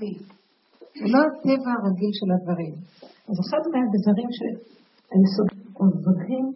[0.00, 0.12] לי.
[0.98, 2.74] זה לא הטבע הרגיל של הדברים.
[3.28, 6.46] אז אחד מהדברים שהיסודים עוזרים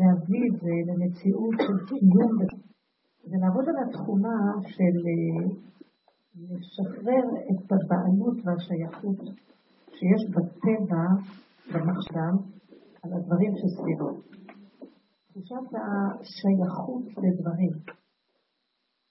[0.00, 2.34] להביא את זה למציאות של קיום,
[3.28, 4.36] זה לעבוד על התכונה
[4.74, 5.44] של אה,
[6.36, 9.20] לשחרר את הבעלות והשייכות
[9.96, 11.04] שיש בטבע,
[11.72, 12.34] במחשב,
[13.02, 14.10] על הדברים שסביבו.
[15.26, 17.74] תחושת השייכות לדברים.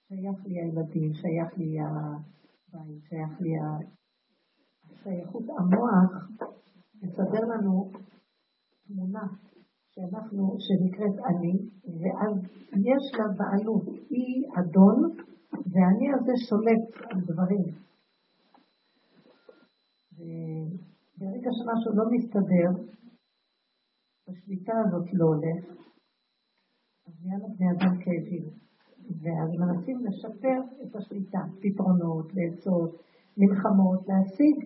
[0.08, 1.80] שייך לי הילדים, שייך לי
[2.74, 3.50] הבית, שייך לי
[4.84, 5.42] השייכות.
[5.58, 6.12] המוח
[7.02, 7.90] מסדר לנו
[8.86, 9.26] תמונה
[9.90, 11.52] שאנחנו, שנקראת אני,
[12.00, 12.36] ואז
[12.72, 14.98] יש לה בעלות, היא אדון,
[15.52, 17.66] ואני הזה שולט על דברים.
[20.12, 22.94] וברגע שמשהו לא מסתדר,
[24.28, 25.64] השליטה הזאת לא הולך,
[27.06, 28.63] אז נהיה לבני אדם כאבים.
[29.22, 32.90] ואז מנסים לשפר את השליטה, פתרונות, לעצות,
[33.36, 34.56] מלחמות, להשיג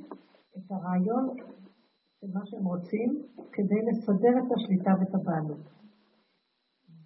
[0.56, 1.24] את הרעיון
[2.20, 5.64] של מה שהם רוצים כדי לסדר את השליטה ואת הבעלות.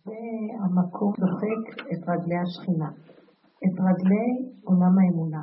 [0.07, 2.91] והמקום דוחק את רגלי השכינה,
[3.65, 4.29] את רגלי
[4.65, 5.43] עולם האמונה,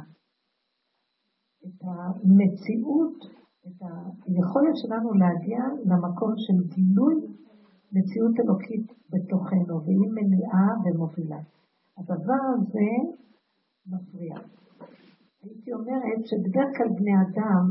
[1.65, 3.81] את המציאות את
[4.27, 7.15] היכולת שלנו להגיע למקום של גילוי
[7.93, 11.39] מציאות אלוקית בתוכנו, והיא מניעה ומובילה.
[11.99, 12.89] הדבר הזה
[13.87, 14.35] מפריע.
[15.43, 17.63] הייתי אומרת שבדרך כלל בני אדם,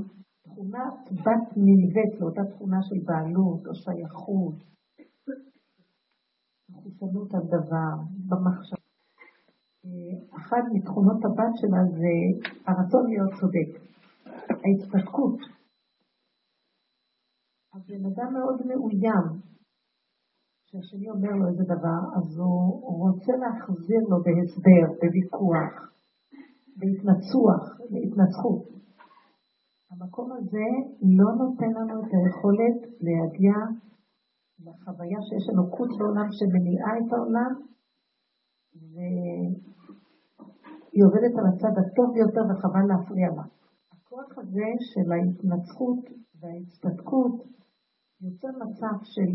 [0.43, 4.55] תכונת בת נלווית לאותה תכונה של בעלות או שייכות,
[6.71, 7.95] מחוסנות על דבר,
[8.29, 8.77] במחשב.
[10.37, 12.15] אחת מתכונות הבת שלה זה
[12.67, 13.71] הרצון להיות צודק,
[14.65, 15.39] ההתפתחות.
[17.75, 19.49] הבן אדם מאוד מאוים.
[20.81, 25.73] כשהשני אומר לו איזה דבר, אז הוא רוצה להחזיר לו בהסבר, בוויכוח,
[26.79, 28.62] בהתנצוח, בהתנצחות.
[29.91, 30.69] המקום הזה
[31.19, 33.56] לא נותן לנו את היכולת להגיע
[34.65, 37.53] לחוויה שיש אלוקות בעולם שמניעה את העולם,
[38.93, 39.55] והיא
[41.06, 43.47] עובדת על הצד הטוב ביותר וחבל להפריע לה.
[43.93, 46.03] הכוח הזה של ההתנצחות
[46.41, 47.34] וההצטדקות
[48.21, 49.31] יוצר מצב של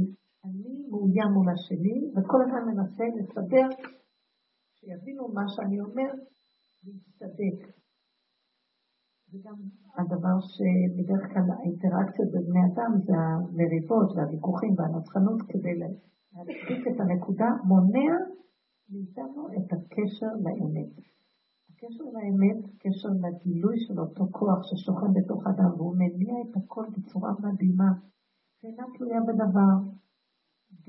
[0.46, 3.68] אני מאוים מול השני, וכל אחד מנסה לסדר,
[4.76, 6.12] שיבינו מה שאני אומר,
[6.84, 7.60] להצטדק.
[9.32, 9.58] וגם
[9.98, 18.14] הדבר שבדרך כלל האינטראקציות בבני אדם זה המריבות והוויכוחים והנצחנות כדי להצדיק את הנקודה, מונע
[18.90, 20.94] מאיתנו את הקשר לאמת.
[21.70, 27.32] הקשר לאמת, קשר לגילוי של אותו כוח ששוכן בתוך אדם, והוא מניע את הכל בצורה
[27.44, 27.92] מדהימה.
[28.60, 30.03] שאינה תלויה בדבר.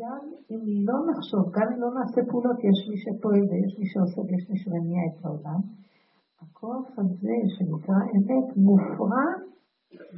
[0.00, 4.20] גם אם לא נחשוב, גם אם לא נעשה פעולות, יש מי שפועל ויש מי שעושה
[4.26, 5.60] ויש מי שמניע את העולם.
[6.40, 9.26] הכוח הזה שנקרא אמת מופרע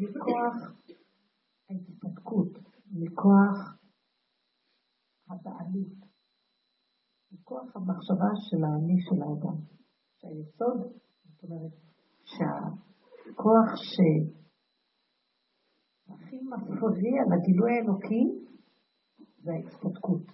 [0.03, 0.57] מכוח
[1.71, 2.53] ההתפתקות,
[2.93, 3.59] מכוח
[5.31, 5.99] הבעלות,
[7.33, 9.59] מכוח המחשבה של האני של האדם.
[10.19, 10.79] שהיסוד,
[11.25, 11.73] זאת אומרת,
[12.25, 13.97] שהכוח ש...
[16.09, 18.47] הכי מפריע לגילוי האלוקי
[19.47, 20.27] זה ההצטדקות.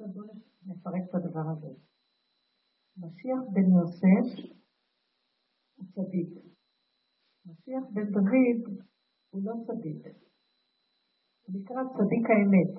[0.00, 0.26] בואו
[0.66, 1.72] נפרק את הדבר הזה.
[3.02, 4.26] משיח בן יוסף
[5.76, 6.32] הוא צדיק.
[7.46, 8.78] משיח בן דוד
[9.30, 10.02] הוא לא צדיק.
[11.42, 12.74] הוא נקרא צדיק האמת.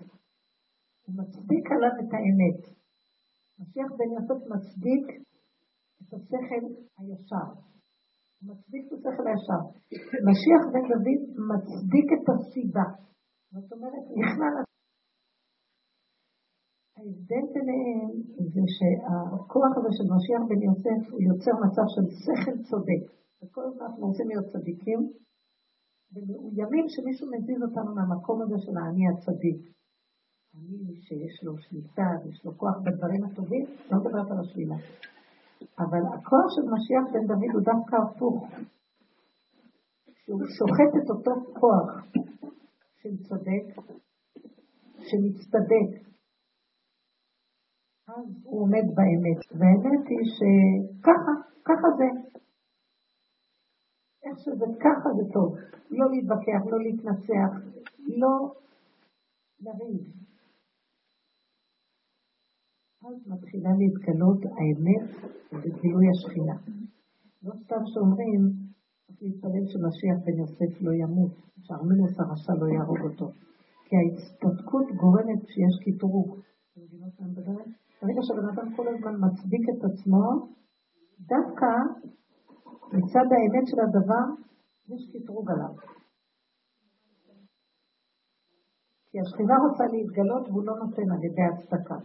[1.03, 2.61] הוא מצדיק עליו את האמת.
[3.59, 5.05] משיח בן יוסף מצדיק
[6.01, 6.63] את השכל
[6.97, 7.49] הישר.
[8.47, 9.63] מצדיק את השכל הישר.
[10.27, 11.21] משיח בן דוד
[11.51, 12.87] מצדיק את הסיבה.
[13.51, 14.68] זאת אומרת, נכנע לה.
[16.99, 18.09] ההבדל ביניהם
[18.53, 23.03] זה שהכוח הזה של משיח בן יוסף הוא יוצר מצב של שכל צודק.
[23.41, 24.99] וכל הזמן אנחנו רוצים להיות צדיקים,
[26.13, 29.59] ומאוימים שמישהו מזיז אותנו מהמקום הזה של האני הצדיק.
[30.55, 34.75] אני שיש לו שליטה ויש לו כוח בדברים הטובים, לא מדברת על השלילה.
[35.83, 38.37] אבל הכוח של משיח בן דוד הוא דווקא הפוך.
[40.19, 41.89] שהוא שוחט את אותו כוח
[43.01, 43.65] של צודק,
[45.07, 46.09] שמצטדק,
[48.43, 49.39] הוא עומד באמת.
[49.59, 51.33] והאמת היא שככה,
[51.65, 52.07] ככה זה.
[54.23, 55.55] איך שזה ככה זה טוב.
[55.89, 57.51] לא להתווכח, לא להתנצח,
[58.21, 58.53] לא
[59.59, 60.01] לריב.
[63.05, 65.09] אז מתחילה להתגלות האמת
[65.51, 66.57] וגילוי השכינה.
[67.43, 68.41] לא סתם שאומרים,
[69.05, 71.31] צריך להתפלל שמשיח בן יוסף לא ימות,
[71.65, 73.31] שארמנוס הרשע לא יהרוג אותו.
[73.85, 76.39] כי ההצטדקות גורמת שיש קטרוג.
[76.71, 77.67] אתם מבינות מה מדברת?
[78.01, 80.25] ברגע שבן אדם כל הזמן מצדיק את עצמו,
[81.19, 81.71] דווקא
[82.97, 84.25] מצד האמת של הדבר,
[84.93, 85.73] יש קטרוג עליו.
[89.09, 91.99] כי השכינה רוצה להתגלות והוא לא נותן על ידי הצדקה.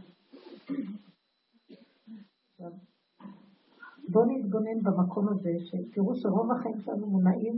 [4.13, 7.57] בואו נתבונן במקום הזה, שתראו שרוב החיים שלנו מונעים,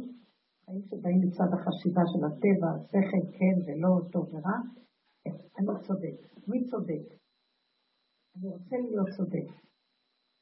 [0.64, 4.58] חיים שבאים מצד החשיבה של הטבע, שכל כן ולא, טוב ורע,
[5.58, 6.18] אני צודק.
[6.48, 7.25] מי צודק?
[8.36, 9.48] אני רוצה להיות צודק.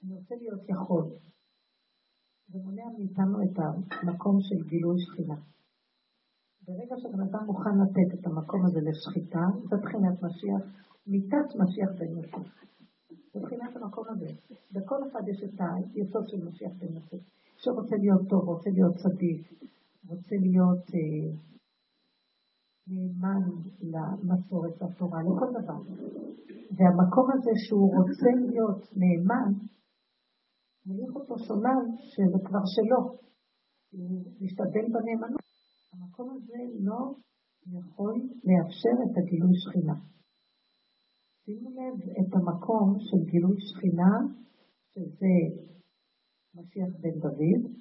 [0.05, 1.05] אני רוצה להיות יכול.
[2.49, 5.35] זה מונע מאיתנו את המקום של גילוי שכינה.
[6.67, 10.63] ברגע שבן אדם מוכן לתת את המקום הזה לשחיטה, זה בחינת משיח,
[11.07, 12.49] מיתת משיח בן יוסף.
[13.33, 14.27] זה בחינת המקום הזה.
[14.73, 15.61] בכל אחד יש את
[15.95, 17.23] היסוד של משיח בן יוסף.
[17.57, 19.53] שרוצה להיות טוב, רוצה להיות צדיק,
[20.09, 21.54] רוצה להיות אה,
[22.87, 23.43] נאמן
[23.81, 25.81] למסורת, לתורה, לכל דבר.
[26.77, 29.53] והמקום הזה שהוא רוצה להיות נאמן,
[30.87, 33.01] מוליך אותו שולל שזה כבר שלו.
[33.93, 35.41] הוא משתדל בנאמנות.
[35.93, 37.15] המקום הזה לא
[37.79, 38.15] יכול
[38.49, 39.95] לאפשר את הגילוי שכינה.
[41.45, 44.13] שימו לב את המקום של גילוי שכינה,
[44.91, 45.35] שזה
[46.55, 47.73] משיח בן דוד,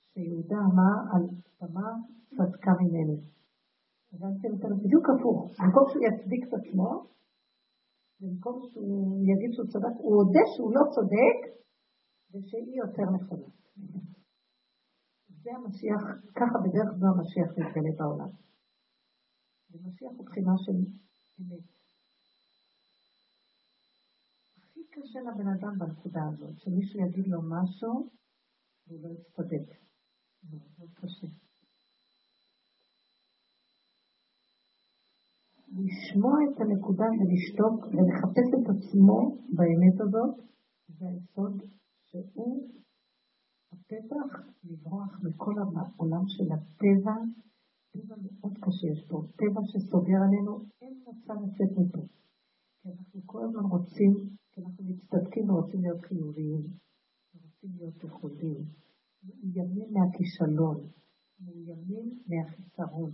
[0.00, 1.22] שיהודה אמר על
[1.58, 1.92] תמר
[2.36, 3.35] צדקה ממני.
[4.16, 5.40] הבנתם את זה בדיוק הפוך.
[5.58, 6.90] במקום שהוא יצדיק את עצמו,
[8.20, 11.38] במקום שהוא יגיד שהוא צדק, הוא הודה שהוא לא צודק,
[12.30, 13.48] ושהיא יותר נכונה.
[15.42, 16.02] זה המשיח,
[16.38, 18.32] ככה בדרך זו המשיח מתגלה בעולם.
[19.70, 20.76] ומשיח הוא בחינה של
[21.40, 21.66] אמת.
[24.58, 28.10] הכי קשה לבן אדם בנקודה הזאת, שמישהו יגיד לו משהו
[28.86, 29.68] והוא לא יצטדק.
[30.42, 31.45] זה מאוד קשה.
[35.84, 39.18] לשמוע את הנקודה ולשתוק ולחפש את עצמו
[39.56, 40.34] באמת הזאת,
[40.88, 41.62] זה היסוד
[42.08, 42.68] שהוא
[43.72, 44.30] הפתח
[44.64, 47.16] לברוח מכל העולם של הטבע,
[47.92, 50.52] טבע מאוד קשה יש פה, טבע שסוגר עלינו,
[50.82, 52.02] אין מצב לצאת מפה.
[52.82, 54.12] כי אנחנו כל הזמן רוצים,
[54.52, 56.62] כי אנחנו מצטדקים ורוצים להיות חיוביים,
[57.34, 58.58] ורוצים להיות יכולים,
[59.24, 60.78] מאוימים מהכישלון,
[61.40, 63.10] מאוימים מהחיסרון.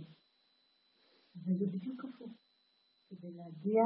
[1.45, 2.42] וזה בדיוק הפוך.
[3.15, 3.83] כדי להגיע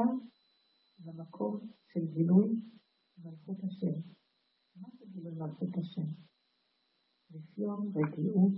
[1.04, 1.60] למקום
[1.92, 2.48] של גילוי
[3.24, 4.00] מלכות השם.
[4.76, 6.10] מה זה גילוי מלכות השם?
[7.34, 8.52] רפיון, רגיעות,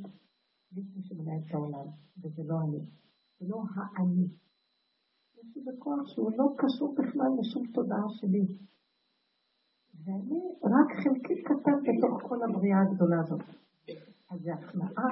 [0.73, 1.87] לפני שמנהל את העולם,
[2.19, 2.85] וזה לא אני,
[3.39, 4.29] זה לא האני.
[5.35, 8.47] יש לי בכוח שהוא לא קשור בכלל לשום תודעה שלי.
[10.05, 13.41] ואני רק חלקי קטן בתוך כל הבריאה הגדולה הזאת.
[14.31, 15.09] אז זה הכנעה,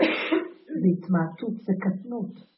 [0.80, 2.57] זה התמעטות, זה קטנות.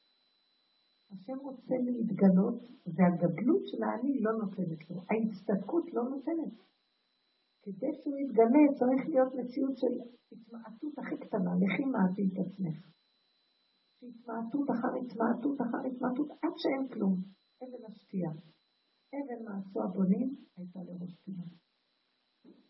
[1.13, 2.59] השם רוצה להתגלות,
[2.95, 4.97] והגדלות של האני לא נותנת לו.
[5.11, 6.55] ההצטדקות לא נותנת.
[7.63, 9.95] כדי שהוא יתגלה צריך להיות מציאות של
[10.33, 12.79] התמעטות הכי קטנה, לכי מעטי את עצמך.
[14.03, 17.15] התמעטות אחר התמעטות אחר התמעטות, עד שאין כלום.
[17.63, 18.31] אבן השתייה.
[19.15, 21.47] אבן מעשו הבונים הייתה לראש פינה.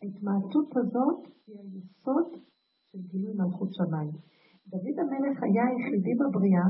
[0.01, 2.29] ההתמעטות הזאת היא היסוד
[2.91, 4.15] של גילוי מלכות שמיים.
[4.67, 6.67] דוד המלך היה היחידי בבריאה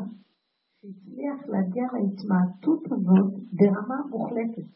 [0.81, 4.69] שהצליח להגיע להתמעטות הזאת ברמה מוחלטת.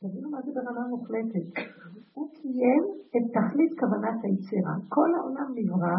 [0.00, 1.48] תבינו מה זה ברמה מוחלטת.
[2.12, 2.84] הוא קיים
[3.14, 4.74] את תכלית כוונת היצירה.
[4.88, 5.98] כל העולם נברא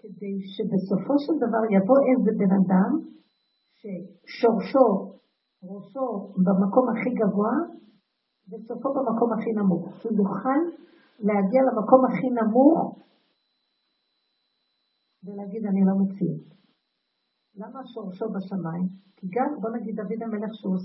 [0.00, 2.92] כדי שבסופו של דבר יבוא איזה בן אדם
[3.80, 4.88] ששורשו,
[5.70, 6.06] ראשו
[6.44, 7.56] במקום הכי גבוה
[8.48, 9.84] וסופו במקום הכי נמוך.
[9.98, 10.60] שהוא יוכל
[11.18, 13.04] להגיע למקום הכי נמוך
[15.24, 16.46] ולהגיד אני לא מציאות.
[17.60, 18.86] למה שורשו בשמיים?
[19.16, 20.78] כי גם, בוא נגיד דוד המלך שהוא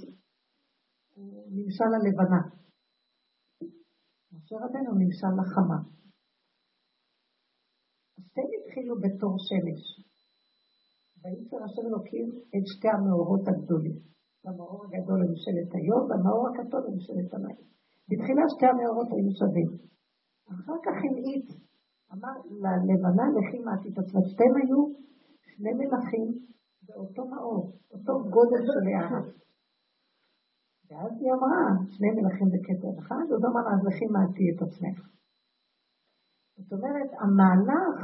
[1.56, 2.42] נמשל ללבנה.
[4.34, 5.80] משה רבנו נמשל לחמה.
[8.18, 9.84] אז שתיהם התחילו בתור שמש.
[11.22, 13.98] וייצר השם אלוקים את שתי המאורות הגדולים.
[14.46, 17.62] המאור הגדול לממשלת היום והמאור הקטון לממשלת המים.
[18.10, 19.70] בתחילה שתי המאורות היו שווים.
[20.54, 21.48] אחר כך המעיט,
[22.14, 24.20] אמר ללבנה לכי מעטית עצמה.
[24.30, 24.82] שתיהם היו
[25.42, 26.28] שני מלכים
[26.86, 27.62] באותו מאור,
[27.92, 29.22] אותו גודל של הערה.
[30.88, 34.98] ואז היא אמרה, שני מלכים בכתר אחד, עוד אמר אז לכי מעטי את עצמך.
[36.58, 37.96] זאת אומרת, המהלך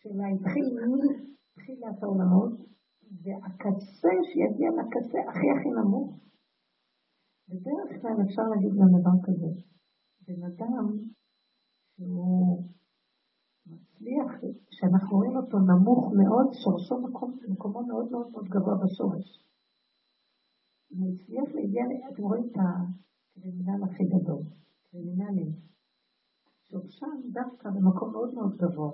[0.00, 2.54] שלה התחיל מתחילת העולמות,
[3.22, 6.08] והקצה שיגיע לקצה הכי הכי נמוך.
[7.48, 9.50] בדרך כלל אפשר להגיד גם דבר כזה,
[10.26, 10.84] בן אדם
[11.94, 12.62] שהוא
[13.66, 14.30] מצליח,
[14.70, 19.26] שאנחנו רואים אותו נמוך מאוד, שורשו מקום, מקומו מאוד מאוד מאוד גבוה בשורש.
[20.90, 21.82] הוא הצליח להגיע,
[22.12, 22.56] אתם רואים את
[23.34, 24.42] קרימינל הכי גדול,
[24.90, 25.50] קרימינלים,
[26.98, 28.90] שם דווקא במקום מאוד מאוד גבוה,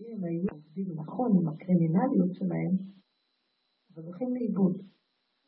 [0.00, 2.72] אם היו עובדים נכון עם הקרימינליות שלהם,
[3.88, 4.74] אבל הולכים לאיבוד.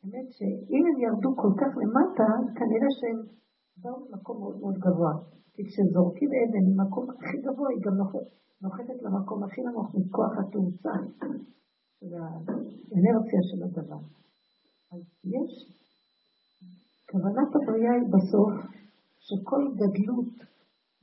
[0.03, 3.19] האמת שאם הם ירדו כל כך למטה, כנראה שהם
[3.81, 5.13] באו למקום מאוד מאוד גבוה.
[5.59, 7.95] כי כשזורקים אבן ממקום הכי גבוה, היא גם
[8.61, 10.95] נוחתת למקום הכי נמוך מכוח התאוצה
[11.99, 14.01] של האנרציה של הדבר.
[14.91, 15.51] אז יש,
[17.11, 18.53] כוונת הבריאה היא בסוף
[19.19, 20.33] שכל גדלות,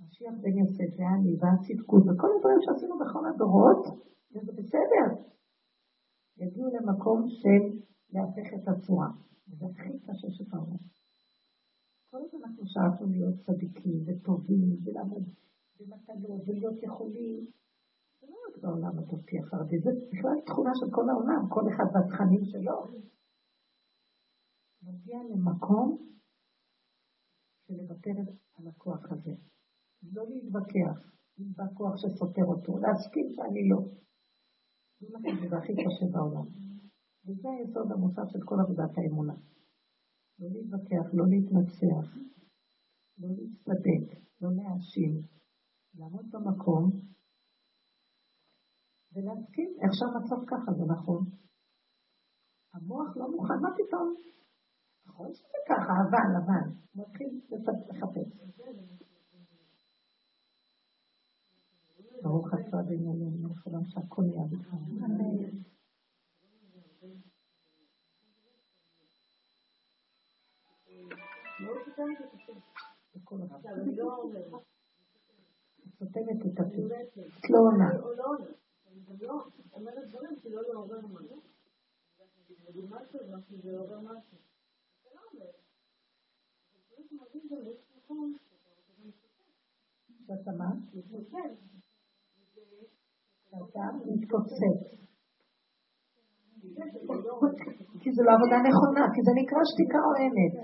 [0.01, 3.83] משיח בן יוסף ואני והצדקות וכל הדברים שעשינו בכל הדורות,
[4.33, 5.07] וזה בסדר,
[6.37, 7.63] יגיעו למקום של
[8.13, 9.09] להפך את הצורה.
[9.49, 11.06] וזה הכי קשה שפעם.
[12.17, 15.25] כל הזמן אנחנו שאפנו להיות צדיקים וטובים ולעמוד
[15.81, 17.47] במטלות ולהיות יכולים.
[18.21, 22.45] זה לא רק בעולם הדתי החרדי, זה בכלל תכונה של כל העולם, כל אחד והתכנים
[22.45, 22.79] שלו.
[24.83, 25.89] מגיע למקום
[27.67, 28.11] של לוותר
[28.55, 29.35] על הכוח הזה.
[30.13, 30.97] לא להתווכח
[31.39, 33.81] אם בא כוח שסותר אותו, להסכים שאני לא.
[35.51, 36.47] זה הכי קשה בעולם.
[37.27, 39.35] וזה היסוד המוסף של כל עבודת האמונה.
[40.39, 42.07] לא להתווכח, לא להתנצח,
[43.19, 44.07] לא להצטדק,
[44.41, 45.23] לא להאשים,
[45.95, 46.91] לעמוד במקום
[49.13, 51.25] ולהסכים איך שהמצב ככה, זה נכון.
[52.75, 54.15] המוח לא מוכן, מה פתאום?
[55.07, 57.41] נכון שזה ככה, אבל, אבל, מתחיל
[57.89, 58.47] לחפש.
[62.23, 65.67] ברוך אתה בעניינים, לכולם שהכל נהיה בכלל.
[71.85, 72.53] סותמת את הפה.
[75.99, 76.83] סותמת את הפה.
[77.51, 77.89] לא עונה.
[77.95, 78.37] לא
[79.09, 79.39] זה לא.
[90.27, 90.71] שאתה מה?
[93.49, 94.81] שאתה מתפוצץ.
[98.01, 100.55] כי זו לא עבודה נכונה, כי זה נקרא שתיקה עוינת.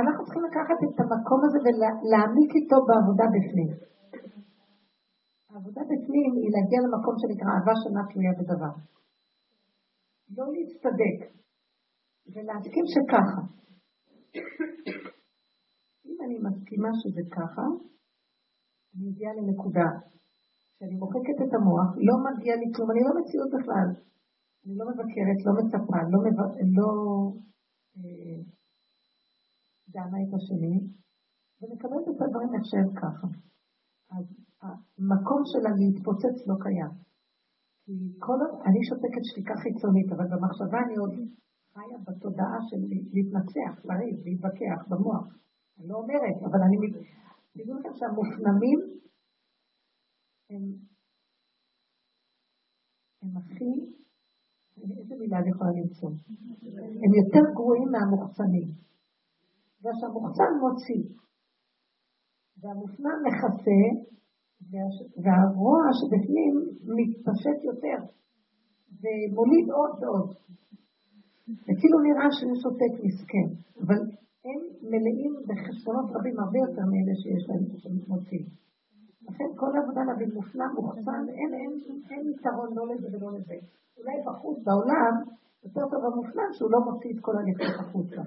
[0.00, 3.70] אנחנו צריכים לקחת את המקום הזה ולהעמיק איתו בעבודה בפנים.
[5.50, 8.74] העבודה בפנים היא להגיע למקום שנקרא אהבה שנה תלויה בדבר.
[10.36, 11.18] לא להצטדק
[12.32, 13.42] ולהסכים שככה.
[16.06, 17.66] אם אני מסכימה שזה ככה,
[18.92, 19.88] אני מגיעה לנקודה
[20.76, 23.88] שאני מוחקת את המוח, לא מגיע לי כלום, אני לא מציאות בכלל.
[24.64, 26.38] אני לא מבקרת, לא מצפה, לא, מב...
[26.78, 26.88] לא
[27.98, 28.38] אה,
[29.94, 30.76] דנה את השני,
[31.58, 32.64] ומקבלת את הדברים איך
[33.02, 33.28] ככה.
[34.16, 34.26] אז
[34.62, 36.94] המקום שלה להתפוצץ לא קיים.
[37.84, 37.94] כי
[38.26, 41.14] כל עוד, אני שותקת שתיקה חיצונית, אבל במחשבה אני עוד
[41.74, 42.80] חיה בתודעה של
[43.14, 45.26] להתנצח, לריב, להתווכח במוח.
[45.76, 46.76] אני לא אומרת, אבל אני...
[47.56, 48.80] תדעו לכם שהמופנמים
[50.50, 50.62] הם,
[53.22, 53.72] הם הכי,
[55.00, 56.10] איזה מילה אני יכולה למצוא?
[57.02, 58.68] הם יותר גרועים מהמוחצנים.
[59.84, 61.04] בגלל שהמוחצן מוציא,
[62.60, 63.82] והמופנם מכסה,
[65.24, 66.54] והרוע שבפנים
[66.98, 67.98] מתפשט יותר,
[69.00, 70.30] ומוליד עוד ועוד.
[71.64, 73.48] וכאילו נראה שאני שותק מסכן,
[73.82, 74.00] אבל
[74.46, 74.60] הם
[74.90, 78.46] מלאים בחסרונות רבים הרבה יותר מאלה שיש להם שמוצאים.
[79.26, 81.72] לכן כל העבודה להביא מופנם, מוחצן, אין, אין,
[82.10, 83.56] אין יתרון לא לזה ולא לזה.
[83.98, 85.14] אולי בחוץ, בעולם,
[85.64, 88.22] יותר טוב המופנם שהוא לא מוציא את כל הנפש החוצה.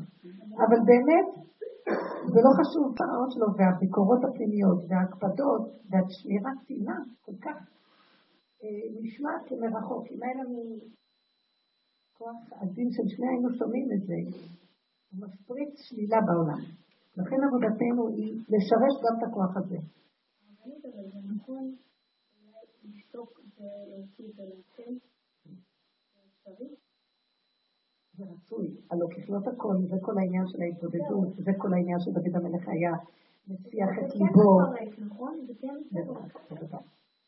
[0.63, 1.27] אבל באמת,
[2.33, 7.57] זה לא חשוב, הרעות שלו והביקורות הפנימיות וההקפדות והשמירת טינה כל כך
[8.63, 10.03] אה, נשמעת כמרחוק.
[10.11, 10.59] אם היה לנו
[12.17, 14.17] כוח עדין של שני היינו שומעים את זה,
[15.09, 16.61] הוא מפריץ שלילה בעולם.
[17.17, 19.79] לכן עבודתנו היא לשרש גם את הכוח הזה.
[21.35, 21.75] נכון
[22.83, 24.93] לשתוק ולהוציא ולהצל?
[26.45, 26.86] זה
[28.23, 28.67] רצוי.
[28.91, 32.93] הלא ככלות הכל, זה כל העניין של ההתבודדות, זה כל העניין שדוד המלך היה
[33.47, 34.53] מציח את ליבו.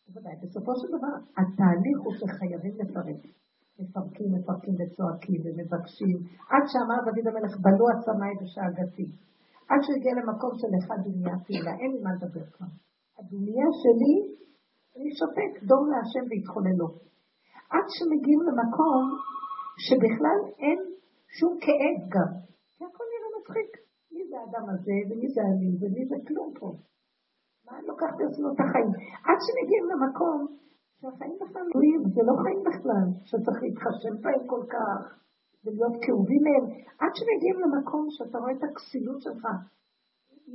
[0.08, 0.36] בוודאי.
[0.44, 3.22] בסופו של דבר, התהליך הוא שחייבים לפרק.
[3.80, 6.18] מפרקים, מפרקים וצועקים ומבקשים,
[6.52, 9.08] עד שאמר דוד המלך, בלו עצמיי ושאגתי.
[9.70, 12.72] עד שהגיע למקום של אחד דומיה תהילה, אין לי מה לדבר כבר.
[13.18, 14.16] הדומיה שלי,
[14.96, 16.88] אני שותק, דום להשם והתחוללו.
[17.74, 19.04] עד שמגיעים למקום
[19.86, 20.80] שבכלל אין
[21.38, 22.32] שום כאב גם,
[22.76, 23.72] כי הכל נראה מצחיק.
[24.14, 26.70] מי זה האדם הזה, ומי זה אני, ומי זה כלום פה.
[27.66, 28.92] מה אני לוקחת לעצמו את החיים?
[29.28, 30.40] עד שמגיעים למקום
[31.00, 35.02] שהחיים בכלל תלויים, זה לא חיים בכלל, שצריך להתחשב בהם כל כך,
[35.64, 36.66] ולהיות כאובים מהם,
[37.02, 39.44] עד שמגיעים למקום שאתה רואה את הכסילות שלך.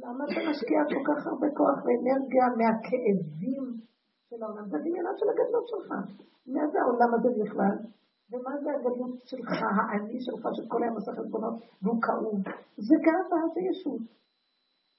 [0.02, 3.64] למה אתה משקיע כל כך הרבה כוח ואנרגיה מהכאבים
[4.28, 4.64] של העולם?
[4.70, 5.88] זה דמיונות של הגדלות שלך.
[6.46, 7.76] מה זה העולם הזה בכלל?
[8.30, 12.38] ומה זה הגדלות שלך, האני שלך, שכל היום עושה חשבונות והוא כאוב?
[12.88, 14.02] זה גאווה, זה ישות.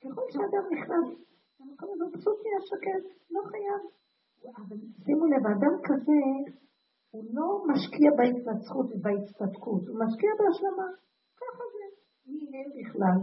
[0.02, 1.08] ככל שאדם נכנס
[1.60, 3.82] למקום הזה, הוא פשוט נהיה שקט, לא חייב.
[4.58, 6.22] אבל שימו לב, אדם כזה,
[7.12, 10.88] הוא לא משקיע בהתנצחות ובהצטדקות, הוא משקיע בהשלמה.
[11.42, 11.86] ככה זה.
[12.32, 13.18] מי הם בכלל?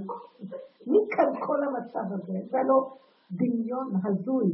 [0.90, 2.38] מי כאן כל המצב הזה?
[2.50, 2.96] זה לא
[3.30, 4.48] דמיון הזוי,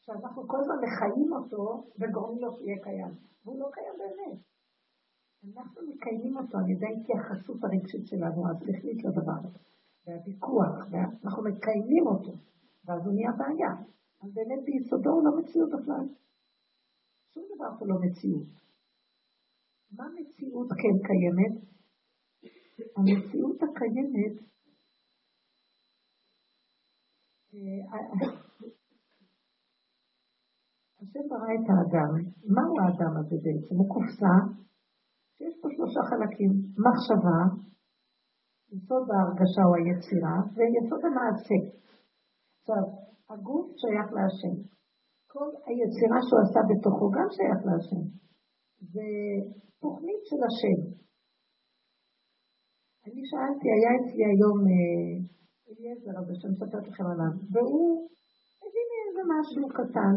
[0.00, 3.12] שאנחנו כל הזמן מחיים אותו וגורמים לו שיהיה קיים.
[3.44, 4.38] והוא לא קיים באמת.
[5.44, 9.42] אנחנו מקיימים אותו על ידי ההתייחסות הרגשית שלנו, השכלית לדבר
[10.06, 12.32] והוויכוח, ואנחנו מקיימים אותו,
[12.84, 13.72] ואז הוא נהיה בעיה.
[14.22, 16.06] אז באמת ביסודו הוא לא מציאות בכלל.
[17.32, 18.52] שום דבר פה לא מציאות.
[19.96, 21.54] מה מציאות כן קיימת?
[22.96, 24.50] המציאות הקיימת,
[31.00, 32.12] השם ברא את האדם.
[32.54, 33.74] מהו האדם הזה בעצם?
[33.74, 34.34] הוא קופסה
[35.40, 36.52] שיש פה שלושה חלקים.
[36.86, 37.40] מחשבה,
[38.74, 41.58] יסוד ההרגשה או היצירה, ויסוד המעשה.
[42.58, 42.84] עכשיו,
[43.30, 44.56] הגוף שייך להשם.
[45.32, 48.04] כל היצירה שהוא עשה בתוכו גם שייך להשם.
[48.94, 49.08] זה
[49.82, 50.78] תוכנית של השם.
[53.06, 55.12] אני שאלתי, היה אצלי היום אה,
[55.68, 57.92] אליעזר הזה, שאני מספרת לכם עליו, והוא
[58.62, 60.14] הביא לי איזה משהו קטן.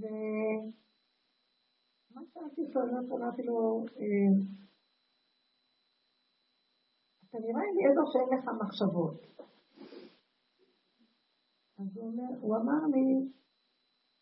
[0.00, 0.83] ומה
[2.34, 4.32] שאלתי אני אמרתי לו, אה,
[7.28, 9.20] אתה נראה אליעזר שאין לך מחשבות.
[11.78, 11.98] אז
[12.40, 13.28] הוא, אמר לי,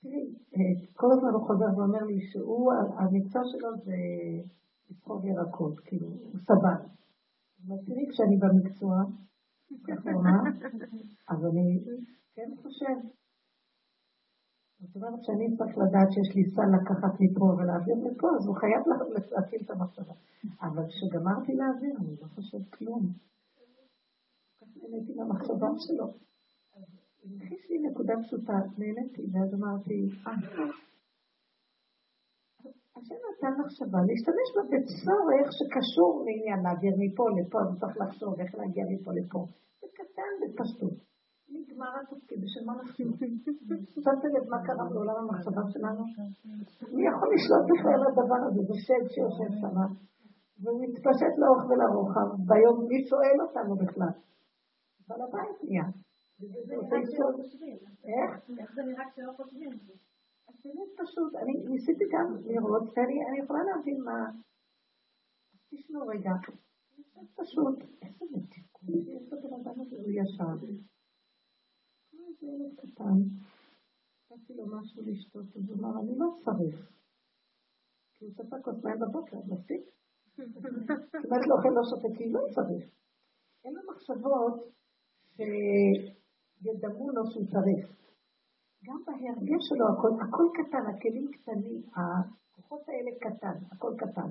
[0.03, 3.97] תראי, אה, כל הזמן הוא חוזר ואומר לי שהוא, המקצוע שלו זה
[4.91, 6.81] לסחוב ירקות, כאילו, הוא סבן.
[7.67, 8.95] אבל תראי, כשאני במקצוע,
[9.87, 10.41] ככה הוא אמר,
[11.29, 11.85] אז אני
[12.35, 13.22] כן חושב.
[14.83, 18.83] זאת אומרת שאני צריך לדעת שיש לי סל לקחת מפה ולהעביר מפה, אז הוא חייב
[19.35, 20.15] להפעיל את המחשבה.
[20.67, 23.03] אבל כשגמרתי להעביר, אני לא חושב כלום.
[24.77, 26.07] נהניתי מהמחשבה שלו.
[27.37, 30.33] הכניס לי נקודה פשוטה, נהניתי, ואז אמרתי, אה,
[32.97, 38.55] השם נתן מחשבה להשתמש בה בצורך שקשור לעניין להעביר מפה לפה, אני צריך לחשוב איך
[38.55, 39.41] להגיע מפה לפה.
[39.81, 41.12] זה קטן בפשטות.
[41.57, 42.93] נגמר התפקיד, בשביל מה אנחנו
[43.93, 46.03] שמת לב מה קרה בעולם המחשבה שלנו?
[46.97, 48.61] מי יכול לשלוט בכלל על הדבר הזה?
[48.69, 49.77] זה שד שיושב שם,
[50.61, 54.15] והוא מתפשט לאורך ולרוחב, ביום מי שואל אותנו בכלל?
[55.09, 55.87] בעל הבית נהיה.
[58.59, 59.73] איך זה נראה כשלא חושבים?
[60.49, 64.19] אז באמת פשוט, אני ניסיתי גם לראות, ואני יכולה להבין מה...
[65.71, 66.33] תשמעו רגע,
[67.15, 70.67] זה פשוט, איזה מתיקות יש לבן אדם הזה, הוא ישר.
[72.33, 73.19] איזה ילד קטן,
[74.31, 76.91] נתתי לו משהו לשתות, אז הוא אמר, אני לא צריך.
[78.15, 79.83] כי הוא שתה כוס מים בבוקר, מספיק?
[81.23, 82.85] כמעט לא אוכל לא שותה, כי לא צריך.
[83.65, 84.55] אין לו מחשבות
[85.37, 87.85] שידמו לו שהוא צריך.
[88.87, 94.31] גם בהרגש שלו הכל, הכל קטן, הכלים קטנים, הכוחות האלה קטן, הכל קטן.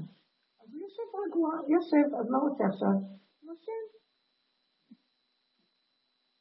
[0.62, 2.96] אז הוא יושב רגוע, יושב, אז מה עושה עכשיו?
[3.44, 4.01] נושם.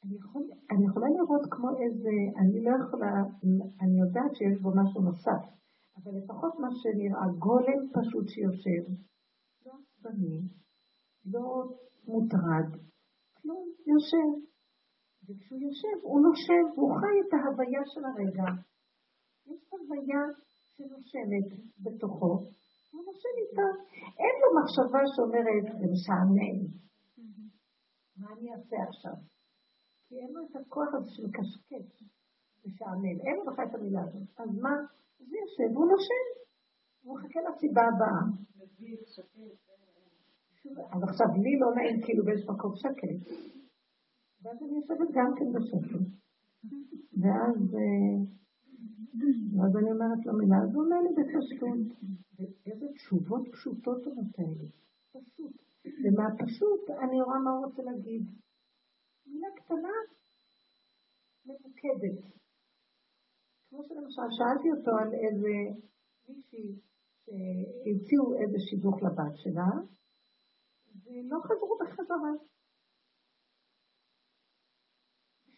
[0.03, 3.11] אני, יכול, אני יכולה לראות כמו איזה, אני לא יכולה,
[3.81, 5.41] אני יודעת שיש בו משהו נוסף,
[5.97, 8.83] אבל לפחות מה שנראה, גולם פשוט שיושב,
[9.65, 10.39] לא עצבני,
[11.33, 11.45] לא
[12.07, 12.69] מוטרד,
[13.37, 14.29] כלום, יושב.
[15.25, 18.47] וכשהוא יושב, הוא נושם, הוא חי את ההוויה של הרגע.
[19.49, 20.23] יש הוויה
[20.73, 21.49] שנושמת
[21.83, 22.33] בתוכו,
[22.91, 23.67] הוא נושם איתה.
[24.21, 26.57] אין לו מחשבה שאומרת, זה משעמם.
[28.17, 29.17] מה אני אעשה עכשיו?
[30.11, 32.03] כי אין לו את הכוח הזה של קשקש,
[32.65, 33.17] משעמם.
[33.25, 34.27] אין לו בכלל את המילה הזאת.
[34.37, 34.75] אז מה?
[35.19, 36.25] אז הוא יושב, הוא נושם.
[37.03, 38.23] הוא מחכה לסיבה הבאה.
[40.93, 43.19] אז עכשיו לי לא נעים כאילו באיזה מקום שקט.
[44.41, 46.05] ואז אני יושבת גם כן בשקט.
[47.21, 48.17] ואז, אה,
[49.55, 51.81] ואז אני אומרת לו מילה, אז הוא אומר לי בפשטות.
[52.65, 54.69] איזה תשובות פשוטות הוא נותן לי.
[55.11, 55.53] פשוט.
[56.03, 58.23] ומהפשוט אני רואה מה הוא רוצה להגיד.
[59.31, 59.95] מילה קטנה,
[61.45, 62.19] ממוקדת.
[63.69, 65.55] כמו שלמשל שאלתי אותו על איזה
[66.27, 66.67] מישהי
[67.23, 69.71] שהציעו איזה שידוך לבת שלה,
[71.03, 72.33] ולא חזרו בחזרה.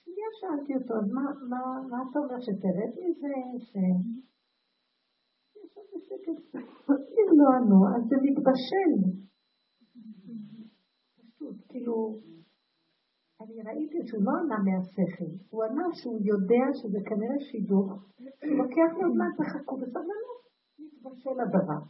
[0.01, 3.35] שנייה שאלתי אותו, אז מה, מה, מה אתה אומר, שתרד מזה,
[3.67, 3.71] ש...
[7.17, 8.91] אם לא ענו, אז זה מתבשל.
[11.17, 11.95] פשוט, כאילו,
[13.43, 17.89] אני ראיתי שהוא לא ענה מהשכל, הוא ענה שהוא יודע שזה כנראה שידוך,
[18.59, 20.39] לוקח לו זמן, תחכו בסבלנות,
[20.79, 21.81] להתבשל הדבר.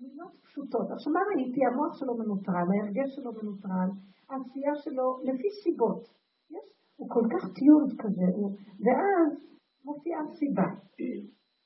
[0.00, 0.86] מילות פשוטות.
[0.94, 1.60] עכשיו מה ראיתי?
[1.66, 3.90] המוח שלו מנוטרל, ההרגש שלו מנוטרל,
[4.30, 6.02] העשייה שלו לפי סיבות.
[6.54, 8.28] יש, הוא כל כך טיולד כזה,
[8.84, 9.30] ואז
[9.84, 10.68] מופיעה סיבה.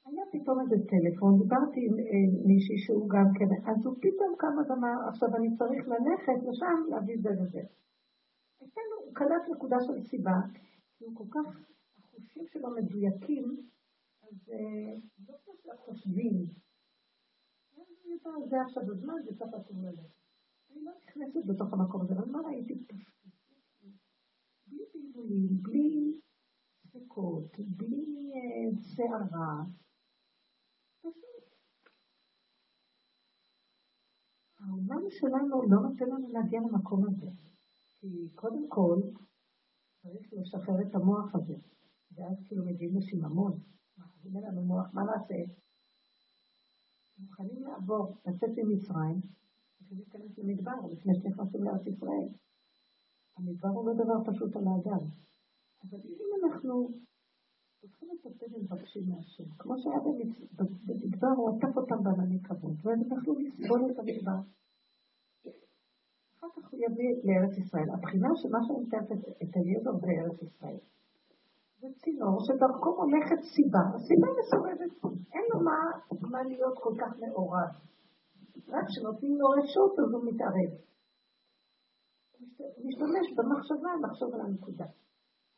[0.06, 4.54] היה פתאום איזה טלפון, דיברתי עם אה, מישהי שהוא גם כן, אז הוא פתאום קם
[4.56, 7.62] ואמר, עכשיו אני צריך ללכת לשם להביא זה וזה.
[8.90, 10.36] לו, הוא קלט נקודה של סיבה,
[10.94, 11.46] כי הוא כל כך,
[11.98, 13.56] החושים שלו מדויקים,
[14.22, 14.94] אז אה,
[15.28, 16.46] לא כמו שחושבים.
[18.50, 20.22] זה עכשיו הזמן, זה צריך לקום ללכת.
[20.70, 23.14] אני לא נכנסת בתוך המקום הזה, אבל מה ראיתי פשוט?
[24.66, 26.20] בלי בלבולים, בלי
[26.82, 28.32] ספקות, בלי
[28.74, 29.64] סערה.
[31.04, 31.10] אה,
[34.60, 37.51] העולם שלנו לא נותן לנו להגיע למקום הזה.
[38.02, 38.98] כי קודם כל,
[40.02, 41.54] צריך לשחרר את המוח הזה.
[42.14, 43.52] ואז כאילו מגיעים לשיממון.
[44.24, 45.40] אין לנו מוח, מה נעשה?
[47.18, 49.20] מוכנים לעבור, לצאת ממצרים,
[49.78, 52.28] צריכים להיכנס למדבר לפני שנכנסים לארץ ישראל.
[53.36, 55.04] המדבר הוא לא דבר פשוט על האדם.
[55.82, 56.74] אבל אם אנחנו
[57.80, 60.00] צריכים לטפל ומבקשים מהשם, כמו שהיה
[60.86, 64.40] במדבר, הוא עטף אותם בענני כבוד, והם יכלו לסבול את המדבר.
[66.42, 67.88] אחר כך הוא יביא לארץ ישראל.
[67.94, 69.10] הבחינה של מה שאני מתארת
[69.42, 70.80] את אליעזר בארץ ישראל.
[71.80, 74.92] זה צינור שדרכו הולכת סיבה, הסיבה מסובבת.
[75.34, 75.78] אין לו מה,
[76.32, 77.72] מה להיות כל כך מעורב.
[78.74, 80.70] רק כשנותנים לו רשות אז הוא מתערב.
[82.86, 84.88] משתמש במחשבה לחשוב על הנקודה.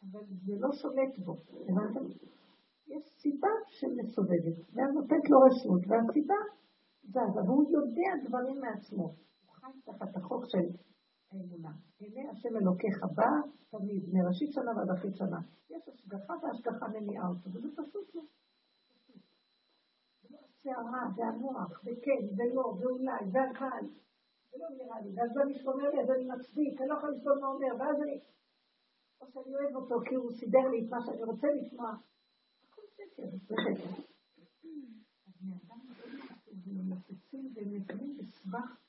[0.04, 1.34] אבל זה לא שולט בו,
[1.68, 2.04] הבנתם?
[2.92, 6.40] יש סיבה שמסובבת, ואז נותנת לו רשות, והסיבה
[7.02, 9.14] זזה, והוא יודע דברים מעצמו.
[9.64, 10.66] חי תחת החוק של
[11.32, 11.72] האמונה.
[12.00, 13.30] הנה השם אלוקיך בא
[13.70, 15.40] תמיד, מראשית שנה ועד אחרית שנה.
[15.70, 18.22] יש השגחה והשגחה מניעה אותו, וזה פשוט לא.
[20.44, 23.86] הסערה, והמוח, וכן, ולא, ואולי, והקהל.
[24.50, 27.34] זה לא נראה לי, ואז אני שומר לי, אז אני מצדיק, אני לא יכולה לשמוע
[27.40, 28.20] מה אומר, ואז אני...
[29.20, 31.90] או שאני אוהב אותו כי הוא סידר לי את מה שאני רוצה לשמוע.
[32.68, 33.90] הכל שקר, זה שקר.
[35.26, 35.80] אז מאדם
[36.66, 38.83] ומלחצים ומבינים בסבך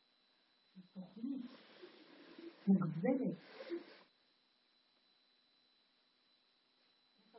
[0.95, 1.03] איך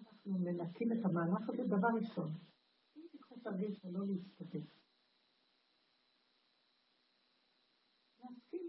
[0.01, 1.65] אנחנו מנקים את המהלך הזה?
[1.65, 2.31] דבר ראשון,
[2.97, 4.67] אם תיקחו תרגיל שלא להסתפק.
[8.19, 8.69] להסכים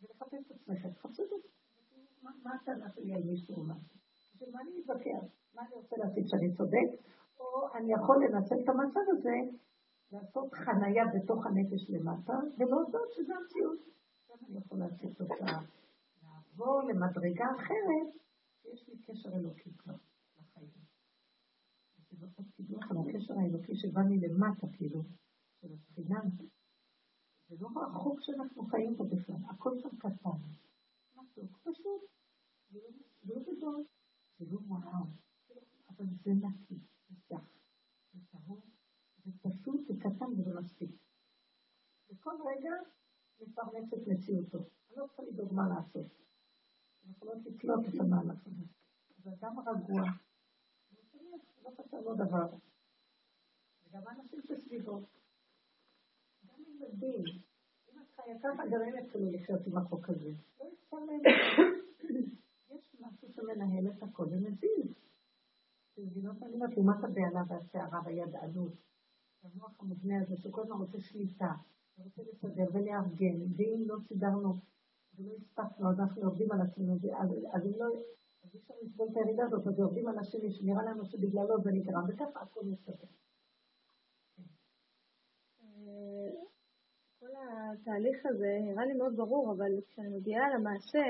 [0.00, 0.88] ולחפש את עצמכם.
[0.94, 1.52] חפשו את עצמכם.
[2.42, 3.96] מה הטענה שלי על מישהו או משהו?
[4.34, 5.24] בשביל מה אני מתווכח?
[5.54, 6.88] מה אני רוצה להציג שאני צודק?
[7.38, 9.36] או אני יכול לנצל את המצב הזה,
[10.12, 13.97] לעשות חנייה בתוך הנפש למטה, ולהודות שזה המציאות.
[14.46, 15.60] אני יכול להציג תוצאה.
[16.22, 18.08] לעבור למדרגה אחרת,
[18.62, 19.94] שיש לי קשר אלוקי כבר
[20.38, 20.70] לחיים.
[22.10, 22.26] זה
[22.68, 25.02] לא על הקשר האלוקי שבא מלמטה, כאילו,
[25.60, 26.20] של הבחינה.
[27.48, 30.38] זה לא רחוק שאנחנו חיים פה בכלל, הכל שם קטן.
[31.16, 32.02] מתוק, פשוט.
[32.70, 32.78] זה
[33.34, 33.84] לא גדול,
[34.38, 35.08] זה לא רעב,
[35.88, 37.50] אבל זה נקי, זה זך,
[38.12, 38.60] זה טהור,
[39.24, 40.90] זה פשוט, זה קטן וזה מספיק.
[42.10, 42.70] וכל רגע
[43.40, 44.58] מפרנס את מציאותו.
[44.58, 46.06] אני לא צריכה לדאוג מה לעשות.
[47.08, 48.64] אנחנו לא תקלוט את המהלך הזה.
[49.24, 50.02] זה אדם רגוע.
[51.64, 52.48] לא חסר לו דבר.
[53.86, 55.00] וגם האנשים שסביבו.
[56.46, 57.24] גם ילדים.
[57.88, 60.30] אם את חיה ככה, גם הם יתחילו לחיות עם החוק הזה.
[60.60, 60.96] לא יצא.
[62.70, 64.94] יש משהו שמנהל את הכל ומזיז.
[65.98, 68.72] במדינות עלילות, לעומת הבהלה והסערה והידענות,
[69.42, 71.54] המוח המובנה הזה שכל הזמן רוצה שליטה,
[71.98, 74.54] ורוצה לסדר ולארגן, ואם לא סידרנו
[75.18, 76.92] ולא הספקנו, אז אנחנו עובדים על עצמנו,
[77.54, 77.86] אז אם לא,
[78.44, 81.70] אז אי אפשר לסבול את הירידה הזאת, אז עובדים על השני שנראה לנו שבגללו זה
[81.70, 83.10] נגרם, וככה הכל מסתדר.
[85.60, 86.30] אה,
[87.20, 91.06] כל התהליך הזה נראה לי מאוד ברור, אבל כשאני מגיעה למעשה,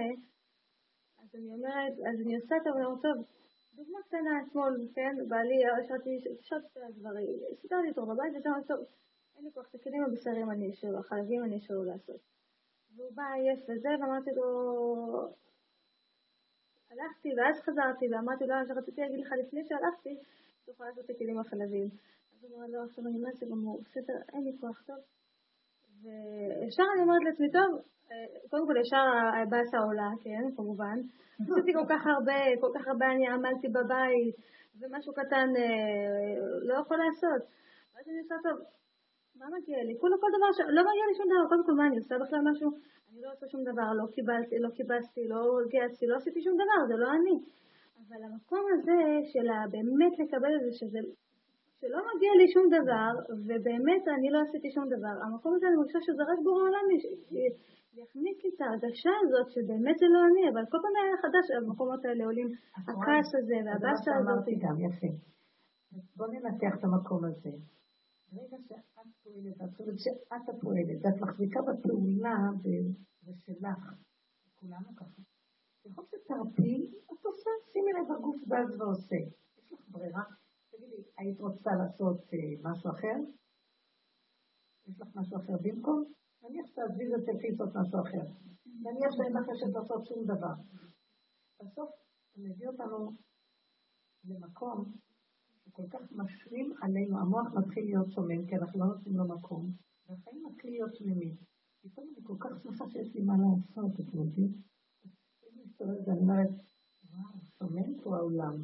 [1.20, 3.16] אז אני אומרת, אז אני עושה טוב, אני אומרת, טוב,
[3.76, 5.60] דוגמה קטנה אתמול, כן, בעלי,
[6.40, 7.28] שעות את הדברים,
[7.60, 8.80] סידרתי אותו בבית, ואתה אומר, טוב,
[9.38, 12.20] אין לי כוח, הכלים הבשרים אני אשאר, החלבים אני אשאר לעשות.
[12.96, 14.48] והוא בא עייף וזה, ואמרתי לו,
[16.90, 20.16] הלכתי, ואז חזרתי, ואמרתי לו, שרציתי להגיד לך לפני שהלכתי,
[20.66, 21.88] תוכל לעשות את הכלים החלבים.
[22.32, 25.00] אז הוא אומר, לא, עכשיו אני אומרת שגמור, בסדר, אין לי כוח טוב.
[26.02, 27.70] וישר אני אומרת לעצמי, טוב,
[28.50, 29.06] קודם כל ישר
[29.42, 30.98] הבאסה עולה, כן, כמובן.
[31.40, 34.36] עשיתי כל כך הרבה, כל כך הרבה אני עמלתי בבית,
[34.80, 37.42] ומשהו קטן אה, לא יכול לעשות.
[37.94, 38.58] ואז אני עושה טוב,
[39.38, 39.94] מה מגיע לי?
[40.00, 40.58] כולו כל דבר, ש...
[40.76, 42.68] לא מגיע לי שום דבר, קודם כל מה אני עושה בכלל משהו?
[43.10, 45.40] אני לא עושה שום דבר, לא קיבלתי, לא קיבלתי, לא
[45.72, 47.36] גייסתי, לא עשיתי שום דבר, זה לא אני.
[48.02, 49.00] אבל המקום הזה
[49.32, 51.00] של באמת לקבל את זה, שזה,
[51.80, 53.10] שלא מגיע לי שום דבר,
[53.46, 56.86] ובאמת אני לא עשיתי שום דבר, המקום הזה אני מרגישה שזה רק בורא עולם
[57.96, 62.04] להכניס לי את ההרגשה הזאת שבאמת זה לא אני, אבל כל פעם היה חדש, המקומות
[62.04, 62.48] האלה עולים,
[62.88, 64.28] הכעס הזה והבאסה הזאת.
[64.28, 65.10] אמרתי גם, יפה.
[66.16, 67.50] בוא ננתח את המקום הזה.
[68.32, 72.36] ברגע שאת פועלת, את חושבת שאת הפועלת, ואת מחזיקה בפעולה,
[73.22, 73.94] זה שלך.
[74.54, 75.22] כולנו ככה.
[75.84, 79.16] ככל שתרפי, את עושה, שימי לב, הגוף זז ועושה.
[79.58, 80.24] יש לך ברירה?
[80.70, 83.16] תגידי, היית רוצה לעשות אה, משהו אחר?
[84.86, 86.04] יש לך משהו אחר במקום?
[86.42, 88.24] נניח שתעזבי ותלכי לעשות משהו אחר.
[88.66, 90.54] נניח שאין לך רשת לעשות שום דבר.
[91.60, 91.90] בסוף
[92.34, 93.12] זה מביא אותנו
[94.24, 94.92] למקום
[95.78, 99.72] שכל כך משרים עלינו, המוח מתחיל להיות שומם, כי אנחנו לא נותנים לו מקום,
[100.08, 101.36] והחיים מתחיל להיות תמימים.
[101.82, 104.52] פתאום אני כל כך שמחה שיש לי מה לעשות, אתם יודעים?
[105.52, 106.50] אני מסתובבת ואני אומרת,
[107.10, 108.56] וואו, שומם פה העולם.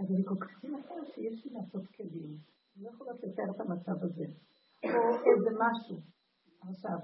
[0.00, 2.38] אז אני כל כך שמחה שיש לי לעשות כלים.
[2.76, 4.24] אני לא יכולה לתאר את המצב הזה.
[4.84, 4.88] או
[5.26, 5.96] איזה משהו.
[6.60, 6.98] עכשיו,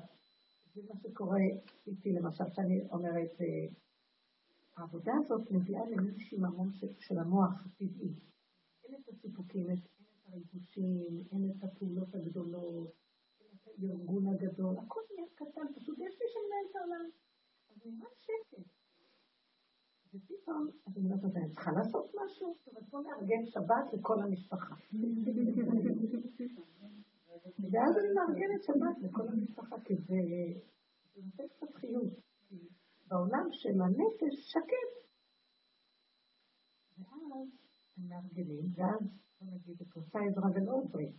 [0.74, 1.38] זה מה שקורה
[1.86, 3.66] איתי, למשל, שאני אומרת, אה,
[4.76, 8.14] העבודה הזאת מביאה לאיזשהו שיממון של המוח הטבעי.
[8.88, 9.88] אין את הסיפוקים, אין את
[10.26, 12.92] הריגושים, אין את הפעולות הגדולות,
[13.40, 17.10] אין את הארגון הגדול, הכל נהיה קטן, פשוט יש מי שמנהל את העולם.
[17.70, 18.68] אז נראה שקט.
[20.14, 22.54] ופתאום, אז אני אומרת, אני צריכה לעשות משהו?
[22.58, 24.74] זאת אומרת, בוא נארגן שבת לכל המשפחה.
[27.72, 30.14] ואז אני מארגנת שבת לכל המשפחה, כי זה
[31.16, 32.12] נותן קצת חיות.
[33.08, 35.08] בעולם של הנפש שקט.
[36.98, 37.67] ואז
[37.98, 39.00] מארגנים, ואז,
[39.40, 41.12] בוא נגיד, את רוצה עזרה ולא עוזרים.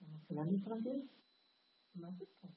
[0.00, 1.00] אני מתחילה להתרגל.
[1.94, 2.48] מה זה פה?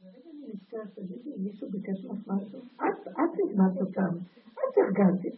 [0.00, 2.58] ברגע אני נזכרת, תגידי, מישהו ביקש לך משהו?
[2.58, 4.12] את, את הזמנת אותם,
[4.52, 5.28] את ארגנתי.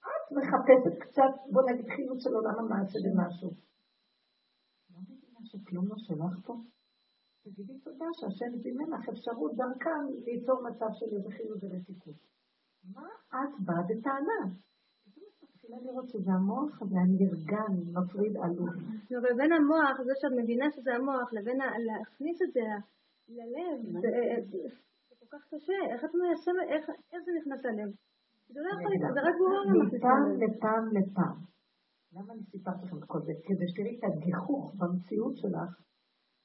[0.00, 3.50] את מחפשת קצת, בוא נגיד, חינוך של עולם המעשה במשהו.
[4.90, 6.54] לא מבינה שכלום לא שלך פה?
[7.44, 12.33] תגידי תודה שהשם זימן לך אפשרות דרכם ליצור מצב של איזה חינוך ורתיקות.
[12.94, 14.40] מה את באה בטענה?
[15.42, 18.68] מתחילה לראות שזה המוח הזה הנרגן, מפריד עלוב.
[19.20, 22.60] אבל בין המוח, זה שאת מבינה שזה המוח, לבין להכניס את זה
[23.28, 23.78] ללב,
[25.08, 25.78] זה כל כך קשה.
[25.92, 26.66] איך את מיישמת,
[27.12, 27.90] איך זה נכנס ללב?
[28.48, 31.36] זה לא יכול להיות, זה רק גורם מפעם לפעם לפעם.
[32.12, 33.32] למה אני סיפרת לכם את כל זה?
[33.44, 35.70] כדי שתראי את הגיחוך במציאות שלך.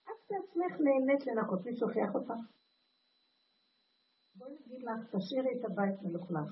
[0.10, 2.59] את בעצמך נהנית לנקות, מישהו הוכיח אותך?
[4.40, 6.50] בואי נגיד לך, תשאירי את הבית מלוכלך.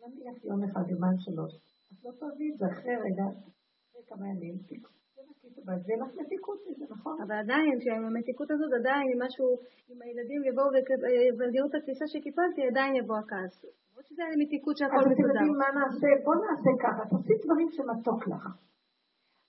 [0.00, 1.52] נניח יום אחד, יומיים שלוש.
[1.92, 3.26] את לא תאהבי את זה אחרי רגע,
[3.84, 4.54] אחרי כמה ימים,
[5.66, 7.16] ויהיה לך מתיקות מזה, נכון?
[7.22, 9.48] אבל עדיין, שעם המתיקות הזאת, עדיין, אם משהו,
[9.90, 10.68] אם הילדים יבואו
[11.02, 13.54] ויבלגרו את התפיסה שקיפלתי, עדיין יבוא הכעס.
[13.64, 15.10] למרות שזה היה מתיקות שהכל מסודר.
[15.10, 16.10] אז אתם יודעים מה נעשה?
[16.24, 18.44] בואו נעשה ככה, תעשי דברים שמתוק לך.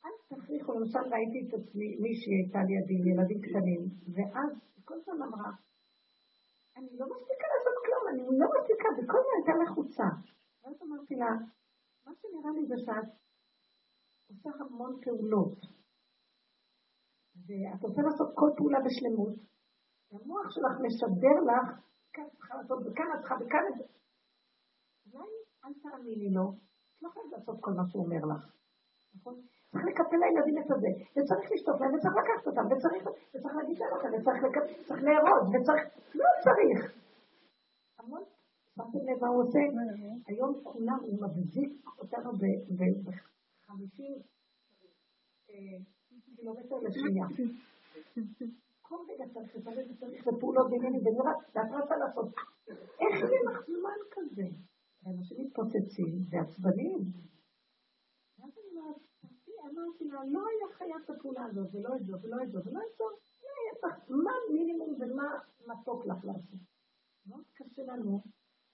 [0.06, 3.82] אל תכריחו, למשל ראיתי את עצמי, מישהי הייתה לידי ילדים קטנים,
[4.16, 4.52] ואז
[4.88, 5.52] כל הזמן אמרה,
[6.78, 10.08] אני לא מספיקה לעשות כלום, אני לא מספיקה, וכל הזמן הייתה לחוצה.
[10.64, 11.32] ואז אמרתי לה,
[12.06, 13.10] מה שנראה לי זה שאת
[14.30, 15.58] עושה המון פעולות.
[17.46, 19.36] ואת רוצה לעשות כל פעולה בשלמות,
[20.12, 21.68] והמוח שלך משדר לך,
[22.14, 23.78] כאן את צריכה לעשות, וכאן את צריכה, וכאן את...
[25.14, 25.30] אולי
[25.66, 28.44] אל תאמיני לו, את לא חייבת לעשות כל מה שהוא אומר לך,
[29.16, 29.36] נכון?
[29.72, 33.92] צריך לקפל לילדים את הזה, וצריך לשתות להם, וצריך לקחת אותם, וצריך, וצריך להגיד להם
[33.96, 35.84] אותם, וצריך לקפל, וצריך לארוז, וצריך,
[36.16, 36.80] לא צריך.
[38.00, 38.24] המון,
[38.76, 39.60] שמתם לב מה הוא עושה?
[40.28, 44.04] היום כולם, הוא מבזיק אותנו ב-50
[46.36, 47.26] קילומטר לשנייה.
[48.82, 51.02] כל רגע צריך לצרף וצריך לפעולות בעניינים,
[51.56, 52.30] ואת רצה לעשות.
[53.02, 54.48] איך יהיה לך זמן כזה?
[55.08, 57.02] אנשים מתפוצצים ועצבניים.
[59.78, 62.80] אמרתי לה, לא היה חייב את הפעולה הזאת, ולא את זאת, ולא את זאת, ולא
[62.80, 63.28] את זאת.
[64.10, 66.60] לא מה מינימום ומה מתוק לך לעשות.
[67.28, 68.22] מאוד קשה לנו,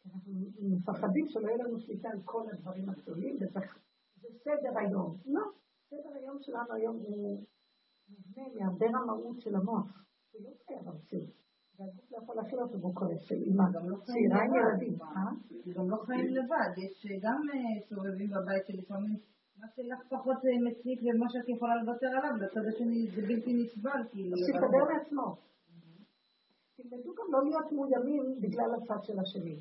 [0.06, 3.60] אנחנו מפחדים שלא יהיה לנו שליטה על כל הדברים הגדולים, וזה
[4.44, 5.18] סדר היום.
[5.26, 5.42] לא,
[5.90, 7.44] סדר היום שלנו היום הוא
[8.10, 11.44] נבנה מהרבה רמאות של המוח, זה לא קיים המציאות.
[11.80, 13.64] והגוף לא יכול להכיל אותו והוא כועס של אימא,
[14.06, 14.98] צעירה עם ילדים.
[15.66, 17.42] זה גם לא חיים לבד, יש גם
[17.90, 19.18] סובבים בבית שלפעמים
[19.64, 24.38] מה שלך פחות מציק ומה שאת יכולה לוותר עליו, בצד השני זה בלתי נסבל, כאילו.
[24.38, 25.36] שיסתדר לעצמו.
[26.76, 29.58] תלמדו גם לא להיות מאוימים בגלל הצד של השני.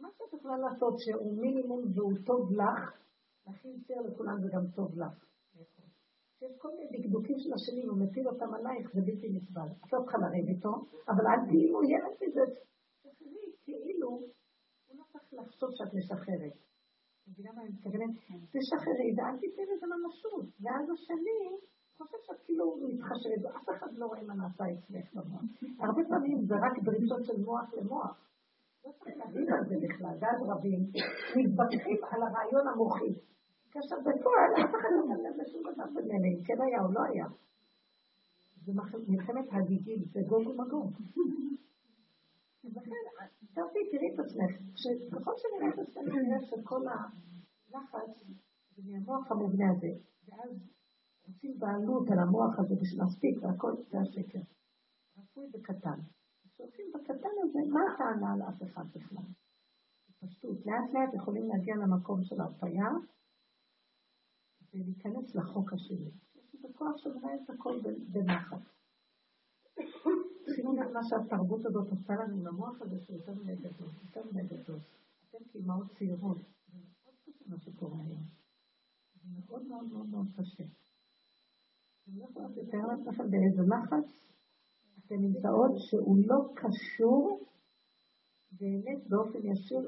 [0.00, 2.80] מה שאת יכולה לעשות שהוא מינימום והוא טוב לך,
[3.46, 5.24] להכין סיר לכולם זה גם טוב לך.
[6.38, 9.68] שיש כל מיני דקדוקים של השני ומטיל אותם עלייך, זה בלתי נסבל.
[9.84, 10.72] את לא צריכה לריב איתו,
[11.08, 12.44] אבל אל תהיי מאוימת מזה.
[13.02, 16.67] תחזרי, כאילו, הוא לא צריך לחשוב שאת משחררת.
[17.30, 18.10] מבינה מה אני מתכוונת?
[18.52, 20.46] תשחררי ואל תתני לזה ממשות.
[20.60, 21.40] ואז השני
[21.98, 25.42] חושב שאת כאילו מתחשבת, ואף אחד לא רואה מה נעשה אצלך במוח.
[25.80, 28.14] הרבה פעמים זה רק דרישות של מוח למוח.
[28.84, 30.80] לא צריך להבין על זה בכלל, ואז רבים
[31.36, 33.12] מתווכחים על הרעיון המוחי.
[33.72, 35.84] כאשר בפועל אף אחד לא אומר לזה שום דבר
[36.34, 37.26] אם כן היה או לא היה.
[38.64, 38.72] זה
[39.08, 40.92] מלחמת הגיגים, זה גוג ומגוג.
[42.76, 42.90] לכן,
[43.54, 44.50] תרתי, תראי את עצמך,
[45.12, 48.24] ככל שנראה את עצמך, נראה שכל הלחץ
[48.76, 49.88] זה מהמוח המובנה הזה,
[50.28, 50.50] ואז
[51.26, 54.38] עושים בעלות על המוח הזה בשביל להספיק, והכל זה השקר.
[55.18, 56.00] רפוי וקטן.
[56.48, 59.24] כשעושים בקטן הזה, מה הטענה על אף אחד בכלל?
[60.20, 60.66] פשטות.
[60.66, 62.88] לאט לאט יכולים להגיע למקום של הרפאיה
[64.74, 66.10] ולהיכנס לחוק השני.
[66.34, 68.77] יש את הכוח שמנהל את הכל בנחת.
[70.78, 74.78] לב מה שהתרבות הזאת עושה לנו למוח הזה שהוא יותר מדי גדול, יותר מדי גדול.
[75.28, 78.22] אתם כאימהות צעירות, זה מאוד קשה מה שקורה היום.
[79.14, 80.64] זה מאוד מאוד מאוד מאוד קשה.
[82.08, 84.28] אני לא יכולה לתאר לעצמכם באיזה לחץ
[84.98, 87.48] אתן נמצאות שהוא לא קשור
[88.52, 89.80] באמת באופן ישיר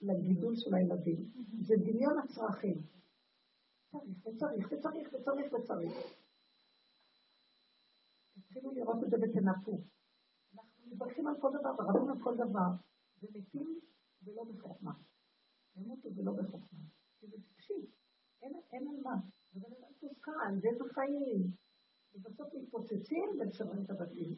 [0.00, 1.30] לגידול של הילדים.
[1.60, 2.82] זה דמיון הצרכים.
[3.90, 5.92] צריך וצריך וצריך וצריך וצריך.
[8.34, 9.93] תתחילו לראות את זה ותנפו.
[10.94, 12.70] מתווכחים על כל דבר ורבים על כל דבר,
[13.22, 13.80] ומתים
[14.24, 14.92] ולא בחוכמה.
[15.76, 16.78] ימותו ולא בחוכמה.
[17.20, 17.86] כי זה טיפשי,
[18.42, 19.14] אין על מה.
[19.52, 21.50] זה בן אדם תוזכר, זה בחיים.
[22.14, 24.34] ובסוף מתפוצצים ומשברים את הבתים.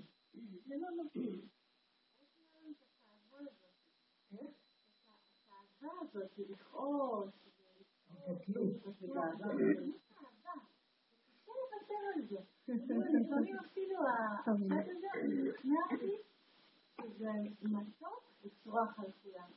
[0.66, 1.49] זה לא נותנים.
[6.01, 7.35] הזאת, לכעוס,
[13.09, 16.16] לפעמים אפילו הצד הזה, אני נכנע אותי,
[17.04, 17.28] זה
[17.62, 19.50] מתוק לצרוח על כולם.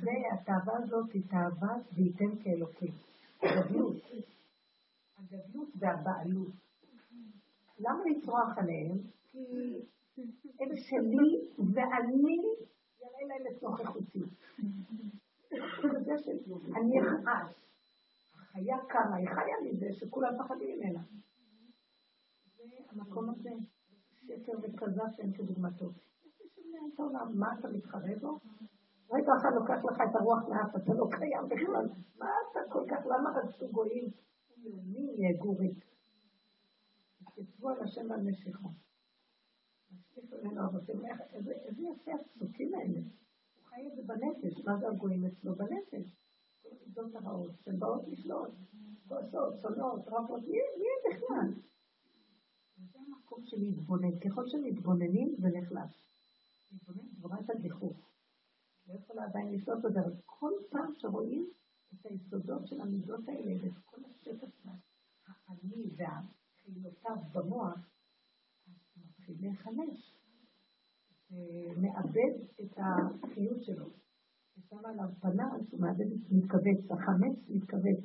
[0.00, 2.92] והתאווה הזאת היא תאווה וייתן כאלוקים.
[3.42, 3.96] הגדלות.
[5.18, 6.52] הגדלות והבעלות.
[7.78, 8.98] למה לצרוח עליהם?
[9.32, 9.40] כי
[10.60, 12.36] הם שלי ואני
[13.00, 14.22] יראה להם את נוכחותי.
[16.76, 17.68] אני אכעס.
[18.34, 21.00] החיה קמה, היא חיה מזה שכולם פחדים ממנה.
[22.88, 23.50] המקום הזה,
[24.26, 25.90] שקר וכזב שאין כדוגמתו.
[27.34, 28.38] מה אתה מתחרה בו?
[29.12, 31.86] רגע אחד לוקח לך את הרוח מאף, אתה לא קיים בכלל.
[32.18, 34.10] מה אתה כל כך, למה רצו גויים?
[34.64, 35.84] מי יהיה גורית?
[37.34, 38.68] תתבוא על השם ועל משיחו.
[41.36, 43.00] איזה יפה הפסוקים האלה.
[43.00, 45.54] הוא חי את זה בנפש, מה זה הגויים אצלו?
[45.54, 46.16] בנפש.
[46.62, 48.50] כל המידות הרעות, שהן באות לשלוט,
[49.08, 51.52] כועסות, שונות, רבות, מי בכלל?
[53.28, 54.18] זה המקום של להתבונן.
[54.18, 56.08] ככל שמתבוננים זה נחלש.
[56.72, 57.96] להתבונן זה את הגיחוך.
[58.88, 61.50] לא יכולה עדיין לשלוט בזה, אבל כל פעם שרואים
[61.94, 64.48] את היסודות של המידות האלה ואת כל השטף
[65.26, 67.78] האני והחילותיו במוח,
[68.66, 70.14] אז מתחיל להיחלש.
[71.30, 73.86] ומאבד את החיות שלו.
[74.58, 78.00] ושם עליו פנס, הוא מאבד, מתכווץ, החמץ מתכווץ.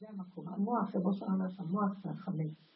[0.00, 0.48] זה המקום.
[0.48, 2.69] המוח, כמו שאמר שהמוח זה החמץ.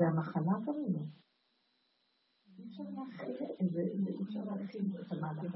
[0.00, 0.56] זה המחלה
[3.60, 5.54] את זה, אי אפשר להכיל את המהלך.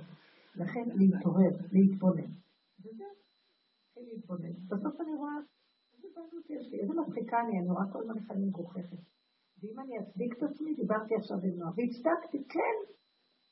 [0.54, 2.30] לכן להתעורר, להתבונן.
[2.80, 3.06] וזהו,
[3.80, 4.54] להתחיל להתבונן.
[4.70, 5.38] בסוף אני רואה,
[5.94, 9.02] איזה בעלות יש לי, איזה מצחיקה אני, אני רואה כל איך אני מגוחכת.
[9.60, 12.76] ואם אני אצדיק את עצמי, דיברתי עכשיו עם נועה, והצדקתי, כן.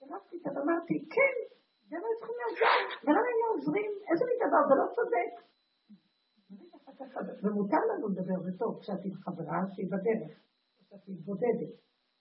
[0.01, 1.35] הרבתי את אמרתי, כן,
[1.89, 3.91] זה לא צריכים לעזור, ולמה הם לא עוזרים?
[4.11, 5.33] איזה מין דבר, זה לא צודק.
[7.43, 10.43] ומותר לנו לדבר, זה טוב, כשאת עם חברה שהיא בדרך.
[10.93, 11.73] שאת מתבודדת.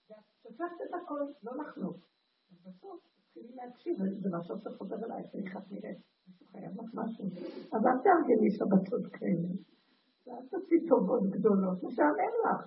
[0.10, 1.98] ואת שופכת את הכל, לא לחלוק.
[2.66, 5.98] בסוף תתחילי להקשיב, זה משהו שחוזר אלייך, איך את נראית.
[6.28, 7.26] מישהו חייב לך משהו.
[7.74, 9.52] אז אל תארגני שבתות כאלה.
[10.26, 12.62] ואל תעשי טובות גדולות, משעמם לך.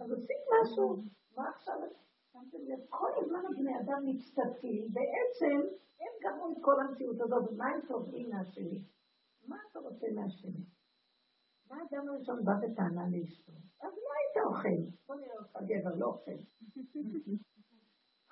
[0.00, 1.04] אז עשית משהו.
[1.36, 1.78] מה עכשיו?
[2.88, 5.56] כל הזמן הבני אדם מצטדקים, בעצם
[6.00, 8.84] הם גרמו את כל המציאות הזאת, ומה הם תובעים מהשני?
[9.46, 10.64] מה אתה רוצה מהשני?
[11.72, 13.52] מה האדם הראשון בא בטענה לאשתו?
[13.52, 14.92] אז מה היית אוכל?
[15.06, 16.38] בוא נראה אותך גבר, לא אוכל.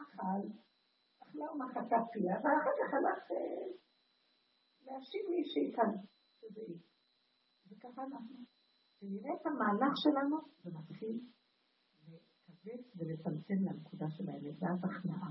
[0.01, 0.43] אכל,
[1.23, 3.67] אכלה ומחתה פיה, ואחר כך הלך אה,
[4.87, 5.93] להשיב מישהי כאן,
[6.41, 6.79] שזה היא.
[7.69, 8.37] וככה אנחנו.
[9.03, 11.21] ונראה את המהלך שלנו, ומתחיל
[12.09, 15.31] לכווץ ולצמצם לנקודה של האמת, ואז הכנעה.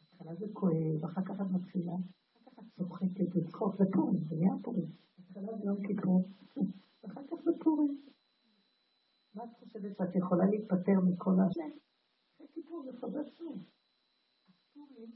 [0.00, 1.92] בהתחלה זה כואב, אחר כך את מתחילה,
[2.32, 3.32] אחר כך את צוחקת
[3.78, 4.90] זה פורים, זה נהיה פורים.
[5.18, 6.24] בהתחלה זה יום כיפור,
[7.10, 8.00] ואחר כך זה פורים.
[9.34, 11.46] מה את חושבת שאת יכולה להיפטר מכל ה...
[11.46, 13.64] אחרי כיפור זה חוזר שוב.
[14.48, 15.10] הפורים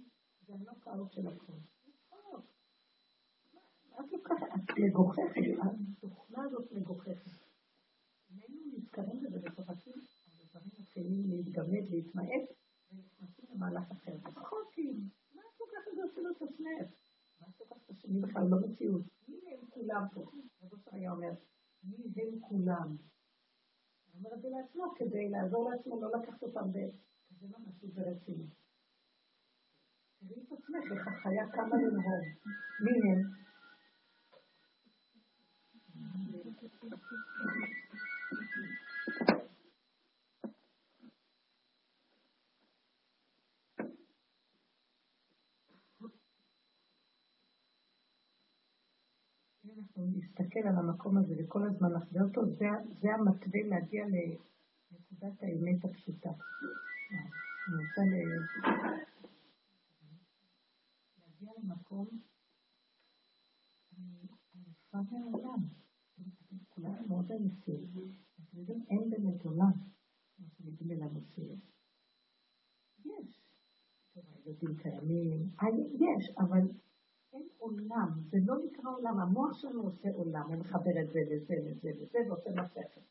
[0.46, 1.52] זה הנוק האור של הכל.
[4.00, 7.30] את לוקחת, את מגוחכת, התוכנה הזאת מגוחכת.
[8.30, 9.92] איננו נזכרים בזה וצוחקים,
[10.40, 12.46] הדברים מתחילים להתגמד, להתמעט,
[12.92, 14.16] ונכנסים למהלך אחר.
[14.30, 16.92] צחוקים, מה את לוקחת את זה אפילו את עצמך?
[17.40, 18.42] מה את לוקחת את השני בכלל?
[18.50, 19.02] לא מציאות.
[19.28, 20.20] מי הם כולם פה?
[20.62, 21.32] רבו היה אומר,
[21.84, 22.96] מי הם כולם?
[24.12, 26.76] הוא אומר את זה לעצמו כדי לעזור לעצמו, לא לקחת אותם ב...
[27.40, 28.50] זה לא משהו ברצינות.
[30.18, 32.24] תראי את עצמך, איך החיה קמה לנהוג.
[32.84, 33.44] מי הם?
[49.78, 52.66] אנחנו נסתכל על המקום הזה וכל הזמן נחווה אותו, זה,
[53.00, 56.30] זה המתווה להגיע לנקודת האמת הפשוטה.
[57.68, 58.00] אני רוצה
[61.26, 62.06] להגיע למקום,
[63.98, 64.18] אני
[64.54, 65.84] ענפה מהעולם.
[66.68, 67.86] כולנו מאוד ענפים.
[68.34, 69.72] אתם יודעים, אין באמת עולם,
[70.36, 71.60] כמו שנדמה לנו שיש.
[73.04, 73.40] יש.
[74.14, 75.48] הילדים קיימים,
[75.94, 76.68] יש, אבל
[77.34, 81.54] אין עולם, זה לא נקרא עולם, המוח שלנו עושה עולם, הוא מחבר את זה לזה
[81.66, 83.04] לזה לזה ועושה מסכת.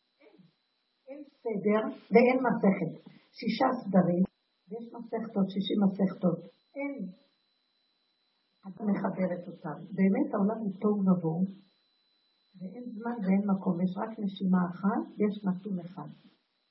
[1.07, 2.93] אין, סדר ואין מסכת.
[3.37, 4.23] שישה סדרים,
[4.67, 6.39] ויש מסכתות, שישים מסכתות.
[6.75, 6.95] אין.
[8.67, 9.77] את מחברת אותם.
[9.97, 11.45] באמת העולם הוא טוב ובוהו,
[12.57, 16.09] ואין זמן ואין מקום, יש רק נשימה אחת, יש נתון אחד.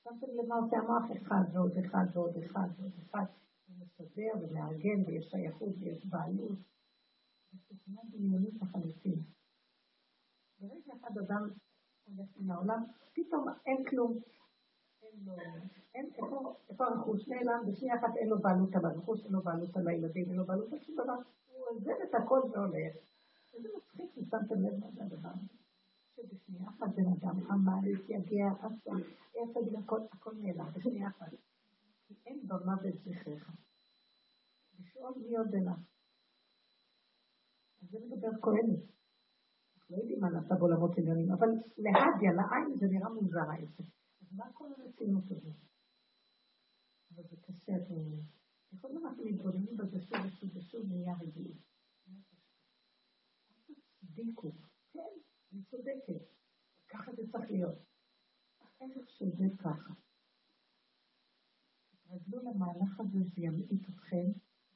[0.03, 3.25] שמתם לב מה עושה המוח אחד ועוד אחד ועוד אחד ועוד אחד,
[3.65, 6.72] הוא מסדר ומארגן ויש שייכות ויש בעלות.
[7.73, 9.19] תוכנה דמיונית לחלוטין.
[10.59, 11.49] ברגע אחד אדם
[12.03, 14.19] הולך מן העולם, פתאום אין כלום.
[15.95, 20.25] איפה, הרכוש נעלם, בשנייה אחת אין לו בעלות על הרכוש, אין לו בעלות על הילדים,
[20.29, 21.13] אין לו בעלות על שום דבר.
[21.47, 22.95] הוא עוזב את הכל והולך.
[23.53, 25.53] איזה מצחיק, שמתם לב מה זה הדבר הזה.
[26.15, 28.91] שבשנייה אחת בן אדם עמל, התייגע, עשה,
[29.35, 31.29] עשה בגלל הכל נעלם, בשנייה אחת.
[32.07, 33.51] כי אין במוות זכרך.
[34.79, 35.92] לשאול מי עוד אליו.
[37.91, 38.83] זה מדבר כהנת.
[39.89, 43.79] לא יודעים מה נעשה בעולמות עליונים, אבל להדיה, לעין זה נראה מוזר העסק.
[44.21, 45.55] אז מה כל הרצינות הזאת?
[47.15, 48.23] אבל זה קשה, אתם אומרים.
[48.73, 51.57] יכול להיות אנחנו מתבוננים בזה שוב ושוב ושוב נהיה רגילים.
[54.13, 54.51] תצדיקו.
[54.93, 55.13] כן,
[55.53, 56.21] אני צודקת.
[56.87, 57.77] ככה זה צריך להיות.
[58.61, 59.93] הערך של זה ככה.
[61.89, 64.25] תתרגלו למהלך הזה, זה ימעיט אתכם,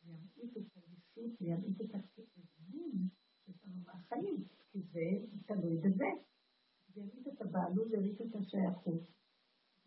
[0.03, 2.45] זה ימעיט את הישות, זה ימעיט את הכאבים
[3.45, 6.05] שיש לנו מהחיים, כי זה תלוי בזה.
[6.93, 9.01] זה ימעיט את הבעלות, זה ימעיט את השייכות.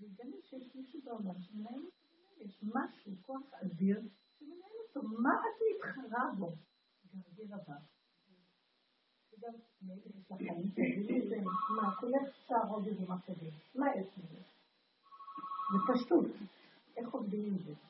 [0.00, 4.00] ויגלה שיש מישהו בעולם שמנהל את זה, יש משהו, כוח אדיר,
[4.38, 5.08] שמנהל אותו.
[5.08, 6.52] מה את מתחרה בו?
[7.14, 7.74] גרגיר הבא.
[9.32, 11.36] וגם יש לחיים תגידי זה,
[11.76, 14.40] מה, כולך שערות ובמצבים, מה יש לזה?
[15.72, 16.26] זה פשוט,
[16.96, 17.89] איך עובדים עם זה?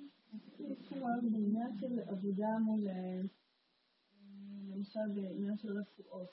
[1.01, 1.31] You.
[1.61, 2.79] בעניין של עבודה מול,
[4.69, 6.29] למשל בעניין של רפואות,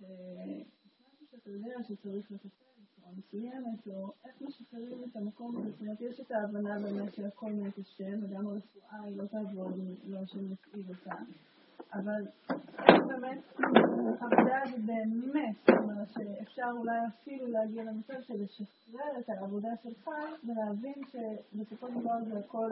[0.00, 2.48] משהו שאתה יודע שצריך לטפל
[2.82, 7.52] בצורה מסוימת, או איך משחררים את המקום הזה, זאת אומרת, יש את ההבנה באמת שהכל
[7.52, 11.16] מת השם, וגם הרפואה היא לא תעבוד אם לא השם יפעיל אותה.
[11.92, 12.26] אבל
[13.08, 13.38] באמת,
[14.20, 20.10] העבודה הזו באמת, זאת אומרת שאפשר אולי אפילו להגיע למצב של לשחרר את העבודה שלך
[20.44, 22.70] ולהבין שבסופו של דבר זה הכל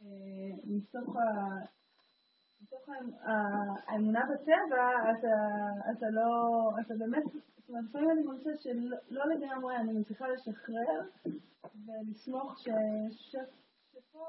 [0.00, 1.16] אה, מתוך
[3.86, 5.12] האמונה בטבע,
[5.92, 11.00] אתה לא, אתה באמת, זאת אומרת, לפעמים אני מרגישה שלא לגמרי אני מצליחה לשחרר
[11.64, 12.58] ולסמוך
[13.10, 14.26] שפה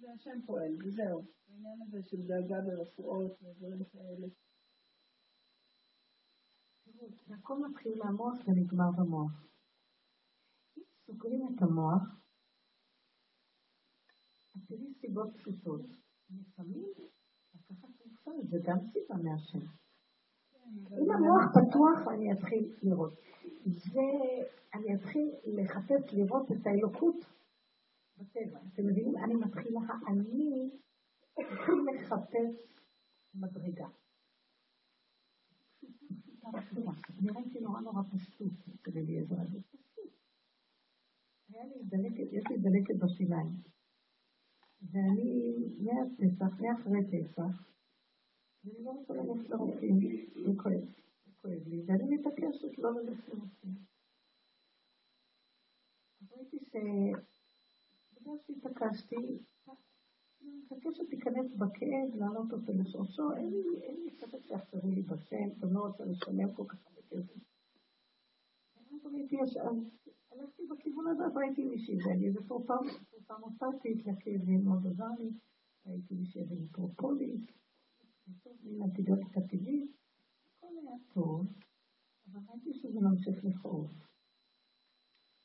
[0.00, 1.22] זה השם פועל, וזהו.
[1.54, 4.26] העניין הזה של דאגה ברפואות ודברים כאלה.
[7.38, 9.46] הכל מתחיל מהמוח ונגמר במוח.
[10.78, 12.02] אם סוגרים את המוח,
[14.66, 15.86] תראי סיבות פשוטות.
[16.30, 16.88] לפעמים
[17.54, 19.66] לקחת תרופה זה גם סיבה מהשם.
[21.02, 23.12] אם המוח פתוח אני אתחיל לראות.
[23.92, 27.16] ואני אתחיל לחפש לראות את האלוקות
[28.18, 28.58] בטבע.
[28.72, 29.16] אתם מבינים?
[29.24, 30.70] אני מתחילה, אני
[31.40, 32.80] אתחיל לחפש
[33.34, 33.88] מדרגה.
[37.18, 38.52] אני ראיתי נורא נורא פשוט
[38.96, 39.58] אליעזר הזה.
[41.48, 43.74] היה לי דלקת, יש לי דלקת בשיניים.
[44.90, 47.68] ואני, מהפסח, מאחרי פסח,
[48.64, 50.00] ואני לא רוצה ללכת לרופאים,
[50.34, 50.84] זה כואב,
[51.26, 53.74] זה כואב לי, ואני מתעקשת לא ללכת לרופאים.
[56.32, 56.76] ראיתי ש...
[58.12, 59.16] בגלל שהתעקשתי,
[60.42, 65.80] אני מבקשת להיכנס בכאב, להעלות אותו לשורשו, אין לי ספק שיחזרו לי בשם, גם לא
[65.80, 67.40] רוצה לשלם כל כך הרבה כסף.
[68.76, 69.36] ואז ראיתי,
[70.32, 72.40] הלכתי בכיוון הזה, ראיתי מישהי, לי איזה
[73.26, 75.30] תרופה מוסטית לכאבים, מאוד עזר לי,
[76.10, 77.42] מישהי איזה מטרופוליס,
[78.62, 79.90] מין אנטיביוטיקה טבעית,
[80.46, 81.46] הכל היה טוב,
[82.32, 83.90] אבל ראיתי שזה ממשיך לכאוב.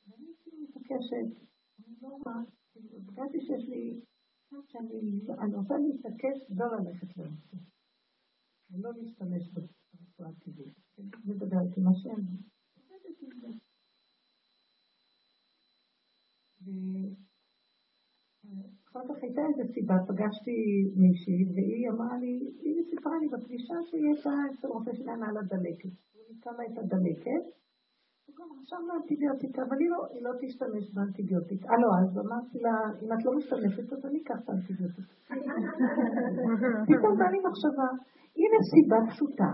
[0.08, 1.46] ואני כאילו מתעקשת,
[1.80, 4.02] אני לא רואה, כאילו, הרגשתי שיש לי,
[5.44, 7.58] אני רוצה להתעקש לא ללכת לרופא,
[8.72, 10.78] ולא להשתמש ברפואה הטבעית,
[11.88, 12.22] השם,
[12.76, 13.48] עובדת עם זה.
[18.92, 20.58] אחר כך הייתה איזו סיבה, פגשתי
[21.02, 25.94] מישהי, והיא אמרה לי, היא סיפרה לי בפגישה שהיא הייתה אצל רופא שלהם על הדלקת.
[26.14, 27.44] הוא נתן לה את הדלקת,
[28.26, 31.66] וגם רשם לה אנטיביוטיקה, אבל היא לא, היא לא תשתמש באנטיביוטיקה.
[31.72, 35.14] אה לא, אז אמרתי לה, אם את לא משתמשת, אז אני אקח את האנטיביוטיקה.
[36.90, 37.90] פתאום בא לי מחשבה,
[38.40, 39.52] הנה סיבה פשוטה,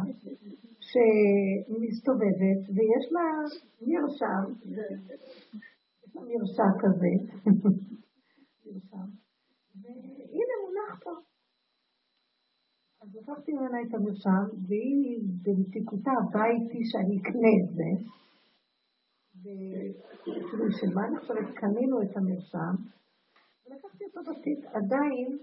[0.90, 3.26] שמסתובבת, ויש לה
[3.88, 4.44] מרשם,
[6.16, 7.12] מרשם כזה.
[10.96, 11.12] מונח פה.
[13.02, 17.90] אז לקחתי ממנה את המרשם, והיא במתיקותה באה איתי שאני אקנה את זה.
[19.42, 21.48] וכאילו, של מה אני חושבת?
[21.56, 22.76] קנינו את המרשם,
[23.66, 24.66] ולקחתי אותו בתיק.
[24.66, 25.38] עדיין,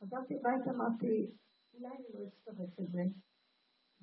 [0.00, 1.12] חזרתי הביתה, אמרתי,
[1.74, 3.02] אולי אני לא אצטרף את זה.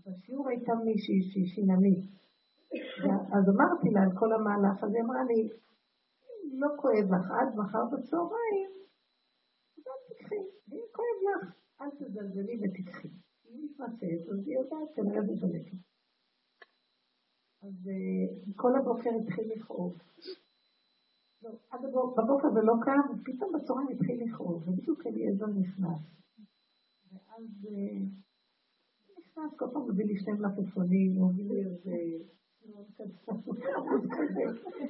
[0.05, 2.05] בשיעור הייתה מישהי שהיא שיננית.
[3.35, 5.49] אז אמרתי לה על כל המהלך הזה, אמרה לי,
[6.61, 8.80] לא כואב לך עד מחר בצהריים,
[10.31, 10.43] תקחי.
[10.69, 13.07] ואם כואב לך, אל תזלזלי ותקחי.
[13.49, 15.77] אם מתמצאת, אז היא יודעת כנראה דלקת.
[17.61, 19.97] אז אה, כל הבוקר התחיל לכאוב.
[21.43, 21.81] לא, עד
[22.17, 26.01] בבוקר זה לא כאב, ופתאום בצהריים התחיל לכאוב, ובדיוק אליעזר נכנס.
[27.11, 27.99] ואז אה,
[29.19, 31.97] נכנס, כל פעם מביא לי שני מלפפונים, הוא מביא לי איזה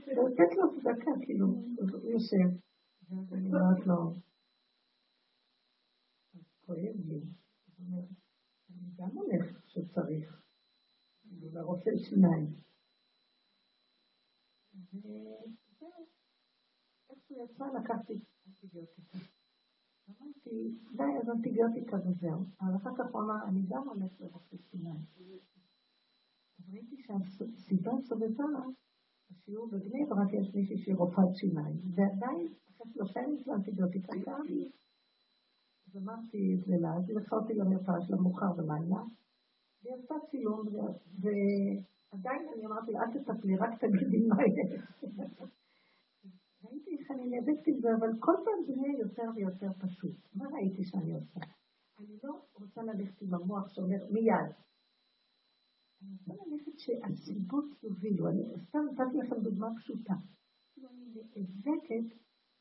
[0.07, 2.49] לתת לו צדקה, כאילו, הוא יושב,
[3.09, 4.13] ואז אני אומרת לו,
[6.71, 7.21] כואב לי,
[8.69, 10.41] אני גם הולך שצריך,
[11.41, 12.47] לרופא שיניים.
[14.73, 16.07] וזהו,
[17.09, 18.13] איך שהוא יצא, לקחתי
[18.47, 19.17] אנטיביוטיקה.
[20.09, 22.45] אמרתי, די, אז אנטיביוטיקה וזהו.
[22.61, 25.05] אבל אחר כך הוא אמר, אני גם הולך לרופא שיניים.
[26.59, 28.43] אז ראיתי שהסיבה סובבה,
[29.31, 34.41] בשיעור בבני ברק יש מישהי שהיא רופאת שיניים, ועדיין, אחרי שלושה ימים של אנטיביוטיקה גם,
[35.91, 39.01] אז אמרתי את זה לה, אז אותי למרפאה שלה מאוחר בלילה,
[39.83, 40.67] והיא עשתה צילום,
[41.19, 44.81] ועדיין אני אמרתי לה, אל תטפלי, רק תגידי מה יש.
[46.63, 50.15] ראיתי איך אני נאבקת עם זה, אבל כל פעם זה נהיה יותר ויותר פשוט.
[50.35, 51.39] מה ראיתי שאני עושה?
[51.99, 54.51] אני לא רוצה ללכת עם המוח שאומר מיד.
[56.01, 58.29] אני רוצה ללכת שהסיבות יובילו.
[58.29, 60.13] אני סתם נתתי לכם דוגמה פשוטה.
[60.73, 62.15] כאילו אני נאבקת,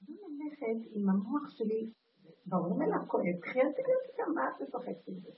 [0.09, 1.93] לא ללכת עם המוח שלי,
[2.47, 5.31] ברור ממילא כואב, קחי אנטיביוטיקה, מה את משחקת עם זה?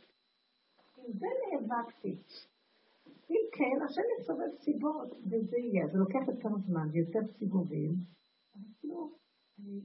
[0.96, 2.16] עם זה נאבקתי.
[3.30, 5.86] אם כן, השם יסובב סיבות, וזה יהיה.
[5.92, 7.94] זה לוקח יותר זמן ויותר סיבובים,
[8.54, 9.80] אני,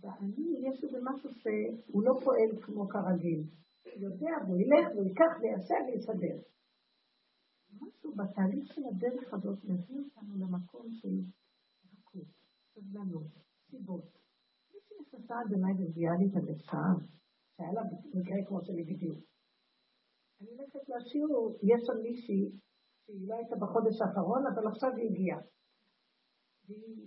[0.00, 3.44] ואני, יש איזה משהו שהוא לא פועל כמו כרגיל.
[3.96, 6.36] יודע, והוא ילך, והוא ייקח ויעשה ויסדר.
[7.80, 11.20] משהו בתהליך של הדרך הזאת מביא אותנו למקום של
[11.92, 12.28] רכות,
[12.74, 13.26] סבלנות,
[13.70, 14.23] סיבות.
[15.38, 16.96] עד אליי ומביאה לי את המרשם,
[17.56, 17.82] שהיה לה
[18.14, 19.18] מקרה כמו שלי בדיוק.
[20.40, 22.44] אני הולכת לשיעור, יש שם מישהי
[23.04, 25.40] שהיא לא הייתה בחודש האחרון, אבל עכשיו היא הגיעה.
[26.66, 27.06] והיא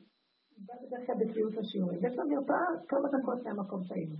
[0.65, 1.99] באה בדרך כלל בקביעות השיעורים.
[2.05, 4.15] יש לה מרפאה כמה דקות מהמקום שהיינו.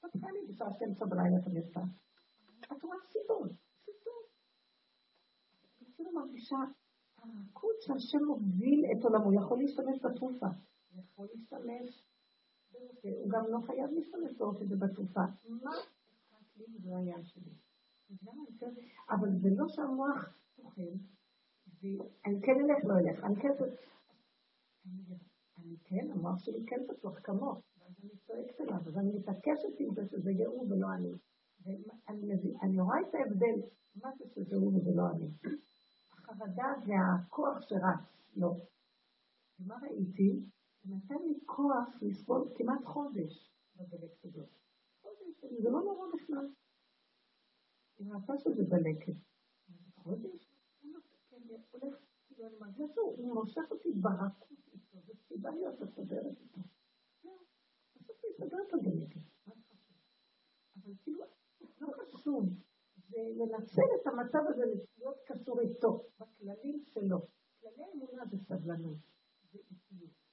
[0.00, 1.86] פתחה לי בשעה 12 בלילה את המרפאה.
[2.72, 3.52] את רואה סיבות.
[5.94, 6.56] כאילו מרגישה
[7.18, 10.46] הרכות שהשם מוביל את עולמו, יכול להשתמש בתרופה,
[10.94, 11.88] יכול להשתמש,
[13.02, 15.20] הוא גם לא חייב להשתמש באופן זה בתרופה.
[15.48, 17.50] מה אכפת לי זה היה שלי.
[19.10, 20.82] אבל זה לא שהמוח אוכל,
[21.82, 23.48] ואני כן אלך, לא אלך, אני כן...
[25.58, 29.94] אני כן, המוח שלי כן פתוח כמוך, ואז אני צועקת אליו, אז אני מתעקשת עם
[29.94, 31.12] זה שזה יהוא ולא אני.
[31.64, 33.60] ואני רואה את ההבדל,
[34.02, 35.28] מה זה שזה הוא וזה לא אני.
[36.12, 38.00] החרדה זה הכוח שרץ,
[38.36, 38.54] לא.
[39.60, 40.40] ומה ראיתי?
[40.84, 44.48] נתן לי כוח לסבול כמעט חודש בדלקת הזאת.
[45.02, 46.48] חודש, זה לא נורא בכלל.
[47.98, 49.12] היא ראתה שזה דלקת.
[49.94, 50.54] חודש?
[51.30, 51.36] כן,
[51.70, 56.60] הולך, כאילו, אני מרגישה שהוא מושך אותי ברכות איתו, זו סיבה להיות מסודרת איתו.
[57.94, 59.20] בסוף הוא יסדר את הדלקת?
[60.76, 61.24] אבל כאילו,
[61.80, 62.48] לא חשוב.
[63.08, 64.64] זה לנצל את המצב הזה
[64.98, 67.18] להיות קשור איתו, בכללים שלו.
[67.60, 68.98] כללי האמונה זה סבלנות,
[69.52, 70.23] זה איטיות.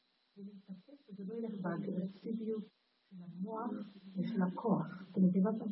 [0.41, 2.63] ולהתעסק שזה לא ילך באגרסיביות
[3.09, 3.71] של המוח
[4.15, 4.87] ושל הכוח.
[5.11, 5.65] אתם מבינים מה אתה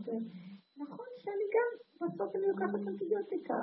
[0.78, 1.70] נכון שאני גם,
[2.02, 3.60] בסוף אני לוקחת אנטיביוטיקה,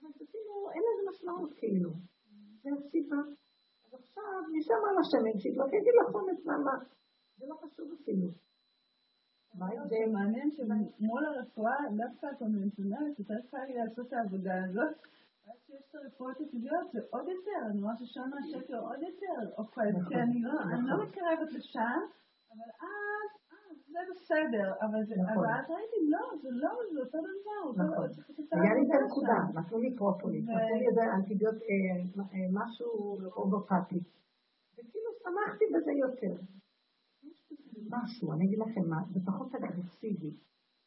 [0.00, 1.90] אבל כאילו, אין לזה משמעות כאילו.
[2.62, 3.16] זה הסיבה.
[3.84, 4.24] אז עכשיו,
[4.58, 6.76] משם על השמן שידלוק, יגיד לך אומץ מה,
[7.38, 8.28] זה לא חשוב אפילו.
[9.88, 14.94] זה מעניין שמול הרפואה, דווקא הקונבנציונלית, יותר קל לי לעשות את העבודה הזאת.
[15.46, 19.80] ואז שיש את הרפואות הטבעיות זה עוד יותר, אני רואה ששם השקר עוד יותר אוכל,
[19.80, 21.06] כי נכון, אני לא, לא נכון.
[21.06, 22.00] מתקרבת לשם,
[22.52, 23.30] אבל אז,
[23.92, 25.46] זה בסדר, אבל נכון.
[25.48, 28.08] אז ראיתי, לא, זה לא, זה אותו דבר, נכון.
[28.52, 32.88] היה לי את הנקודה, נתנו לי פרופוליס, נתנו לי איזה אנטיביוט, אה, אה, משהו
[33.36, 34.00] אורבופטי,
[34.74, 36.34] וכאילו שמחתי בזה יותר.
[37.90, 40.30] משהו, אני אגיד לכם מה, זה פחות אגרסיבי,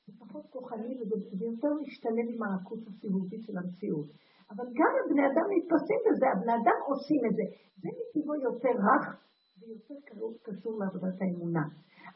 [0.07, 4.07] זה פחות כוחני וזה יותר משתלב עם הרכות הסיבובית של המציאות.
[4.51, 7.45] אבל גם הבני אדם נתפסים בזה, הבני אדם עושים את זה.
[7.81, 9.05] זה מטבעו יותר רך
[9.59, 9.99] ויותר
[10.45, 11.65] קשור לעבודת האמונה.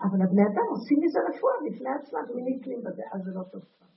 [0.05, 3.89] אבל הבני אדם עושים מזה רפואה בפני עצמם ונתלים בזה, אז זה לא טוב כבר.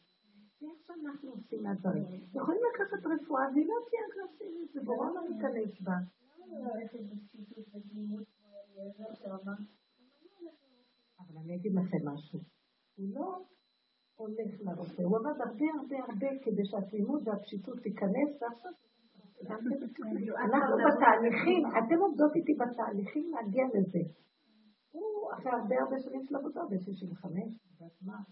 [0.61, 2.05] ואיך שאנחנו עושים מהדברים.
[2.39, 5.97] יכולים לקחת רפואה והיא לא תהיה אגרסיבית, זה בורא לא להיכנס בה.
[11.21, 12.41] אבל אני אגיד לכם משהו.
[12.97, 13.43] הוא לא
[14.17, 15.03] הולך לרופא.
[15.03, 18.43] הוא עבד הרבה הרבה הרבה כדי שהתמימות והפשיטות תיכנס,
[19.51, 23.99] אנחנו בתהליכים, אתם עובדות איתי בתהליכים להגיע לזה.
[24.93, 27.27] הוא אחרי הרבה הרבה שנים של עבודה, ב-65,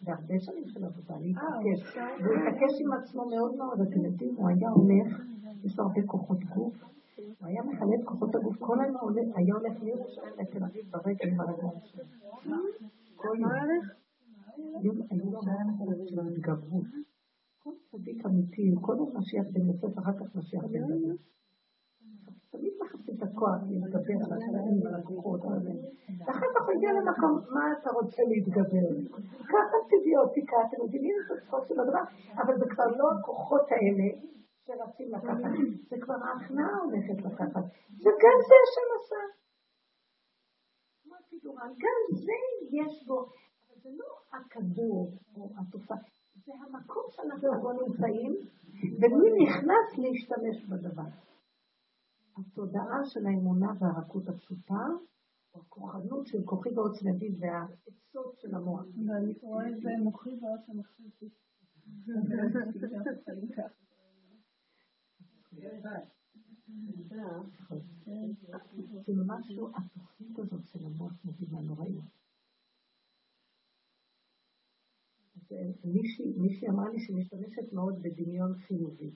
[0.02, 1.96] והרבה שנים של עבודה, להתעקש.
[2.20, 5.20] והוא התעקש עם עצמו מאוד מאוד, אתם יודעים, הוא היה הולך,
[5.64, 6.74] יש לו הרבה כוחות גוף,
[7.16, 11.40] הוא היה מכלה את כוחות הגוף, כל היום היה הולך מירושלים לתל אביב ברגע עם
[11.40, 12.04] הרגליים שלו.
[13.16, 14.01] כל יום.
[14.80, 16.86] היום היו שעה של ההתגברות.
[17.62, 21.16] כל צדיק אמיתי, כל עוד משיח בן יוסף, אחר כך משיח בן דוד.
[22.50, 25.40] תמיד מחפשים את הכוח להתגבר על השלבים ועל הכוחות.
[26.26, 28.88] ואחר כך הוא הגיע למקום, מה אתה רוצה להתגבר?
[29.52, 32.04] קח אנטיביוטיקה, אתם מבינים את הסוף של הדבר,
[32.42, 34.08] אבל זה כבר לא הכוחות האלה
[34.64, 35.52] שרצים לקחת,
[35.90, 37.64] זה כבר ההכנעה הולכת לקחת.
[38.04, 39.22] וגם זה השם עשה.
[41.84, 42.38] גם זה
[42.78, 43.26] יש בו
[43.82, 45.98] זה לא הכדור או התופעה,
[46.44, 48.32] זה המקום שאנחנו בו נמצאים,
[49.00, 51.10] ומי נכנס להשתמש בדבר.
[52.36, 54.86] התודעה של האמונה והרכות הפשוטה,
[55.54, 58.84] או הכוחנות של כוחי ועוצמתי והעצות של המוח.
[59.08, 61.28] ואני קורא לזה מוחי ועוצם מחשבתי.
[69.06, 72.21] זה משהו, התוכנית הזאת של המוח מבינה נוראית.
[76.36, 79.14] מישהי אמרה לי שהיא משתמשת מאוד בדמיון חיובי.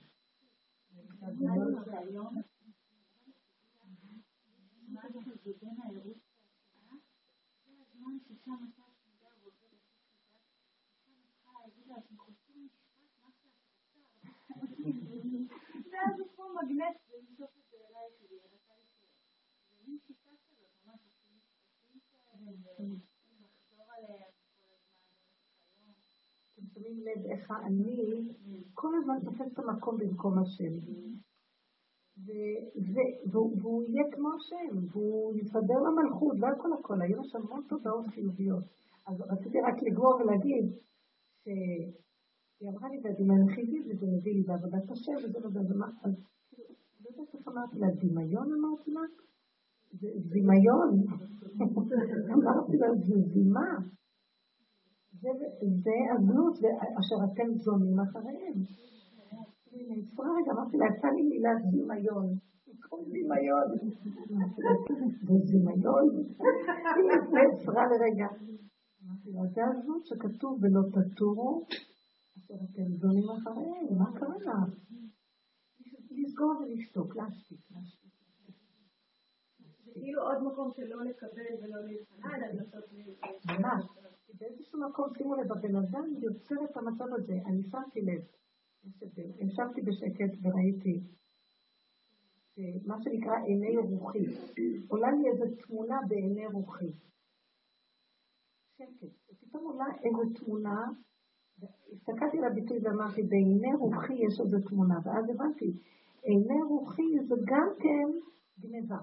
[15.91, 19.11] ואז הוא כמו מגנט ולמשוך את זה אליי כדי לרצה לשאול.
[19.71, 21.39] זה מין שיטה כזאת, ממש עושים
[23.41, 24.31] לחזור עליהם.
[26.87, 27.95] שמים לב איך אני
[28.73, 30.73] כל הזמן תופס את המקום במקום השם.
[33.31, 38.63] והוא יהיה כמו השם, והוא יסדר למלכות, לא הכל הכל, היו שם המון תודעות חיוביות.
[39.07, 40.65] אז רציתי רק לגמור ולהגיד
[41.43, 45.73] שהיא אמרה לי, והדמיון חיובי וזה מביא לי בעבודת השם וזה וזה, וזה,
[46.03, 46.13] אז
[47.01, 49.01] לא יודעת איך אמרתי לה, דמיון אמרתי לה?
[49.99, 50.91] זה דמיון.
[52.35, 53.69] אמרתי לה, זה זימה.
[55.21, 56.57] זה הזנות
[56.99, 58.53] אשר אתם זונים אחריהם.
[59.71, 62.27] נעצרה רגע, אמרתי לה, יצא לי מילה דמיון.
[62.67, 63.67] במקום דמיון.
[65.27, 66.25] זה דמיון.
[66.95, 68.27] היא נעצרה לרגע.
[69.05, 71.65] אמרתי לה, זה הזו שכתוב ולא תטורו,
[72.37, 74.49] אשר אתם זונים אחריהם, מה קרה לך?
[76.11, 78.11] לסגור ולשתוק, להשתיק, להשתיק.
[79.85, 82.83] זה כאילו עוד מקום שלא לקבל ולא להיכנע, אלא לנסות
[83.47, 83.83] ממש.
[84.39, 87.33] באיזשהו מקום, שימו לב, הבן אדם יוצר את המצב הזה.
[87.45, 88.21] אני שמתי לב.
[89.39, 91.01] ישבתי בשקט וראיתי
[92.85, 94.25] מה שנקרא עיני רוחי.
[94.87, 96.91] עולה לי איזו תמונה בעיני רוחי.
[98.77, 99.07] שקט.
[99.29, 100.81] ופתאום עולה איזו תמונה,
[101.93, 105.71] הסתכלתי על הביטוי ואמרתי, בעיני רוחי יש איזו תמונה, ואז הבנתי,
[106.23, 108.07] עיני רוחי זה גם כן
[108.59, 108.99] גניבה.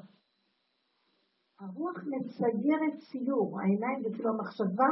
[1.61, 4.89] הרוח מציירת ציור, העיניים זה כאילו המחשבה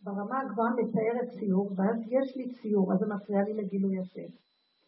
[0.00, 4.30] ברמה הגבוהה מתארת ציור, ואז יש לי ציור, אז זה מפריע לי לגילוי השם.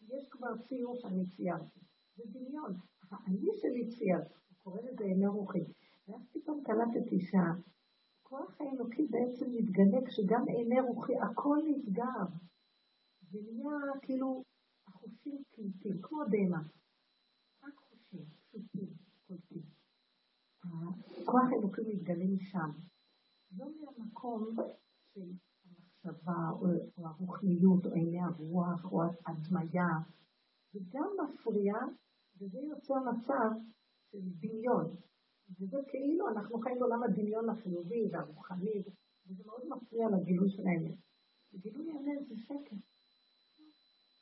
[0.01, 1.79] יש כבר ציור שאני ציירתי.
[2.15, 2.73] זה דמיון.
[3.11, 5.65] האני שלי צייר, הוא קורא לזה עיני רוחי.
[6.07, 12.25] ואז פתאום קלטתי שהכוח האלוקי בעצם מתגלה כשגם עיני רוחי, הכל נסגר.
[13.31, 14.43] זה נהיה כאילו
[14.87, 16.61] החושים קליטים, כמו דמה.
[17.63, 18.89] רק חושים, פשוטים,
[19.27, 19.61] קולטים.
[20.63, 22.71] הכוח האלוקי מתגלה משם.
[23.57, 24.55] לא מהמקום
[25.15, 29.91] המחשבה או, הרוחניות או עיני הרוח או הדמיה.
[30.73, 31.75] זה גם מפריע
[32.37, 33.49] וזה יוצר מצב
[34.11, 34.95] של דמיון.
[35.59, 38.83] וזה כאילו אנחנו חיים בעולם הדמיון החיובי והרוחני,
[39.27, 40.97] וזה מאוד מפריע לגילוי של האמת.
[41.53, 42.75] וגילוי האמת זה שקר.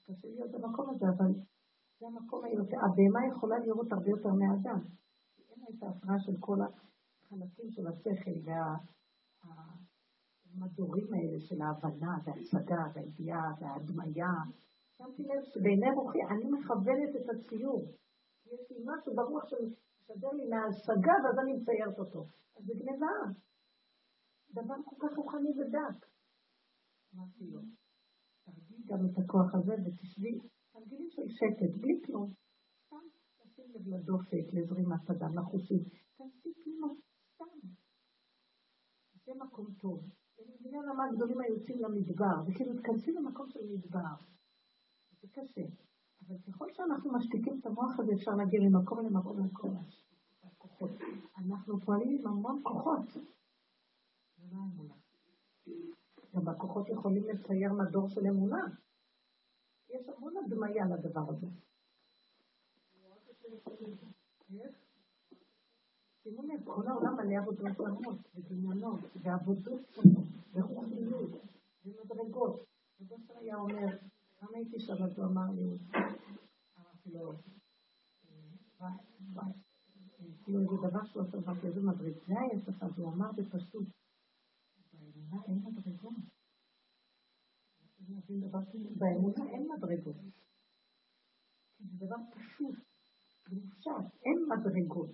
[0.05, 1.31] קשה להיות במקום הזה, אבל
[1.99, 4.79] זה המקום היותר, הבהמה יכולה לראות הרבה יותר מהאדם.
[5.49, 8.77] אין לה את ההפרעה של כל החלקים של השכל וה...
[10.53, 14.33] המדורים האלה של ההבנה וההשגה והידיעה וההדמיה.
[14.97, 17.81] שמתי לב שבעיני רוחי אני מכוונת את הציור.
[18.45, 22.25] יש לי משהו ברוח שמשדר לי מההשגה ואז אני מציירת אותו.
[22.57, 23.15] אז זה גניבה.
[24.53, 26.05] דבר כל כך רוחני ודק.
[27.15, 27.59] אמרתי לו,
[28.45, 30.39] תרגיל גם את הכוח הזה ותשבי,
[30.71, 32.33] תרגילים של שקט, בלי כלום.
[32.85, 33.05] סתם
[33.39, 35.83] תשים לב לדופק, לזרימת אדם, לחושים.
[36.17, 36.99] תעשי כלום,
[37.33, 37.67] סתם.
[39.25, 40.18] זה מקום טוב.
[40.59, 44.15] מבינה למה הגדולים היו יוצאים למדבר, וכאילו התכנסים למקום של מדבר.
[45.21, 45.61] זה קשה.
[46.27, 49.83] אבל ככל שאנחנו משתיקים את המוח הזה, אפשר להגיע ממקום למקום למקום.
[51.37, 53.13] אנחנו פועלים עם המון כוחות.
[54.37, 54.59] זה לא.
[56.35, 58.63] גם הכוחות יכולים לצייר מדור של אמונה.
[59.89, 61.47] יש המון הדמיה לדבר הזה.
[66.37, 71.31] לב, כל העולם מלא עבודות שונות, ודמיונות, ועבודות שונות, ורוחניות,
[71.85, 72.65] ומדרגות.
[72.99, 73.87] ובוסר היה אומר,
[74.41, 75.77] למה הייתי שם, אז הוא אמר לי,
[76.77, 77.33] אמרתי לו,
[80.43, 83.87] כאילו זה דבר שהוא עושה, אמרתי, איזה מדרגה יש לך, אז הוא אמר בפשוט,
[84.93, 86.13] באמונה אין מדרגות.
[88.97, 90.15] באמונה אין מדרגות.
[91.79, 92.75] זה דבר פשוט,
[93.51, 95.09] מופשט, אין מדרגות.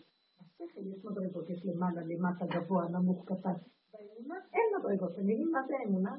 [0.59, 3.53] בשכל יש מדרגות, יש למעלה, למטה, גבוה, נמוך, קטן.
[3.91, 5.11] באמונה אין מדרגות.
[5.13, 6.17] אתם מבינים מה זה האמונה?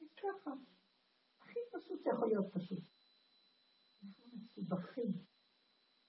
[0.00, 0.50] יש ככה.
[1.42, 2.84] הכי פשוט שיכול להיות פשוט.
[4.02, 5.12] אנחנו מסובכים.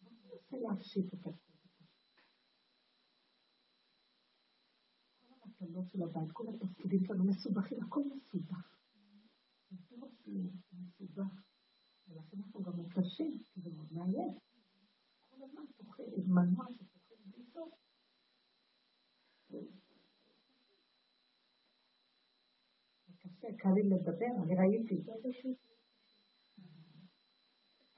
[0.01, 1.19] בואו ננסה להפשיט את.
[5.19, 8.75] כל המטלות של הבית, כל התפקידים שלנו מסובכים, הכל מסובך.
[9.69, 9.95] זה
[10.73, 11.43] מסובך.
[12.07, 14.48] ולכן אנחנו גם מוקשים, כי זה מאוד מעייף.
[15.49, 17.73] הזמן פוחד, מנוע שפוחד בלי סוף.
[23.19, 25.03] קשה, קל לי לדבר, אני ראיתי.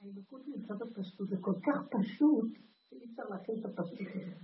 [0.00, 2.50] האלוקות נמצאת בפשטות, זה כל כך פשוט,
[2.88, 4.34] שאי אפשר להכין את הפשטות הזה.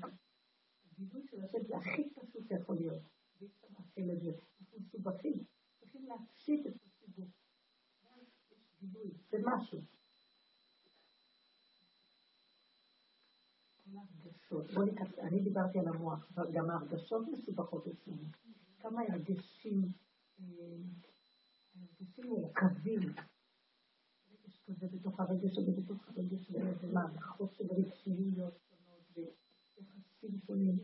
[0.85, 3.03] הגיבוי של השם זה הכי פשוט שיכול להיות,
[3.41, 4.31] ואי אפשר להכין את זה.
[4.61, 5.45] אנחנו מסובכים,
[5.81, 7.29] צריכים להפשיט את הסיבוב.
[8.51, 9.81] יש גיבוי, זה משהו.
[13.87, 13.87] הרגשות.
[13.87, 13.88] בוא ניקח,
[15.19, 18.29] אני דיברתי על המוח, אבל גם ההרגשות מסובכות אצלנו.
[18.79, 19.93] כמה הרגשים,
[21.75, 23.01] הרגשים מורכבים.
[24.31, 26.51] רגש כזה בתוך הרגש ובתוך הרגש,
[26.83, 29.17] ומערכות של רגשיות שונות
[29.77, 30.79] ויחסים שונים.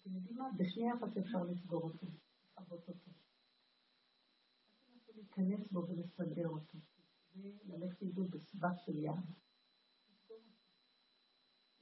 [0.00, 0.50] אתם יודעים מה?
[0.56, 2.06] בשנייה אחת אפשר לסגור אותו,
[2.60, 3.10] לכבות אותו.
[5.20, 6.78] להיכנס בו ולסדר אותו.
[7.36, 9.12] וללכת לאיבוד בסבך של יד.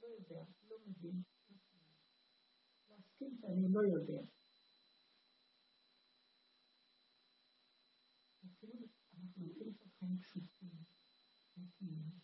[0.01, 1.21] לא יודע, לא מבין,
[2.89, 4.21] מסכים שאני לא יודע.
[9.13, 10.83] אנחנו רוצים את החיים פשוטים,
[11.57, 12.19] נקיים.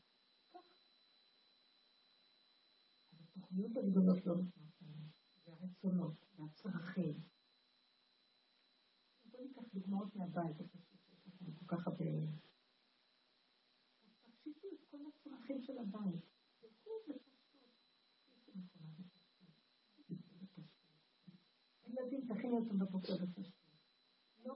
[3.14, 5.06] התוכניות הגדולות לא נותנות לנו,
[5.46, 7.20] והרצונות, והצרכים.
[9.26, 10.58] בואו ניקח דוגמאות מהבית,
[11.66, 12.06] כל כך הרבה...
[14.06, 16.26] אז תפשיטו את כל הצרכים של הבית.
[21.88, 23.66] ילדים, תכיני אותם בבוקר בפשטות.
[24.46, 24.54] לא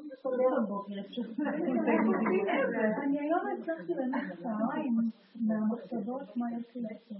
[3.04, 7.18] אני היום הצלחתי לנח צהריים מהמחשבות מה יש לי לעשות.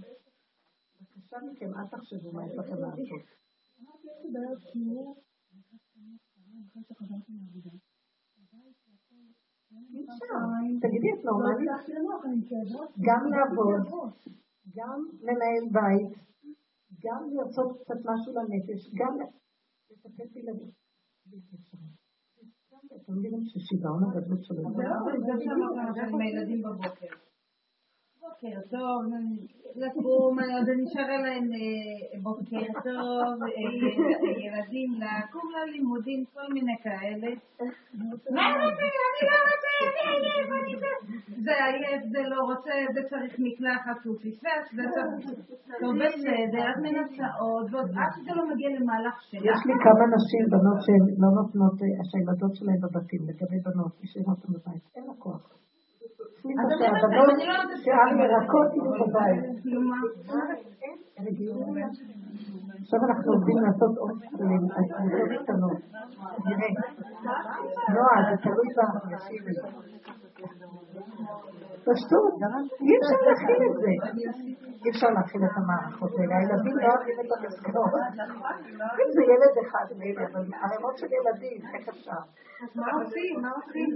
[1.00, 3.22] בבקשה מכם, אל תחשבו מה יש לכם לעשות.
[3.80, 5.22] אמרתי, יש לי בעיות שיעור,
[10.82, 11.68] תגידי, את נורמלית?
[13.06, 13.80] גם לעבוד,
[14.76, 16.12] גם לנהל בית,
[17.04, 19.12] גם לעשות קצת משהו לנפש, גם
[19.90, 20.70] לטפל בילדים.
[22.96, 24.62] אתם מבינים ששיגעון הגדלות שלו.
[25.26, 27.14] זה שאמרת עם הילדים בבוקר.
[28.20, 29.02] בוקר טוב,
[29.76, 31.48] לקום, זה נשאר להם
[32.22, 33.34] בוקר טוב,
[34.44, 37.28] ילדים לקום ללימודים, כל מיני כאלה.
[38.30, 38.42] מה?
[38.46, 38.64] אני
[39.30, 39.59] לא רוצה,
[41.44, 45.22] זה עייף, זה לא רוצה, זה צריך מקלחת, הוא פספס, זה צריך...
[45.82, 49.40] לא בסדר, את מנסה עוד, ועוד עד שזה לא מגיע למהלך שלה.
[49.50, 51.74] יש לי כמה נשים, בנות שהן לא נותנות,
[52.08, 55.42] שהילדות שלהן בבתים, לגבי בנות, משאירות אותן בבית, אין לה כוח.
[56.78, 59.44] שהבנות שעל ירקות יהיו בבית.
[62.82, 65.78] עכשיו אנחנו עובדים לעשות עוד סכומים, על קבוצות קטנות.
[66.46, 66.70] נראה.
[67.94, 68.68] נועה, זה תלוי
[69.14, 69.54] ישיבי.
[71.86, 72.34] פשטות,
[72.86, 73.92] אי אפשר להכיל את זה.
[74.84, 76.34] אי אפשר להכיל את המערכות האלה.
[76.38, 77.92] הילדים לא אוהבים את המסגרות.
[79.00, 82.22] אם זה ילד אחד מילא, אבל ערימות של ילדים, איך אפשר?
[82.62, 83.42] אז מה עושים?
[83.42, 83.90] מה עושים?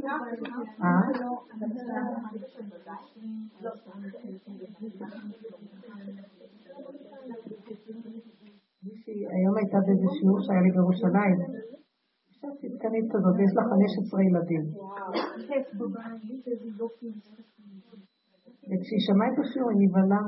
[8.84, 11.38] מישהי היום הייתה באיזה שיעור שהיה לי בירושלים.
[12.28, 14.64] אישה צדקנית כזאת, יש לה 15 ילדים.
[18.68, 20.22] וכשהיא שמעה את השיעור היא נבהלה.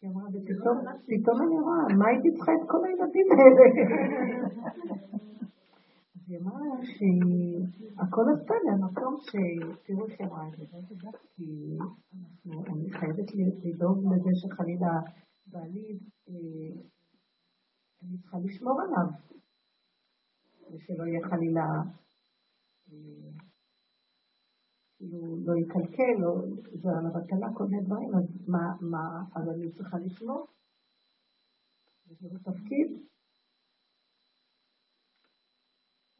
[0.00, 3.64] היא אמרה, ופתאום אני רואה, מה הייתי צריכה את כל הילדים האלה?
[6.14, 6.60] אז היא אמרה
[6.94, 10.64] שהכל עשתה מהמקום שתראו איך היא אמרה את זה.
[11.34, 11.48] כי
[12.72, 13.28] אני חייבת
[13.64, 14.92] לדאוג לזה שחלילה
[15.52, 15.98] בעלי,
[18.02, 19.08] אני צריכה לשמור עליו.
[20.72, 21.66] ושלא יהיה חלילה,
[24.96, 26.18] כאילו לא יקלקל,
[26.82, 28.48] זה על הבטלה, כל מיני דברים, אז
[28.80, 30.46] מה, אז אני צריכה לשמור?
[32.22, 32.88] לנו תפקיד.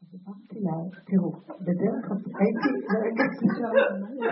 [0.11, 0.75] אמרתי לה,
[1.07, 1.31] תראו,
[1.65, 3.25] בדרך כלל הייתי לרגע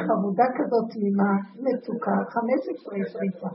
[0.07, 1.31] חמודה כזאת תמימה,
[1.63, 3.49] מתוקה, 15 יש ריצה.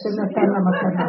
[0.00, 1.08] שנתן לה מתנה.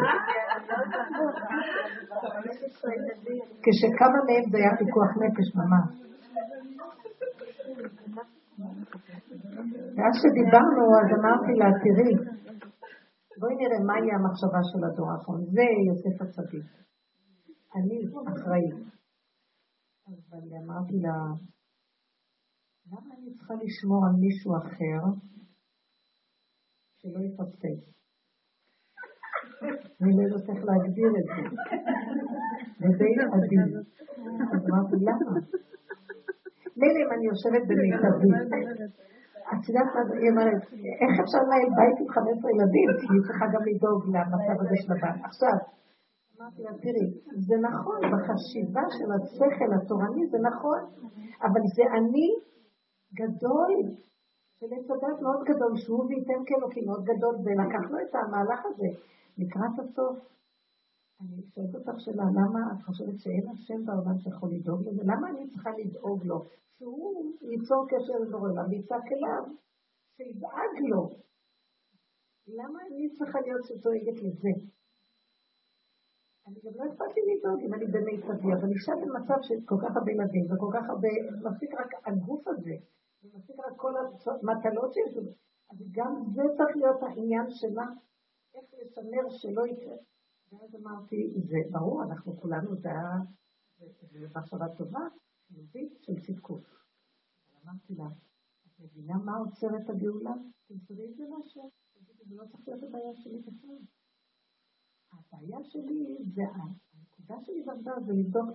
[3.63, 5.87] כשכמה מהם זה היה פיקוח נפש ממש.
[9.95, 12.13] ואז שדיברנו, אז אמרתי לה, תראי,
[13.39, 15.41] בואי נראה מהי המחשבה של הדור האחרון.
[15.55, 16.87] זה יוסף הצדיק.
[17.75, 17.97] אני
[18.33, 18.75] אחראית.
[20.07, 21.17] אבל אמרתי לה,
[22.91, 24.99] למה אני צריכה לשמור על מישהו אחר
[26.97, 27.81] שלא יפספס?
[30.01, 31.43] אני לא יודעת איך להגדיר את זה.
[32.79, 33.69] זה די עדין.
[34.53, 35.31] אז אמרתי, למה?
[36.79, 38.29] מילא אם אני יושבת במיטבי.
[39.53, 40.61] את יודעת מה היא אומרת,
[41.01, 42.89] איך אפשר לנהל בית עם 15 ילדים?
[42.99, 45.21] כי היא צריכה גם לדאוג למצב הזה של הבית.
[45.29, 45.55] עכשיו,
[46.39, 47.07] אמרתי לה, תראי,
[47.47, 50.81] זה נכון, בחשיבה של השכל התורני זה נכון,
[51.41, 52.27] אבל זה אני
[53.13, 53.71] גדול,
[54.59, 58.89] של עץ הדת מאוד גדול, שהוא וייתן כאלוקים מאוד גדול, ולקח לו את המהלך הזה.
[59.37, 60.17] לקראת הסוף,
[61.21, 65.01] אני שואלת אותך שאלה, למה את חושבת שאין השם בעולם שיכול לדאוג לזה?
[65.03, 66.39] למה אני צריכה לדאוג לו?
[66.77, 69.43] שהוא ייצור קשר עם עולם ויצעק אליו,
[70.15, 71.09] שידאג לו.
[72.47, 74.76] למה אני צריכה להיות שדואגת לזה?
[76.47, 80.11] אני גם לא לי לדאוג אם אני במיטבי, אבל אישה במצב של כל כך הרבה
[80.11, 81.07] ילדים וכל כך הרבה,
[81.43, 82.75] מספיק רק הגוף הזה,
[83.23, 85.21] ומספיק רק כל המטלות שיש לו,
[85.71, 87.85] אז גם זה צריך להיות העניין שלה,
[88.55, 89.95] איך לשמר שלא יקרה.
[90.51, 93.17] ואז אמרתי, זה ברור, אנחנו כולנו, זה היה,
[94.11, 95.07] זה מחשבה טובה,
[95.47, 96.63] חיובית של צדקות.
[97.63, 98.07] אמרתי לה,
[98.67, 100.33] את מבינה מה עוצר את הגאולה?
[100.67, 103.96] תמסרי את זה להשם, תגידי, זה לא צריך להיות הבעיה שלי בכלל.
[105.33, 108.49] הבעיה שלי זה, הנקודה שלי בעמדה זה לבדוק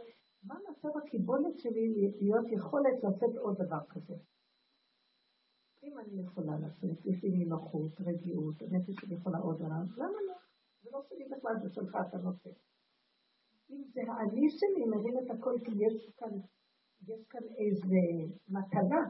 [0.44, 4.14] מה מצב הקיבולת שלי להיות יכולת לעשות עוד דבר כזה.
[5.82, 10.34] אם אני יכולה לעשות, יש לי נינוחות, רגיעות, הנפש שלי יכולה עוד עליו, למה לא?
[10.82, 12.50] זה לא שלי בכלל, זה שלך, אתה נותן.
[13.70, 16.38] אם זה האני שלי מרים את הכל, כי יש כאן,
[17.08, 18.02] יש כאן איזה
[18.48, 19.02] מתנה.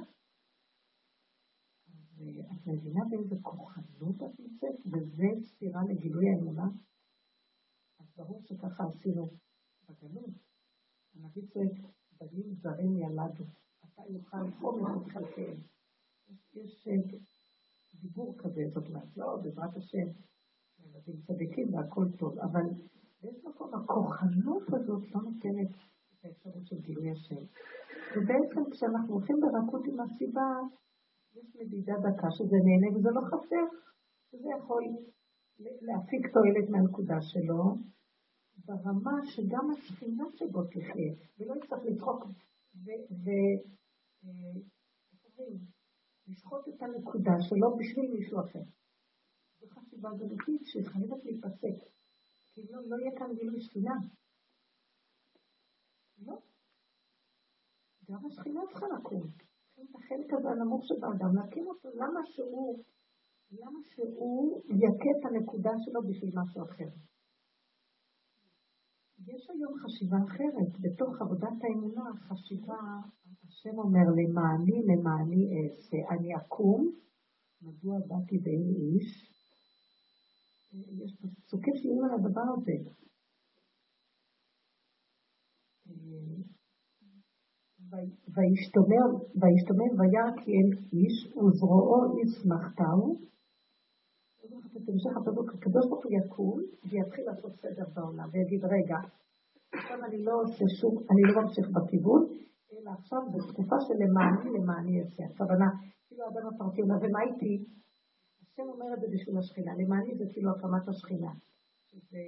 [2.52, 6.64] את מבינה באיזה כוחנות את נמצאת, וזה סתירה לגילוי האמונה?
[8.22, 9.30] ברור שככה עשינו
[9.88, 10.30] בגלות.
[11.52, 11.72] צועק,
[12.20, 13.44] בנים זרים ילדו,
[13.84, 15.56] אתה יוכל חומר את חלקיהם.
[16.54, 17.18] יש אה,
[18.00, 20.06] דיבור כזה, זאת אומרת, לא, בעזרת השם,
[20.78, 22.62] ילדים צדיקים והכל טוב, אבל
[23.22, 27.44] באיזה מקום הכוחנות הזאת לא נותנת את האפשרות של גילוי השם.
[28.16, 30.48] ובעצם כשאנחנו הולכים ברכות עם הסיבה,
[31.34, 33.66] יש מדידה דקה שזה נהנה וזה לא חסר,
[34.30, 34.82] שזה יכול
[35.58, 37.76] להפיק תועלת מהנקודה שלו,
[38.64, 42.24] ברמה שגם השכינה שבו תחיה, ולא יצטרך לצחוק
[46.26, 48.62] ולשחוט אה, את הנקודה שלו בשביל מישהו אחר.
[49.60, 51.76] זו חשיבה גלותית שחייבת להיפסק.
[52.54, 53.94] כי לא, לא יהיה כאן גילוי שכינה.
[56.18, 56.38] לא.
[58.10, 59.22] גם השכינה צריכה לקום.
[59.80, 61.88] את החלק הזה הנמוך שבאדם, להקים אותו.
[61.94, 62.84] למה שהוא,
[63.52, 67.11] למה שהוא יכה את הנקודה שלו בשביל משהו אחר?
[69.26, 72.80] יש היום חשיבה אחרת, בתוך עבודת האמונה, חשיבה,
[73.48, 76.90] השם אומר למעני, למעני אעשה, אני אקום,
[77.62, 79.32] מדוע באתי בין איש?
[80.72, 82.90] יש פסוקים שיהיו על הדבר הזה.
[89.40, 93.32] וישתומם וירא כי אין איש, וזרועו ישמחתהו.
[94.76, 96.58] את המשך הפסוק, הקדוש ברוך הוא יקום
[96.88, 98.98] ויתחיל לעשות סדר בעולם, ויגיד, רגע,
[99.72, 102.22] עכשיו אני לא עושה שום, אני לא ממשיך בכיוון,
[102.72, 104.48] אלא עכשיו זו תקופה של למעני,
[105.00, 105.24] אעשה.
[105.30, 105.68] הכוונה,
[106.06, 107.64] כאילו האדם הפרטי אומר, ומה איתי?
[108.42, 111.32] השם אומר את זה בשביל השכינה, למעני זה כאילו הקמת השכינה,
[111.88, 112.22] שזה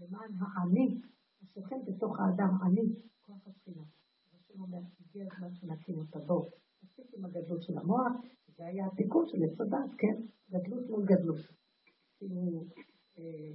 [0.00, 0.86] למען האני,
[1.42, 2.84] השוכן בתוך האדם, אני,
[3.24, 3.84] כוח השכינה.
[4.34, 6.42] השם אומר, הגיע הזמן שנקים אותה, בואו,
[6.80, 8.12] תפסיק עם הגדלות של המוח,
[8.56, 10.16] זה היה התיקון של הדת, כן?
[10.50, 11.42] גדלות מול גדלות.
[12.18, 12.64] כאילו,
[13.18, 13.50] אה,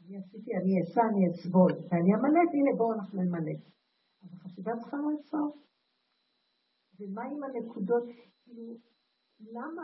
[0.00, 3.62] אני עשיתי, אני אעשה, אני אסבול, ואני אמלט, הנה בואו אנחנו נמלט.
[4.22, 5.48] אז החשיבה צריכה לעצור.
[6.98, 8.04] ומה עם הנקודות,
[8.42, 8.74] כאילו,
[9.40, 9.82] למה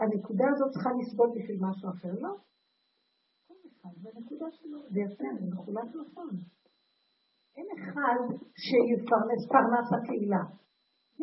[0.00, 2.12] הנקודה הזאת צריכה לסבול בשביל משהו אחר?
[2.24, 2.34] לא.
[3.46, 6.30] כל אחד בנקודה שלו, זה יפה, זה מחולק נכון.
[7.56, 8.20] אין אחד
[8.64, 10.42] שיפרנס פרנס הקהילה.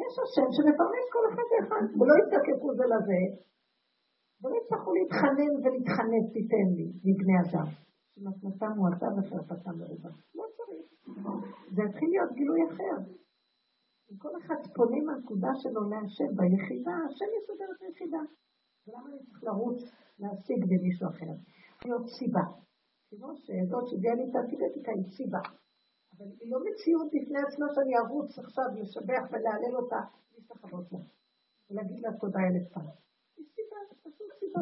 [0.04, 3.22] יש השם שמפרנס כל אחד ואחד, ולא יזדקקו זה לזה,
[4.40, 7.70] ולא יצטרכו להתחנן ולהתחנף, תיתן לי, מבני אדם.
[8.18, 10.10] שמתנתם מועטה וחרפתם מרובה.
[10.38, 10.88] לא צריך.
[11.76, 12.98] זה יתחיל להיות גילוי אחר.
[14.10, 18.24] אם כל אחד פונה מהנקודה שלו להשם ביחידה, השם יסדר את היחידה.
[18.88, 19.80] ולמה אני צריך לרוץ
[20.20, 21.34] להשיג במישהו אחר?
[21.86, 22.46] להיות סיבה.
[23.10, 25.44] כמו שזאת שהביאה לי את האנטיבטיקה היא סיבה.
[26.18, 30.02] אבל היא לא מציאות בפני עצמה שאני ארוץ עכשיו לשבח ולהלל אותה,
[30.36, 31.00] להסתחוות לה.
[31.70, 32.86] ולהגיד לה תודה אלף פעם.
[33.38, 33.78] היא סיבה,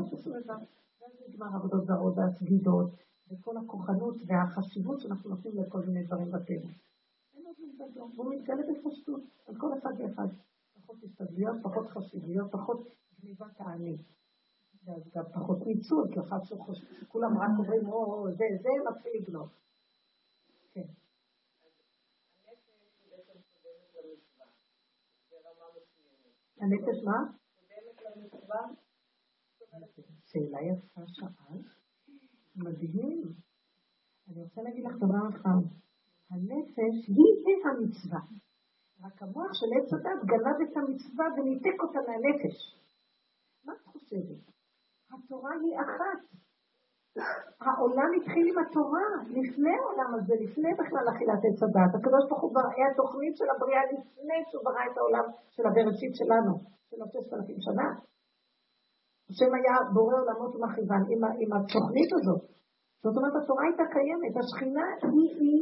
[0.08, 0.54] פשוט סיבה דבר.
[1.02, 2.90] ואז נגמר עבודות זרות והסגידות,
[3.32, 6.68] וכל הכוחנות והחשיבות שאנחנו נותנים לכל מיני דברים בטבע.
[8.16, 10.28] והוא מתגלה בפשטות על כל אחד ואחד.
[10.86, 12.88] פחות הסתגלויות, פחות חשיבויות, פחות
[13.22, 13.98] גניבת העני.
[14.86, 19.50] ואז גם פחות ניצול, כי אחד שכולם רק אומרים, או, זה, זה, מתחיל לגנוב.
[20.74, 21.05] כן.
[26.62, 27.20] הנפש מה?
[30.26, 31.66] שאלה יפה שאלת.
[32.56, 33.22] מדהים.
[34.28, 35.62] אני רוצה להגיד לך דבר אחד.
[36.30, 38.20] הנפש היא המצווה.
[39.02, 42.58] רק המוח של עץ הדת גנב את המצווה וניתק אותה מהנפש.
[43.66, 44.44] מה את חושבת?
[45.12, 46.38] התורה היא אחת.
[47.66, 51.92] העולם התחיל עם התורה, לפני העולם הזה, לפני בכלל אכילת עץ הדת.
[51.96, 56.14] הקדוש ברוך הוא כבר היה תוכנית של הבריאה לפני שהוא ברא את העולם של הבראשית
[56.20, 56.54] שלנו,
[56.90, 57.88] של הששת אלפים שנה.
[59.30, 62.44] השם היה בורא עולמות ומכיוון עם, עם התוכנית הזאת.
[63.04, 65.62] זאת אומרת, התורה הייתה קיימת, השכינה היא, היא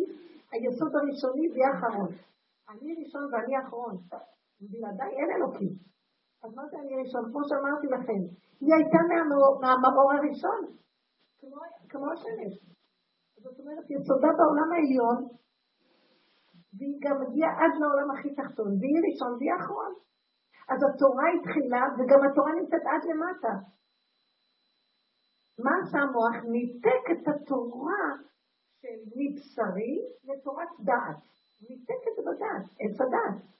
[0.52, 2.12] היסוד הראשוני והאחרון.
[2.70, 3.96] אני ראשון ואני אחרון.
[4.72, 5.74] בלעדיי אין אלוקים.
[6.44, 7.24] אז מה זה אני ראשון?
[7.32, 8.22] כמו שאמרתי לכם,
[8.62, 9.00] היא הייתה
[9.62, 10.62] מהמאור הראשון,
[11.90, 12.54] כמו, השמש.
[13.44, 15.20] זאת אומרת, יסודה בעולם העליון,
[16.78, 19.94] והיא גם מגיעה עד לעולם הכי תחתון, והיא ראשון והיא אחרון.
[20.72, 23.54] אז התורה התחילה, וגם התורה נמצאת עד למטה.
[25.64, 26.36] מה עשה המוח?
[26.54, 28.06] ניתק את התורה
[28.82, 29.94] של מבשרי
[30.28, 31.24] לתורת דעת.
[31.70, 33.54] ניתק את זה בדעת, עץ הדעת.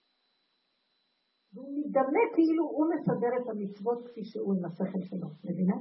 [1.54, 5.76] והוא מתדמה כאילו הוא מסדר את המצוות כפי שהוא עם השכל שלו, מבינה?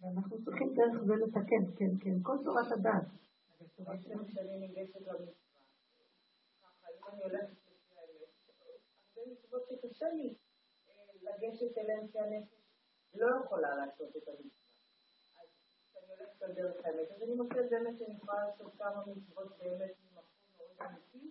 [0.00, 2.66] ואנחנו צריכים דרך זה לתקן, כן, כן, כל תורת.
[9.96, 10.34] שקשה לי
[10.88, 12.40] אה,
[13.14, 14.48] לא יכולה לעשות את המצווה.
[15.42, 15.48] אז
[15.90, 20.24] כשאני הולכת על האמת, אז אני מוצאת באמת שאני יכולה לעשות כמה מצוות באמת ממקום
[20.58, 21.30] מאוד אמיתי,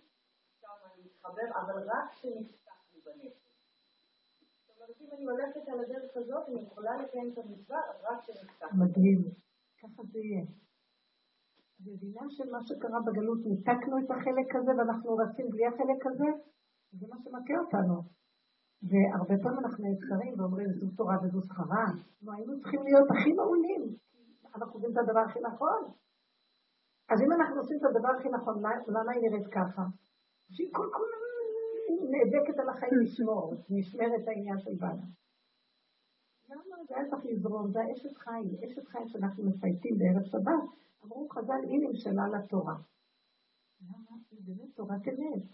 [0.60, 3.45] כמה להתחבר, אבל רק כשנפתח לי בנפש.
[4.88, 8.66] אם אני הולכת על הדרך הזאת, אני יכולה לקיים את המצווה רק כשנפתח.
[8.80, 9.20] מדהים.
[9.82, 10.44] ככה זה יהיה.
[11.80, 16.28] מבינה שמה שקרה בגלות, ניתקנו את החלק הזה ואנחנו רצים בלי החלק הזה?
[16.98, 17.96] זה מה שמכה אותנו.
[18.88, 21.86] והרבה פעמים אנחנו נעצרים ואומרים, זו תורה וזו שכרה.
[22.22, 23.82] נו, היינו צריכים להיות הכי מעולים.
[24.54, 25.82] אנחנו עושים את הדבר הכי נכון.
[27.10, 28.54] אז אם אנחנו עושים את הדבר הכי נכון,
[28.94, 29.84] למה היא נראית ככה?
[30.54, 31.15] שהיא כל כך
[32.12, 35.06] נאבקת על החיים לשמור, נשמרת העניין של בעלה.
[36.50, 36.76] למה?
[36.88, 40.64] זה היה צריך לזרום, זה האשת חיים, אשת חיים שאנחנו מפייטים בערב שבת.
[41.04, 42.76] אמרו חז"ל, היא נמשלה לתורה.
[43.88, 44.12] למה?
[44.30, 45.44] היא באמת תורת אמת.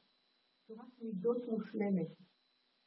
[0.67, 2.11] תורת מידות מושלמת.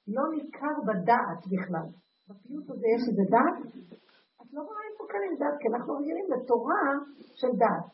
[0.07, 1.87] לא ניכר בדעת בכלל.
[2.27, 3.57] בפיוט הזה יש איזה דעת?
[4.41, 6.83] את לא רואה איפה כאן אין דעת, כי אנחנו רגילים לתורה
[7.39, 7.85] של דעת.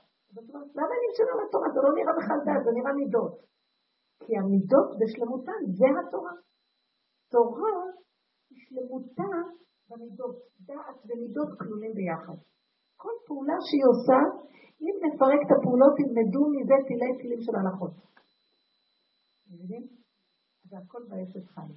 [0.78, 1.68] למה אני משנה לתורה?
[1.76, 3.51] זה לא נראה בכלל דעת, זה נראה מידות.
[4.24, 6.36] כי המידות בשלמותן, זה התורה.
[7.34, 7.78] תורה
[8.62, 9.34] שלמותה
[9.90, 10.36] במידות.
[10.68, 12.38] דעת ומידות כלולים ביחד.
[12.96, 14.20] כל פעולה שהיא עושה,
[14.84, 17.94] אם נפרק את הפעולות, תלמדו מזה תילי תילים של הלכות.
[19.52, 19.84] מבינים?
[20.70, 21.76] זה הכל באשת חיים.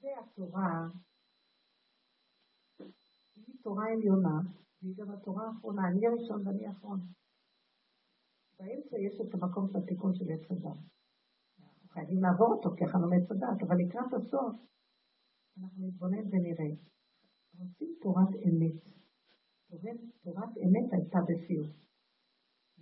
[0.00, 0.72] זה התורה,
[3.36, 4.36] היא תורה עליונה,
[4.82, 7.00] והיא גם התורה האחרונה, אני הראשון ואני האחרון.
[8.58, 10.78] באמצע יש את המקום של התיקון של עץ הדת.
[11.92, 14.54] חייבים לעבור אותו כי אנחנו עץ הדת, אבל לקראת הסוף
[15.58, 16.70] אנחנו נתבונן ונראה.
[17.58, 18.76] רוצים תורת אמת.
[20.22, 21.72] תורת אמת הייתה בפיוט.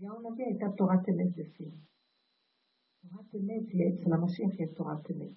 [0.01, 1.79] יאו נביא הייתה תורת אמת בפיוט.
[3.01, 5.37] תורת אמת היא אצל המשיח יש תורת אמת.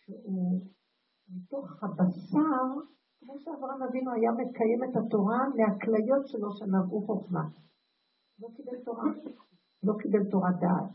[0.00, 0.62] שהוא
[1.28, 2.66] מתוך הבשר,
[3.18, 7.44] כמו שאברהם אבינו היה מקיים את התורה מהכליות שלו שנבעו חוכמה.
[8.38, 9.10] לא קיבל תורה,
[9.82, 10.92] לא קיבל תורת דעת.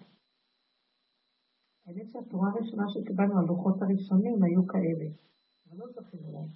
[1.86, 5.08] האמת שהתורה הראשונה שקיבלנו, הלוחות הראשונים, היו כאלה,
[5.70, 6.50] אבל לא זכינו להם.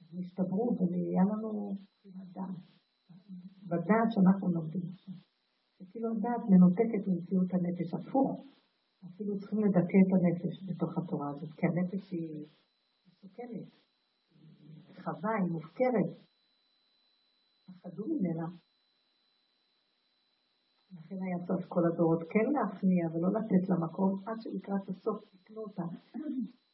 [0.00, 1.76] הם השתברו ונהיה לנו
[2.32, 2.74] דעת.
[3.62, 5.14] בדעת שאנחנו לומדים עכשיו.
[5.78, 8.44] זה כאילו הדעת מנותקת ממציאות הנפש, הפוך.
[9.06, 12.46] אפילו צריכים לדכא את הנפש בתוך התורה הזאת, כי הנפש היא
[13.06, 13.68] מסוכנת,
[14.30, 16.10] היא רחבה, היא מופקרת.
[17.66, 18.46] פחדו ממנה.
[21.04, 25.60] לכן היה צריך כל הדורות כן להכניע ולא לתת לה מקום עד שלקראת הסוף תקנו
[25.60, 25.82] אותה.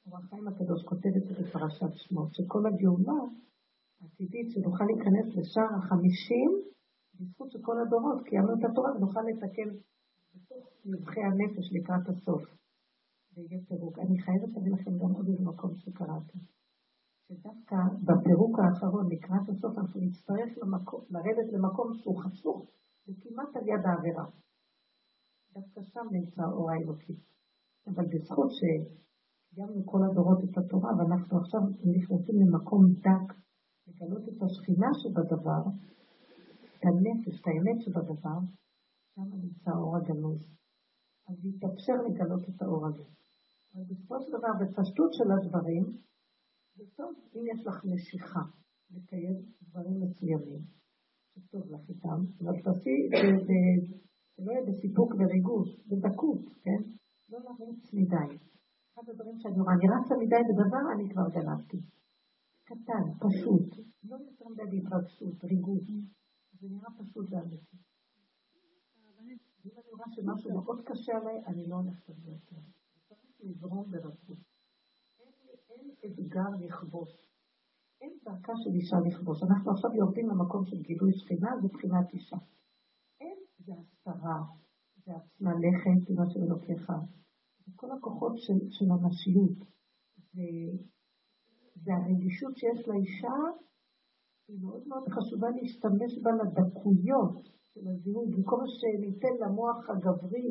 [0.06, 3.20] אור החיים הקדוש כותב את זה בפרשת שמות, שכל הגאולה
[4.00, 6.50] העתידית שנוכל להיכנס לשער החמישים
[7.14, 9.70] בזכות של כל הדורות, קיימנו את התורה ונוכל לתקן
[10.34, 12.42] בתוך נבחי הנפש לקראת הסוף.
[13.32, 13.98] ויהיה פירוק.
[13.98, 16.38] אני חייבת להגיד לכם גם עוד איזה מקום שקראתי.
[17.26, 17.76] שדווקא
[18.06, 20.50] בפירוק האחרון, לקראת הסוף, אנחנו נצטרך
[21.14, 22.60] לרדת למקום שהוא חשוך,
[23.10, 24.26] וכמעט על יד העבירה.
[25.54, 27.16] דווקא שם נמצא אור האלוקי.
[27.86, 31.60] אבל בזכות שקיימנו כל הדורות את התורה, ואנחנו עכשיו
[31.96, 33.26] נכנסים למקום דק,
[33.86, 35.62] לגלות את השכינה שבדבר,
[36.74, 38.38] את הנפש, את האמת שבדבר,
[39.14, 40.40] שם נמצא האור הגנוז.
[41.28, 43.04] אז יתאפשר לגלות את האור הזה.
[43.74, 45.84] אבל בסופו של דבר, בפשטות של הדברים,
[46.96, 48.44] טוב אם יש לך משיכה
[48.90, 50.62] לקיים דברים מסוימים,
[51.38, 52.96] שטוב לך איתם, אבל תעשי
[54.68, 56.82] בסיפוק וריגוש, בדקות, כן?
[57.30, 58.30] לא לרוץ מדי.
[58.94, 61.80] אחד הדברים שאני רואה, אני רצה מדי בדבר, אני כבר גנבתי.
[62.64, 65.86] קטן, פשוט, לא יותר מדי בהתרגשות, ריגוש.
[66.60, 67.76] זה נראה פשוט ואמיתי.
[69.66, 72.56] אם אני רואה שמשהו מאוד קשה עליי, אני לא הולכת על זה יותר.
[73.08, 74.38] צריך לזרום ברכות.
[75.70, 77.29] אין אתגר לכבוש.
[78.00, 79.42] אין דרכה של אישה לכבוש.
[79.42, 82.36] אנחנו עכשיו יורדים למקום של גילוי שכינה, זה בחינת אישה.
[83.20, 84.40] אין, זה הסתרה,
[85.04, 86.92] זה עצמה לכת, מה שאלוקיך.
[87.66, 89.58] זה כל הכוחות של, של הנשיות.
[90.32, 90.48] זה,
[91.74, 93.36] זה הרגישות שיש לאישה
[94.48, 97.38] היא מאוד מאוד חשובה להשתמש בה לדקויות
[97.72, 100.48] של הזיהוי, במקום שניתן למוח הגברי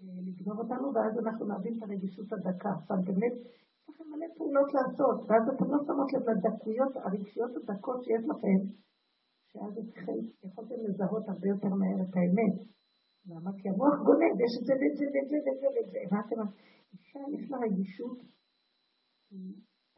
[0.00, 2.72] אה, לגנוב אותנו, ואז אנחנו נאבד את הרגישות הדקה.
[2.88, 3.32] אבל באמת,
[4.20, 4.70] מלא פעולות.
[4.74, 8.60] לעשות, ואז אתן לא שמות לב לדקויות הרגשיות הדקות שיש לכם,
[9.50, 9.72] שאז
[10.44, 12.56] יכולתם לזהות הרבה יותר מהר את האמת.
[13.26, 13.50] למה?
[13.58, 15.98] כי המוח גונב, יש את זה ואת זה ואת זה ואת זה ואת זה.
[16.06, 16.40] הבנתם?
[16.92, 18.18] אישה יש לה רגישות.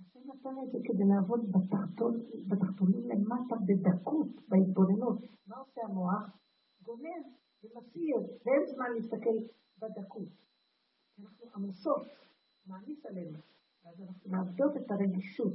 [0.00, 1.40] השם נתן את זה כדי לעבוד
[2.48, 5.18] בתחתונים למטה בדקות, בהתבוננות.
[5.46, 6.24] מה עושה המוח?
[6.82, 7.24] גונב
[7.62, 9.36] ומסיר, ואין זמן להסתכל
[9.80, 10.28] בדקות.
[11.20, 12.02] אנחנו עמוסות,
[12.66, 13.38] מעמיס עלינו.
[13.84, 15.52] ואז אנחנו מאבדות את הרגישות.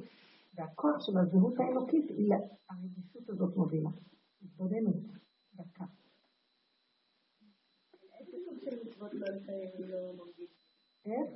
[0.57, 2.05] והכוח של הזהות האלוקית,
[2.69, 3.89] הרגישות הזאת מובילה.
[4.43, 4.95] התבוננות,
[5.55, 5.85] דקה.
[11.05, 11.29] איך?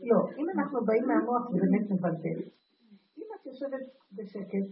[0.00, 2.42] לא, אם אנחנו באים מהמוח זה באמת מבלבל.
[3.18, 4.68] אם את יושבת בשקט,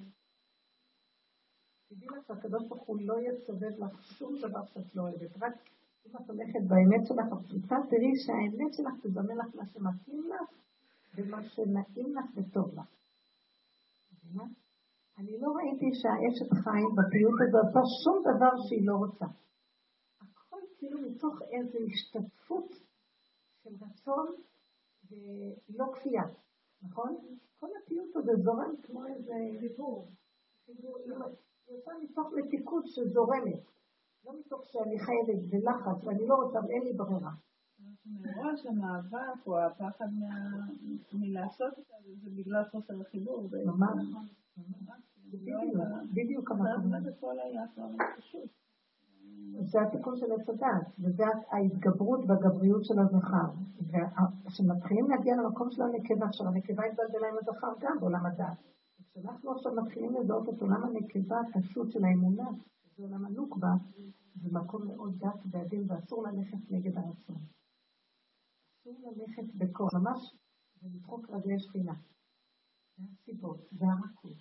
[1.88, 5.52] תדעי לך שהקדוש ברוך הוא לא יסובב לך שום דבר שאת לא אוהבת, רק
[6.06, 10.48] אם את הולכת באמת שלך הפשוטה, תראי שהאמת שלך תזמן לך מה שמתאים לך
[11.14, 13.00] ומה שנעים לך וטוב לך.
[15.18, 19.26] אני לא ראיתי שהאשת חיים בפיוט הזה עושה שום דבר שהיא לא רוצה.
[20.20, 22.68] הכל כאילו מתוך איזו השתתפות
[23.62, 24.26] של רצון
[25.10, 26.22] ולא כפייה,
[26.82, 27.16] נכון?
[27.58, 30.08] כל הפיוט הזה זורם כמו איזה חיבור.
[30.66, 33.79] היא עושה מתוך מתיקות שזורמת.
[34.24, 37.32] לא מתוך שאני חייבת בלחץ ואני לא רוצה ואין לי ברירה.
[38.06, 40.08] מראש המאבק או הפחד
[41.12, 43.48] מלעשות את זה, זה בגלל חוסר החיבור.
[43.66, 44.06] ממש.
[46.14, 46.92] בדיוק המקום.
[49.60, 53.50] זה התיקון של עץ הדת, וזה ההתגברות והגבריות של הזכר.
[54.46, 58.58] וכשמתחילים להגיע למקום של הנקבה, עכשיו הנקבה התבלבלה עם הזכר גם בעולם הדת.
[59.10, 62.48] כשאנחנו עכשיו מתחילים לזהות את עולם הנקבה הפשוט של האמונה,
[63.00, 63.72] זה עולם הנוקבה,
[64.34, 67.38] זה מקום מאוד דק ועדין ואסור ללכת נגד הרצון.
[68.80, 70.34] אסור ללכת בכוח, ממש,
[70.82, 71.94] ולדחוק רגלי שכינה.
[72.98, 74.36] זה הסיבות, זה הרכות.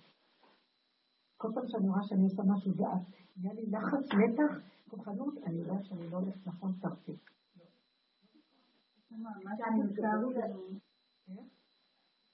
[1.36, 3.02] כל פעם שאני רואה שאני עושה משהו ואת,
[3.36, 4.54] נהיה לי לחץ, מתח,
[4.88, 6.72] כוחנות, אני יודעת שאני לא הולכת נכון
[10.38, 10.60] לנו,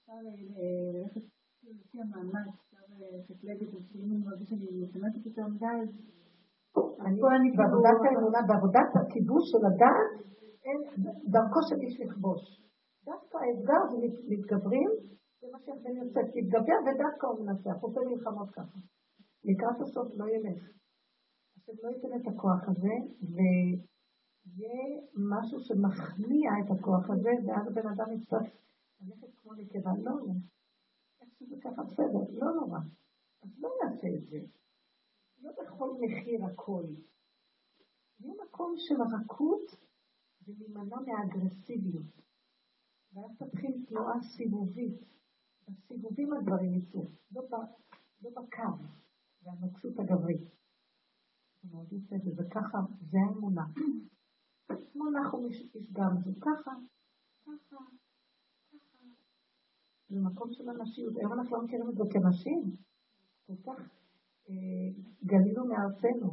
[0.01, 1.21] אפשר ללכת
[1.63, 2.77] לפי המאמץ, אפשר
[3.17, 5.91] לקטלג את זה, שאם אני מרגיש שאני מתאמצת יותר מדי,
[7.57, 10.11] בעבודת האמונה, בעבודת הכיבוש של הדעת,
[11.33, 12.43] דרכו של איש לכבוש.
[13.05, 13.97] דווקא האתגר זה
[14.31, 14.89] מתגברים,
[15.41, 18.79] זה מה שיחד יוצא, תתגבר ודווקא הוא מנצח, עושה מלחמות ככה.
[19.43, 20.61] לקראת הסוף לא ילך.
[21.55, 22.95] השם לא ייתן את הכוח הזה,
[23.33, 24.85] ויהיה
[25.31, 28.47] משהו שמכניע את הכוח הזה, ואז הבן אדם יצטרך
[29.01, 29.91] ללכת כמו נקבה.
[29.97, 30.33] לא, לא.
[31.21, 32.79] איך שזה ככה בסדר, לא נורא.
[33.43, 34.37] אז לא נעשה את זה.
[35.47, 36.85] לא בכל מחיר הכל.
[38.19, 39.65] יהיה מקום של רכות
[40.47, 42.05] ולהימנע מהאגרסיביות.
[43.13, 44.99] ואז תתחיל תנועה סיבובית.
[45.67, 47.41] בסיבובים הדברים יצאו, לא,
[48.21, 48.83] לא בקו,
[49.43, 50.41] והנוקשות הגברית.
[51.61, 52.77] זה מאוד יפה, וזה ככה,
[53.11, 53.65] זה האמונה.
[54.93, 56.71] כמו נחום איש גם זה ככה,
[57.45, 57.85] ככה, ככה.
[60.09, 61.17] זה מקום של הנשיות.
[61.17, 62.75] היום אנחנו לא מכירים את זה כנשים.
[63.47, 63.96] כל כך
[65.23, 66.31] גלינו מארצנו.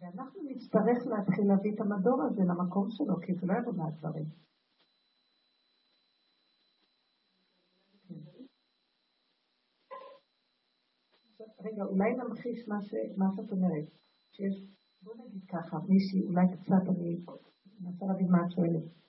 [0.00, 4.26] ואנחנו נצטרך להתחיל להביא את המדור הזה למקום שלו, כי זה לא יבוא מהדברים.
[11.64, 13.88] רגע, אולי נמחיש מה, ש, מה שאת אומרת.
[14.32, 14.56] שיש,
[15.02, 17.24] בוא נגיד ככה, מישהי, אולי קצת אני
[17.80, 19.00] מנסה להבין מה את שואלת.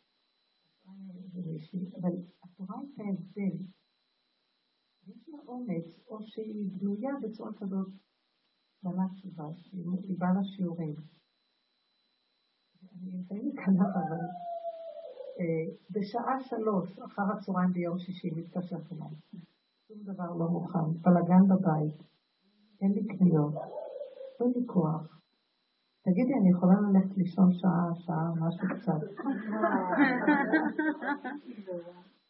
[2.01, 2.13] אבל
[2.45, 3.55] את רואה את ההבדל
[5.11, 7.87] יש לה אומץ, או שהיא בנויה בצורה כזאת,
[8.83, 10.95] בעלת תשובה, שהיא באה לשיעורים.
[13.01, 14.21] אני לפעמים קלה, אבל
[15.39, 19.15] אה, בשעה שלוש אחר הצהריים ביום שישי מתקשרת אליי.
[19.87, 21.97] שום דבר לא מוכן, בלאגן בבית,
[22.81, 23.55] אין לי קניות,
[24.39, 25.21] אין לי כוח.
[26.03, 29.01] תגידי, אני יכולה ללכת לישון שעה, שעה, משהו קצת.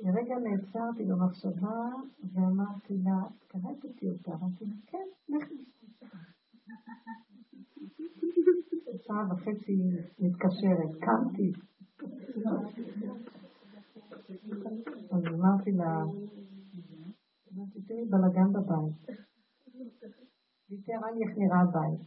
[0.00, 1.90] לרגע נעצרתי במחשבה
[2.34, 5.72] ואמרתי לה, קלטתי אותה, אמרתי לה, כן, לשם.
[9.06, 9.76] שעה וחצי
[10.18, 11.52] מתקשרת, קמתי.
[15.10, 16.02] אז אמרתי לה,
[17.52, 19.18] אמרתי, תראי, בלאגן בבית.
[20.68, 22.00] והיא תיארה לי איך נראה הבית.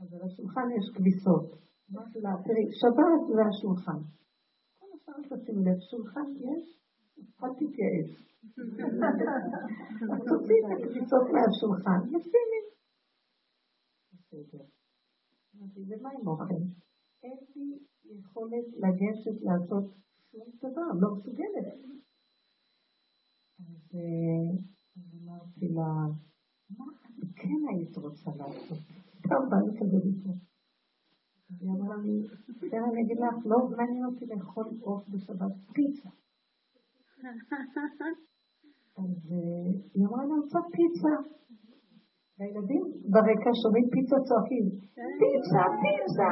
[0.00, 1.46] אז על השולחן יש כביסות.
[1.92, 4.00] אמרתי לה, תראי, שבת זה השולחן.
[4.78, 6.78] כל השאר תשימי לב, שולחן יש,
[7.42, 8.10] אל תתייאש.
[10.12, 12.00] אז תוציא את הכביסות מהשולחן.
[14.12, 14.64] בסדר.
[15.56, 16.62] אמרתי, ומה עם אוכל?
[17.22, 19.84] אין לי יכולת לגשת לעשות
[20.30, 21.66] שום דבר, לא מסוגלת.
[23.60, 23.96] אז
[25.22, 25.90] אמרתי לה,
[26.76, 26.84] מה
[27.18, 28.78] את כן היית רוצה לעשות?
[29.18, 29.98] סתם בא לי כזה.
[31.50, 36.08] אז היא אמרה לי, בסדר, אני אגיד לך, לא מעניין אותי לאכול עוף בשבת פיצה.
[38.98, 39.14] אז
[39.94, 41.14] היא אמרה אני רוצה פיצה.
[42.38, 42.82] והילדים
[43.12, 44.66] ברקע שומעים פיצה צועקים,
[45.20, 46.28] פיצה, פיצה.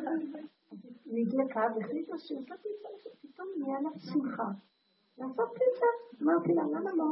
[1.14, 2.88] נדלקה והחליטה שהיא עושה פיצה,
[3.22, 4.48] פתאום נהיה לה שמחה.
[5.18, 5.90] לעשות פיצה.
[6.22, 7.08] אמרתי לה, למה לא?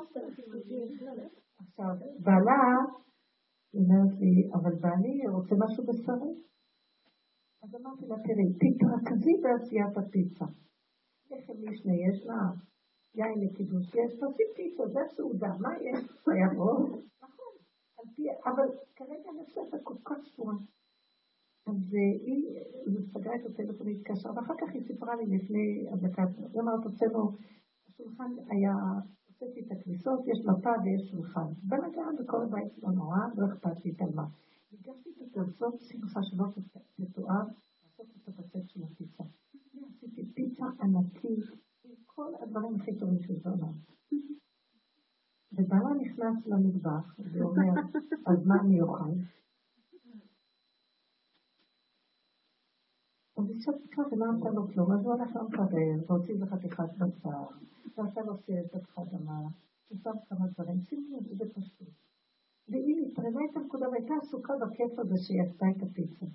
[1.63, 1.95] עכשיו,
[2.25, 2.61] בעלה,
[3.73, 6.33] היא אומרת לי, אבל בעלי רוצה משהו בשרי.
[7.63, 10.45] אז אמרתי לה, תראי, תתרכזי בעשיית הפיצה.
[11.33, 12.41] לחם משנה יש לה,
[13.15, 16.05] יין לקידוש יש, תעשי פיצה, זה סעודה, מה יש?
[16.57, 16.87] בו.
[17.23, 17.53] נכון,
[18.47, 20.55] אבל כרגע נפסת כל כך ספורה.
[21.67, 21.95] אז
[22.27, 26.23] היא, היא סגרה את הטלפון, היא התקשרה, ואחר כך היא סיפרה לי לפני הדקה,
[26.53, 27.33] היא אמרת, הוצאנו,
[27.89, 28.75] השולחן היה,
[29.29, 31.49] הוצאתי את הכניסות, יש מפה ויש שולחן.
[31.63, 34.27] בלגן בכל הבית לא נורא, לא אכפת לי את מה.
[34.73, 36.45] הגשתי את התרצות שמחה שלא
[36.97, 37.45] תתואר,
[38.03, 39.25] לעשות את הבצק של הפיצה.
[39.89, 41.45] עשיתי פיצה ענקית,
[41.85, 43.73] עם כל הדברים הכי טובים של בעולם.
[45.53, 47.81] ובעלה נכנס למטבח, ואומר,
[48.27, 49.11] אז מה אני אוכל?
[53.37, 57.45] אז היא שתקה ולא נתן לו כלום, אז הוא הלך למקרר, והוציא איזה חתיכת בשר,
[57.97, 59.49] ועשה לו סיירת אדמה,
[59.91, 61.89] ושם כמה דברים, שימו לב, זה פשוט.
[62.69, 66.27] והיא נטרלה את הנקודה והייתה עסוקה בכיף הזה שהיא עשתה את הפיצה.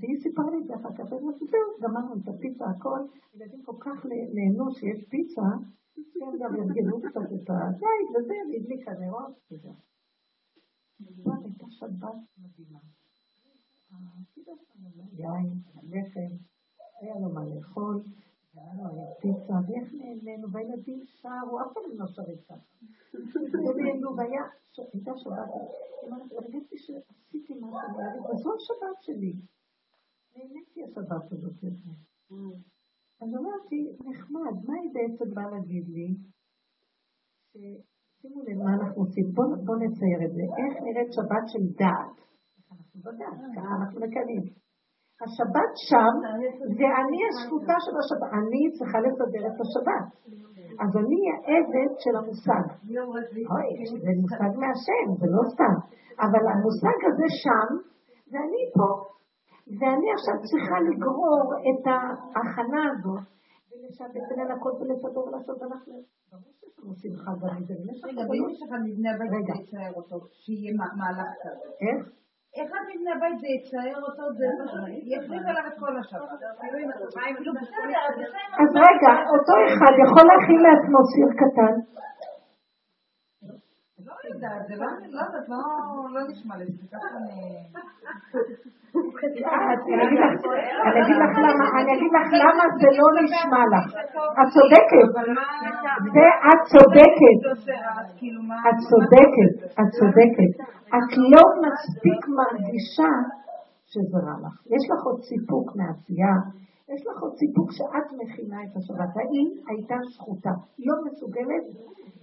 [0.00, 3.00] והיא סיפרה לי את זה אחר כך, ואמרתי, זהו, גמרנו את הפיצה, הכל,
[3.34, 5.48] ילדים כל כך נהנו שיש פיצה,
[5.94, 9.74] שהם גם ירגלו קצת את הזית וזה, והדליקה נרות, וזהו.
[11.44, 12.78] הייתה שבת מדהימה.
[15.12, 15.52] יין,
[15.82, 16.34] לחם,
[17.00, 18.02] היה לו מה לאכול,
[18.54, 22.56] והיה לו היה פיצה, ואיך נהנינו, והילדים שרו, אף פעם לא שרים ככה.
[23.68, 24.42] ונהנו, והיה,
[24.92, 25.48] הייתה שבת,
[26.38, 29.32] הרגשתי שעשיתי משהו, וזו השבת שלי.
[30.40, 31.92] נהניתי השבת הזאת יותר.
[33.22, 36.08] אז אמרתי, נחמד, מה היא בעצם באה להגיד לי?
[38.20, 39.26] שימו לב מה אנחנו עושים,
[39.66, 40.44] בואו נצייר את זה.
[40.60, 42.16] איך נראית שבת של דעת?
[42.72, 44.44] אנחנו בדעת, ככה אנחנו מקיימים.
[45.24, 46.14] השבת שם,
[46.78, 50.06] זה אני השקוטה של השבת, אני צריכה לסדר את השבת.
[50.82, 52.64] אז אני העבד של המושג.
[53.52, 53.68] אוי,
[54.04, 55.76] זה מושג מהשם, זה לא סתם.
[56.24, 57.68] אבל המושג הזה שם,
[58.30, 58.90] ואני פה.
[59.78, 61.82] ואני עכשיו צריכה לגרור את
[62.34, 63.24] ההכנה הזאת,
[63.70, 65.94] ולשבת ולנקות ולסדר ולעשות, ואנחנו...
[66.30, 67.74] ברור שיש לנו שמחה גם מזה.
[68.08, 71.68] רגע, ואם יש לך מבנה בית, תצייר אותו, שיהיה מהלך כזה.
[71.84, 72.00] איך?
[72.58, 74.46] איך מבנה הבית זה יצייר אותו, זה
[75.14, 76.40] יחליף עליו את כל השבת.
[78.62, 81.74] אז רגע, אותו אחד יכול להכין לעצמו סיר קטן?
[84.46, 85.48] יודעת, זה לא, לא יודעת,
[86.14, 87.16] לא נשמע לי, זה ככה
[91.80, 93.86] אני אגיד לך למה זה לא נשמע לך.
[94.40, 95.08] את צודקת.
[96.14, 97.38] זה את צודקת.
[98.68, 99.52] את צודקת.
[99.80, 100.52] את צודקת.
[100.88, 103.12] את לא מספיק מרגישה
[103.86, 104.54] שזה רע לך.
[104.74, 106.34] יש לך עוד סיפוק מעשייה.
[106.92, 109.12] יש לך עוד סיפוק שאת מכינה את השבת.
[109.20, 110.54] האם הייתה זכותה,
[110.86, 111.64] לא מסוגלת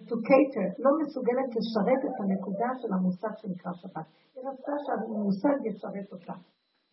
[0.09, 4.07] to cater, לא מסוגלת לשרת את הנקודה של המושג שנקרא שבת.
[4.35, 6.35] היא רצתה שהמושג ישרת אותה.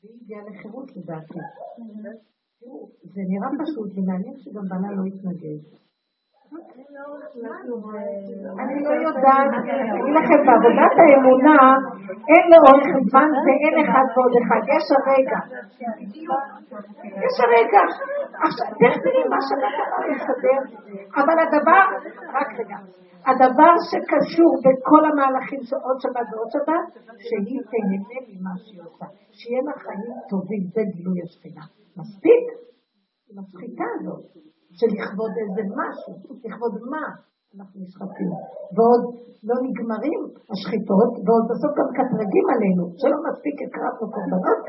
[0.01, 1.41] והיא הגיעה לחירות לדעתי.
[2.61, 5.61] תראו, זה נראה פשוט ומעניין שגם בעלה לא יתנגד.
[8.61, 11.59] אני לא יודעת, אני אגיד לכם, בעבודת האמונה
[12.31, 15.41] אין לאורך זמן ואין אחד ועוד אחד, יש הרגע.
[17.25, 17.83] יש הרגע.
[18.47, 20.61] עכשיו, תראי מה שבדבר יסתדר,
[21.21, 21.85] אבל הדבר,
[22.37, 22.79] רק רגע,
[23.27, 26.87] הדבר שקשור בכל המהלכים של עוד שבת ועוד שבת,
[27.27, 29.07] שהיא תהנה ממה שהיא עושה.
[29.39, 31.65] שיהיה לה חיים טובים, זה גילוי השכינה.
[32.01, 32.45] מספיק?
[33.31, 34.25] עם השחיטה הזאת,
[34.79, 36.13] של לכבוד איזה משהו,
[36.45, 37.05] לכבוד מה
[37.55, 38.31] אנחנו נשחטים.
[38.75, 39.03] ועוד
[39.49, 40.21] לא נגמרים
[40.53, 44.65] השחיטות, ועוד בסוף גם קטרגים עלינו, שלא מספיק הקרבנו קורבנות,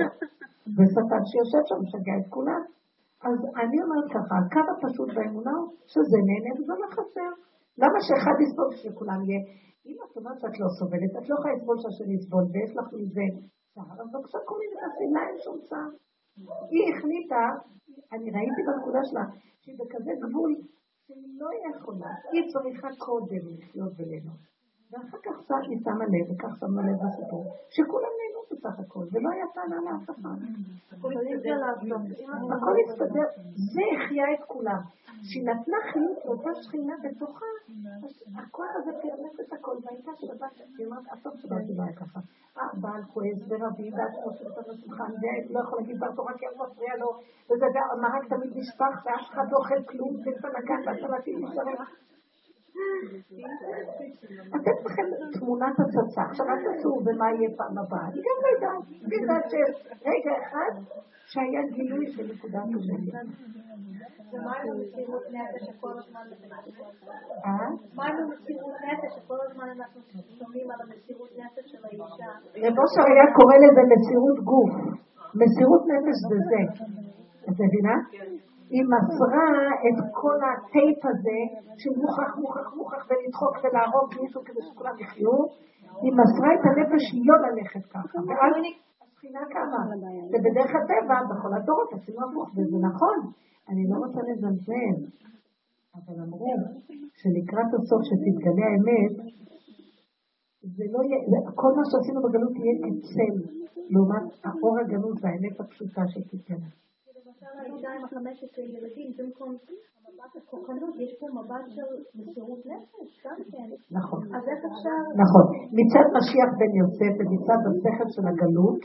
[0.75, 2.63] ושטן שיושב שם משגע את כולם.
[3.27, 7.31] אז אני אומרת ככה, הקו הפשוט באמונה הוא שזה נהנה וזה לא חסר.
[7.81, 9.41] למה שאחד יסבול ושלכולם יהיה?
[9.87, 13.27] אם את אומרת שאת לא סובלת, את לא יכולה לסבול שהשני יסבול, ויש לך מזה
[13.73, 15.91] צער, אז בבקשה קוראים לזה לה אין שום צער.
[16.69, 17.43] היא החליטה,
[18.13, 19.25] אני ראיתי בנקודה שלה,
[19.61, 20.55] שהיא בכזה גבול
[21.05, 24.41] שהיא לא יכולה, היא צריכה קודם לחיות וליהנות.
[24.91, 25.35] ואחר כך
[25.69, 30.09] היא שמה לב, וכך שמנו לב בסיפור, שכולם נהנו בסך הכל, ולא היה טענה לאף
[30.09, 30.37] אחד.
[32.51, 34.81] הכל הסתדר, זה החיה את כולם.
[35.23, 37.45] שהיא נתנה חיות לאותה שכינה בתוכה,
[38.35, 42.19] הכוח הזה פרנס את הכל, והייתה שבת, היא הסוף שבת זה לא היה ככה.
[42.55, 45.11] הבעל כועס ורבים, ואז עושים אותו לשולחן,
[45.49, 47.19] ולא יכול להגיד דבר תורה כי הוא מפריע לו,
[47.49, 51.75] וזה המרק תמיד נשפך, ואף אחד לא אוכל כלום, וצלקן והצלתים נשארים.
[54.53, 55.03] לתת לכם
[55.39, 56.21] תמונת הצצה.
[56.21, 58.07] עכשיו אל תעשו במה יהיה פעם הבאה.
[58.07, 58.83] אני גם לא יודעת.
[59.05, 60.71] אני יודעת שרגע אחד
[61.25, 63.11] שהיה גילוי של נקודת השני.
[64.33, 65.99] ומה עם המסירות נפש שכל
[69.45, 70.01] הזמן אנחנו
[70.39, 72.29] שומעים על המסירות נפש של האישה?
[72.63, 74.73] רב אושר היה קורא לזה מסירות גוף.
[75.35, 76.61] מסירות נפש זה זה.
[77.49, 77.95] את מבינה?
[78.75, 79.49] היא מסרה
[79.87, 81.39] את כל הטייפ הזה
[81.81, 85.37] של מוכרח, מוכרח, מוכרח, ולדחוק ולהרוג מישהו כדי שכולם יחיו.
[86.03, 88.17] היא מסרה את הנפש לא ללכת ככה.
[88.27, 88.53] ואז
[89.03, 89.81] השכינה קמה.
[90.31, 93.17] זה בדרך הטבע, בכל הדורות עשינו הפוך, וזה נכון.
[93.69, 94.97] אני לא רוצה לזלזל,
[95.97, 96.53] אבל אמרו
[97.19, 99.15] שלקראת הסוף שתתגלה האמת,
[100.77, 101.19] זה לא יהיה,
[101.61, 103.35] כל מה שעשינו בגלות יהיה כצל,
[103.91, 106.71] לעומת האור הגלות והאמת הפשוטה שתתגלה.
[113.99, 114.21] נכון.
[115.23, 115.45] נכון.
[115.79, 118.81] מצד משיח בן יוסף ומצד השכל של הגלות,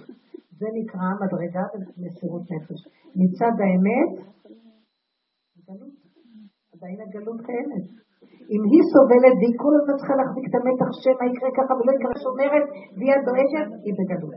[0.59, 2.81] זה נקרא מדרגה ומסירות נפש.
[3.21, 4.13] מצד האמת,
[5.67, 5.95] גלות.
[6.75, 7.87] עדיין הגלות קיימת.
[8.55, 12.15] אם היא סובלת והיא כל הזמן צריכה להחזיק את המתח שמה יקרה ככה ולא יקרה
[12.25, 12.67] שומרת
[12.97, 14.35] והיא הדואגת, היא בגלות.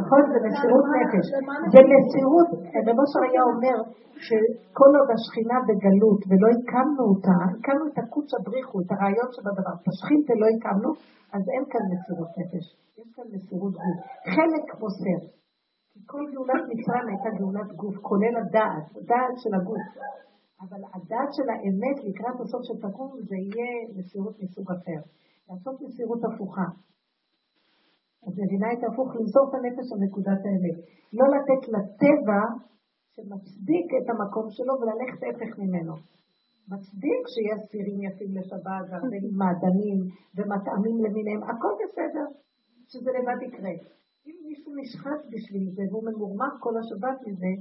[0.00, 1.26] נכון, זה מסירות נפש.
[1.72, 2.48] זה מסירות,
[2.86, 3.76] רב אושר היה אומר
[4.26, 9.74] שכל עוד השכינה בגלות ולא הקמנו אותה, הקמנו את הקודש הבריחו, את הרעיון של הדבר,
[9.80, 10.90] את השכינתה לא הקמנו,
[11.34, 12.66] אז אין כאן מסירות נפש,
[12.98, 13.98] יש כאן מסירות גוף.
[14.34, 15.20] חלק מוסר.
[16.10, 19.86] כל גאולת מצרים הייתה גאולת גוף, כולל הדעת, דעת של הגוף.
[20.62, 25.00] אבל הדעת של האמת לקראת הסוף של תקום זה יהיה מסירות מסוג אחר.
[25.48, 26.68] לעשות מסירות הפוכה.
[28.26, 30.76] אז מבינה את ההפוך, למסור את הנפש על נקודת האמת.
[31.18, 32.42] לא לתת לטבע
[33.14, 35.94] שמצדיק את המקום שלו וללכת ההפך ממנו.
[36.72, 39.98] מצדיק שיהיה סירים יפים לשבת והרבה מעדנים
[40.36, 42.26] ומטעמים למיניהם, הכל בסדר,
[42.90, 43.74] שזה לבד יקרה.
[44.28, 47.52] אם מישהו נשחט בשביל זה והוא ממורמר כל השבת מזה,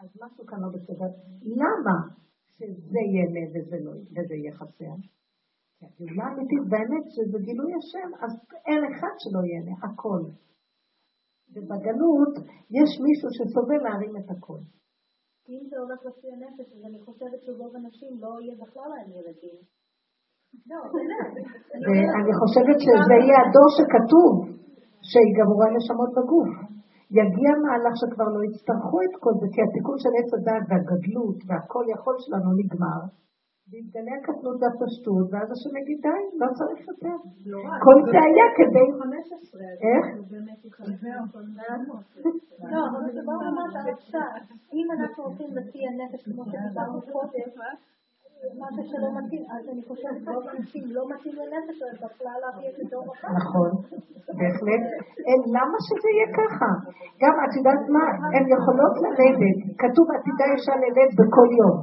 [0.00, 1.10] אז משהו כאן לא בסדר.
[1.60, 1.96] למה
[2.56, 4.94] שזה ייהנה וזה לא, וזה יהיה חסר?
[5.76, 8.32] כי הגאולה האמיתית באמת שזה גילוי השם, אז
[8.68, 10.22] אין אחד שלא ייהנה, הכל.
[11.52, 12.34] ובגלות
[12.78, 14.60] יש מישהו שסובל להרים את הכל.
[15.48, 19.58] אם זה הולך לפי הנפש, אז אני חושבת שרוב אנשים לא יהיה בכלל להם ילדים.
[20.70, 20.80] לא,
[21.86, 24.32] ואני חושבת שזה יהיה הדור שכתוב.
[25.10, 26.52] שיגמרו הנשמות בגוף.
[27.20, 31.84] יגיע מהלך שכבר לא יצטרכו את כל זה, כי התיקון של עץ הדת והגדלות והכל
[31.94, 33.00] יכול שלנו נגמר,
[33.70, 37.16] ויתגלה הקטנות והפשטות, ואז השם יגיד די, לא צריך יותר.
[37.86, 38.86] כל זה היה כדי...
[39.88, 40.04] איך?
[42.72, 43.66] לא, אבל זה בוא נאמר
[44.78, 47.48] אם אנחנו הולכים לפי הנפש כמו שדיברנו קודם,
[48.62, 52.74] משהו שלא מתאים, אז אני חושבת שרוב אנשים לא מתאים לנפש, אז בכלל להביא את
[52.78, 53.28] זה דור הבא.
[53.40, 53.70] נכון,
[54.38, 54.84] בהחלט.
[55.56, 56.70] למה שזה יהיה ככה?
[57.22, 58.06] גם, את יודעת מה?
[58.34, 59.58] הן יכולות ללדת.
[59.82, 61.76] כתוב עתידה אישה ללדת בכל יום.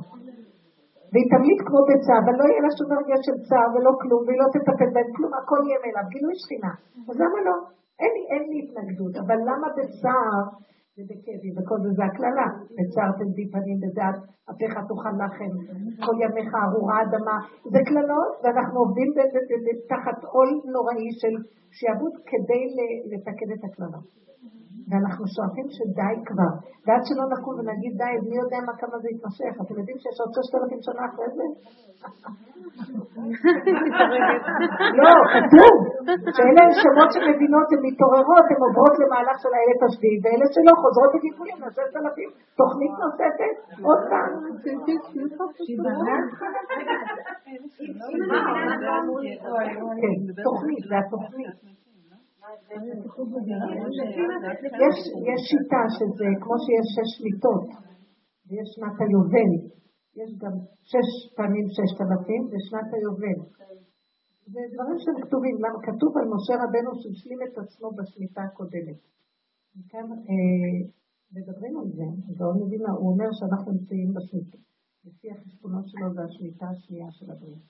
[1.11, 4.39] והיא תמיד כמו ביצה, אבל לא יהיה לה שום הרגע של צער ולא כלום, והיא
[4.43, 6.05] לא תטפל בהם כלום, הכל יהיה מאליו.
[6.13, 6.73] גילוי שכינה.
[7.09, 7.55] אז למה לא?
[8.31, 10.43] אין לי התנגדות, אבל למה בצער
[10.97, 12.47] ובכאבים וכל זה, זה הקללה.
[12.75, 14.17] וצרתם בי פנים בדעת,
[14.51, 15.51] אפיך תאכל לחם,
[16.05, 17.37] כל ימיך ארורה אדמה.
[17.73, 19.09] זה קללות, ואנחנו עובדים
[19.91, 21.33] תחת עול נוראי של
[21.77, 22.63] שעבוד כדי
[23.11, 24.07] לתקן את הקללות.
[24.89, 26.51] ואנחנו שואפים שדי כבר,
[26.85, 29.53] ועד שלא נקום ונגיד די, מי יודע מה כמה זה יתמשך.
[29.61, 31.45] אתם יודעים שיש עוד ששת אלפים שנה אחרי זה?
[34.99, 35.73] לא, כתוב
[36.35, 41.09] שאלה שמות של מדינות, הן מתעוררות, הן עוברות למהלך של האלף השביעי, ואלה שלא חוזרות
[41.15, 42.29] בגיבולים לששת אלפים.
[42.61, 43.55] תוכנית נוספת,
[43.87, 44.31] עוד פעם.
[50.01, 50.15] כן,
[50.47, 51.55] תוכנית, זה התוכנית.
[54.85, 54.97] יש,
[55.29, 57.65] יש שיטה שזה כמו שיש שש מיטות,
[58.47, 59.51] ויש שנת היובל,
[60.19, 60.55] יש גם
[60.91, 63.39] שש פעמים ששת אלפים ושנת היובל.
[64.53, 68.99] זה דברים שהם כתובים, למה כתוב על משה רבנו שהשלים את עצמו בשמיטה הקודמת.
[69.77, 70.77] וכאן אה,
[71.35, 74.57] מדברים על זה, הגאון מבינה, הוא אומר שאנחנו נמצאים בשמיטה,
[75.05, 77.63] לפי החשבונות שלו זה השמיטה השנייה של הבריאה.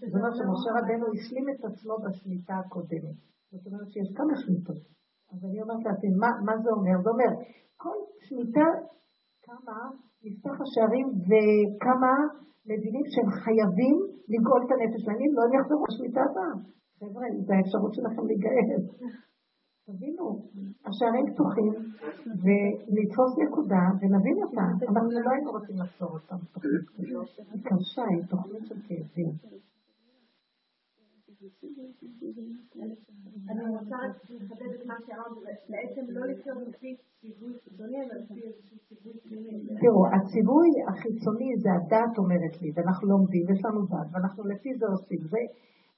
[0.00, 3.16] זאת אומרת שמשה רבנו השלים את עצמו בשמיטה הקודמת.
[3.52, 4.82] זאת אומרת שיש כמה שמיטות.
[5.32, 6.10] אז אני אומרת לעצמי,
[6.46, 6.96] מה זה אומר?
[7.04, 7.30] זה אומר,
[7.82, 8.68] כל שמיטה
[9.46, 9.76] כמה
[10.24, 12.14] נפתח השערים וכמה
[12.70, 13.96] מבינים שהם חייבים
[14.32, 16.54] לגאול את הנפש שלהם, אם לא הם יחזרו לשמיטה הבאה.
[16.98, 18.82] חבר'ה, זו האפשרות שלכם להיגאל.
[19.86, 20.26] תבינו,
[20.86, 21.72] השערים פתוחים,
[22.42, 24.64] ולתפוס נקודה ונבין אותה.
[24.90, 26.36] אנחנו לא היינו רוצים לחזור אותם.
[27.52, 29.30] היא קשה, היא תוכנית של כאבים.
[33.50, 35.32] אני רוצה רק לחדד את מה שאמרת,
[35.68, 39.80] בעצם לא ליצור לפי ציווי חיצוני, אלא לפי איזשהו ציווי פנימי.
[39.80, 44.86] תראו, הציווי החיצוני זה הדעת אומרת לי, ואנחנו לומדים, ויש לנו דעת, ואנחנו לפי זה
[44.86, 45.20] עושים.
[45.32, 45.42] זה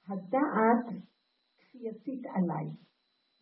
[0.07, 0.85] הדעת
[1.59, 2.88] כפייתית עליי.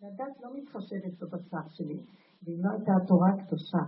[0.02, 2.00] והדת לא מתחשבת בבשר שלי,
[2.44, 3.84] ואם לא הייתה התורה הקדושה,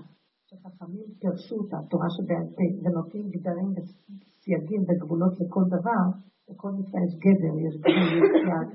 [0.48, 6.04] שחכמים פירשו אותה, התורה שבעל פה, ונותנים גדרים וסייגים וגבולות לכל דבר,
[6.50, 8.70] לכל מצווה יש גדר, יש גבול, יש סייג,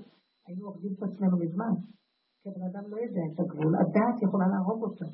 [0.47, 1.75] היינו הורגים את עצמנו מזמן,
[2.41, 5.07] כי הבן אדם לא יודע את הגבול, הדעת יכולה להרוג אותו.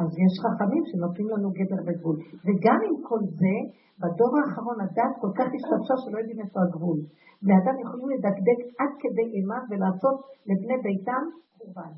[0.00, 2.16] אז יש חכמים שנותנים לנו גדר וגבול.
[2.46, 3.56] וגם עם כל זה,
[4.00, 6.98] בדור האחרון הדעת כל כך השתמשה שלא יודעים איפה הגבול.
[7.42, 10.16] בני אדם יכולים לדקדק עד כדי אימה ולעשות
[10.48, 11.24] לבני ביתם
[11.56, 11.92] חורבן.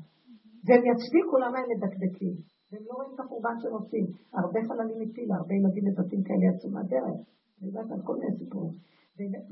[0.65, 2.35] והם יצדיקו למה הם מדקדקים.
[2.69, 4.05] והם לא רואים את החורבן שהם עושים.
[4.39, 7.17] הרבה חללים הפילה, הרבה ילדים ובתים כאלה יצאו מהדרך.
[7.57, 8.75] אני יודעת על כל מיני סיפורים.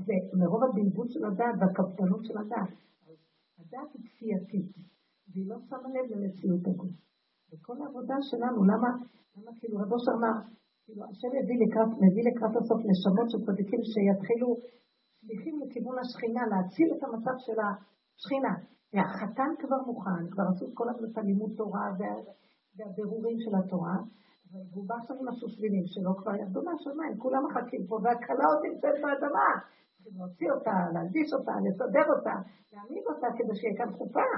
[0.06, 2.74] ומרוב הבלבול של הדעת והקפדנות של הדעת.
[3.60, 4.70] הדעת היא כפייתית,
[5.30, 6.94] והיא לא שמה לב למציאות הגוף.
[7.52, 8.90] וכל העבודה שלנו, למה,
[9.36, 10.36] למה כאילו רבו שאמר,
[10.84, 14.50] כאילו השם מביא לקראת, מביא לקראת הסוף נשמות של צדיקים שיתחילו
[15.20, 18.54] שליחים לכיוון השכינה, להציל את המצב של השכינה.
[18.94, 22.14] והחתן כבר מוכן, כבר עשו את כל את הלימוד תורה וה,
[22.76, 23.98] והבירורים של התורה,
[24.72, 28.96] והוא בא עכשיו עם השושבינים שלו, כבר ירדו מהשמיים, כולם מחכים פה, והכלה עוד נמצאת
[29.04, 29.50] באדמה.
[29.94, 32.36] צריכים להוציא אותה, להלביש אותה, לסדר אותה,
[32.74, 34.30] להעמיד אותה כדי שיהיה כאן חופה.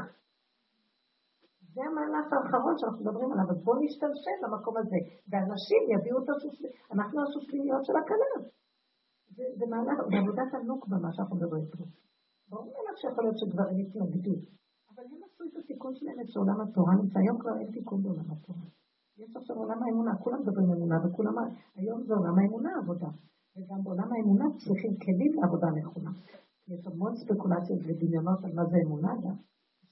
[1.74, 5.00] זה המהלך האחרון שאנחנו מדברים עליו, אז בואו נשתלשל למקום הזה.
[5.30, 8.32] ואנשים יביאו את השושבים, אנחנו השושביניות של הכלה.
[9.60, 11.84] זה מהלך, זה עבודת הנוקבה מה שאנחנו מדברים פה.
[12.50, 14.36] ברור מאליו שיכול להיות שדברים יתנגדו,
[14.92, 18.28] אבל הם עשו את התיקון שלהם את שעולם התורה נמצא, היום כבר אין תיקון בעולם
[18.34, 18.66] התורה.
[19.22, 21.36] יש עכשיו עולם האמונה, כולם מדברים אמונה, וכולם,
[21.76, 23.10] היום זה עולם האמונה עבודה.
[23.58, 26.12] וגם בעולם האמונה צריכים כלים לעבודה נכונה.
[26.68, 29.36] יש המון ספקולציות ודמיונות על מה זה אמונה גם,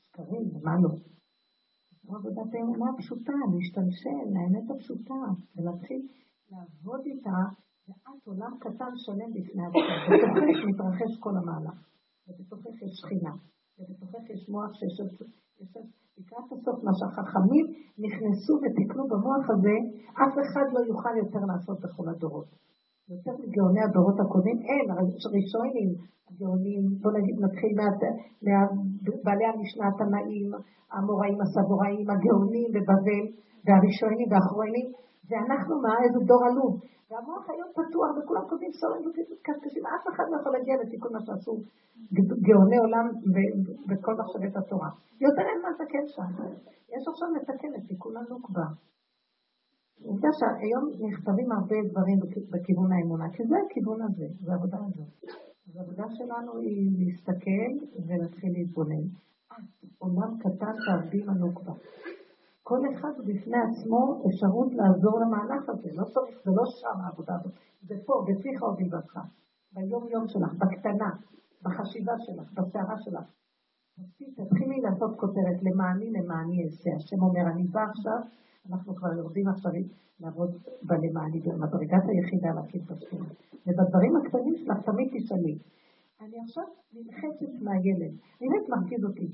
[0.01, 0.89] שקרים ומה לא.
[2.09, 5.21] עבודת האמונה הפשוטה, להשתלשל לאמת הפשוטה,
[5.55, 6.01] ולהתחיל
[6.51, 7.39] לעבוד איתה
[7.87, 9.99] ואת עולם קטן שלם בפני עצמך.
[10.11, 11.77] בתוכך מתרחש כל המהלך,
[12.27, 13.33] ובתוכך יש שכינה,
[13.79, 15.07] ובתוכך יש מוח שיושב
[16.17, 17.65] לקראת הסוף מה שהחכמים
[18.05, 19.75] נכנסו ותקנו במוח הזה,
[20.23, 22.49] אף אחד לא יוכל יותר לעשות בכל הדורות.
[23.09, 24.85] יותר מגאוני הדורות הקודמים, אין,
[25.25, 25.89] הראשונים,
[26.27, 27.71] הגאונים, בוא נגיד נתחיל
[29.05, 30.49] מבעלי המשנה התנאים,
[30.93, 33.25] המוראים, הסבוראים, הגאונים בבבל,
[33.65, 34.87] והראשונים והאחרונים,
[35.29, 36.73] ואנחנו מה, איזה דור עלוב.
[37.09, 41.53] והמוח היום פתוח וכולם כותבים סורים וקשקשים, אף אחד לא יכול להגיע לתיקון מה שעשו
[42.47, 43.05] גאוני עולם
[43.89, 44.89] וכל מחשבת התורה.
[45.25, 46.29] יותר אין מה לתקן שם.
[46.93, 48.67] יש עכשיו לתקן את תיקון הנוקבה.
[50.03, 52.19] עובדה שהיום נכתבים הרבה דברים
[52.49, 55.07] בכיוון האמונה, כי זה הכיוון הזה, זו העבודה הזאת.
[55.67, 57.71] אז העבודה שלנו היא להסתכל
[58.07, 59.05] ולהתחיל להתבונן.
[59.97, 61.73] עולם קטן תעבדי הנוקבה.
[62.63, 67.53] כל אחד בפני עצמו אפשרות לעזור למהלך הזה, לא צריך, זה לא שם העבודה הזאת,
[67.81, 69.17] זה פה, בפיך ובלבבך,
[69.73, 71.09] ביום יום שלך, בקטנה,
[71.63, 73.25] בחשיבה שלך, בסערה שלך.
[74.37, 76.89] תתחילי לעשות כותרת, למעני למעני אעשה.
[76.95, 78.19] השם אומר, אני בא עכשיו,
[78.69, 79.71] אנחנו כבר יורדים עכשיו
[80.19, 80.49] לעבוד
[80.83, 83.29] בלמעני, במדרגת היחידה להקים את השכונה.
[83.67, 85.57] ובדברים הקטנים שלך תמיד תשאלי.
[86.21, 86.63] אני עכשיו
[86.93, 89.27] נלחצת מהילד, הילד מרגיז אותי.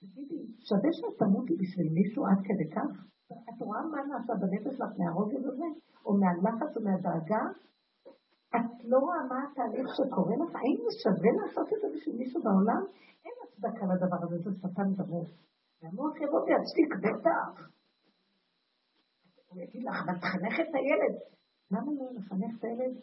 [0.00, 2.90] תגידי, שווה שאת תמותי בשביל מישהו עד כדי כך?
[3.48, 5.64] את רואה מה נעשה בנפש שלך מהרוגז הזה?
[6.06, 7.42] או מהלחץ או מהדאגה?
[8.56, 10.54] את לא רואה מה התהליך שקורה לך?
[10.54, 12.82] האם זה שווה לעשות את זה בשביל מישהו בעולם?
[13.24, 15.28] אין הצדקה לדבר הזה, זה שטן דמות.
[15.82, 17.68] והמוח יבוא ויצדיק, בטח.
[19.56, 21.14] הוא יגיד לך, אבל תחנך את הילד.
[21.70, 22.94] למה לא לחנך את הילד?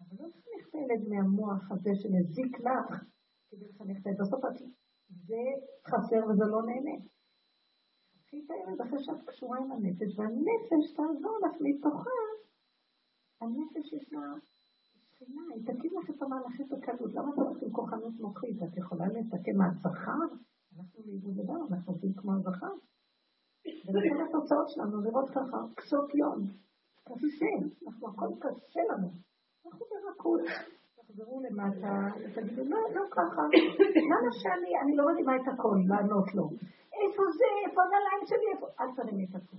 [0.00, 3.04] אבל לא לחנך את הילד מהמוח הזה שמזיק לך,
[3.48, 4.20] כדי לחנך את הילד.
[4.20, 4.56] בסוף את
[5.26, 5.42] זה
[5.90, 6.96] חסר וזה לא נהנה.
[8.26, 12.20] קחי את הילד אחרי שאת קשורה עם הנפש, והנפש תעזור לך מתוכה.
[13.40, 14.20] הנפש יש לה
[14.94, 17.14] שכינה, היא תקים לך את המהלכים בקלות.
[17.14, 18.62] למה את הולכת עם כוחנות מוחית?
[18.62, 20.26] את יכולה לתקן מהזכר?
[20.76, 22.74] אנחנו לאיבוד דבר, אנחנו עושים כמו הזכר.
[23.66, 26.38] ולכן התוצאות שלנו לראות ככה, קצות יום,
[27.08, 27.52] קשה,
[27.86, 29.08] אנחנו הכל קשה לנו.
[29.66, 30.40] אנחנו ברכות.
[30.96, 33.42] תחזרו למטה, ותגידו, לא, לא ככה.
[34.12, 36.48] למה שאני, אני לא מבינה את הכל, לענות לו.
[37.00, 38.66] איפה זה, איפה הנעליים שלי, איפה...
[38.80, 39.56] אל תרימי את הכל.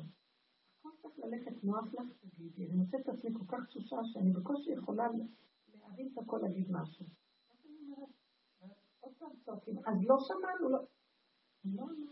[0.80, 2.66] הכל צריך ללכת נוח לך, תגידי.
[2.66, 5.08] אני מוצאת את עצמי כל כך תשושה שאני בקושי יכולה
[5.74, 7.06] להרים את הכל להגיד משהו.
[9.86, 10.80] אז לא שמענו, לא,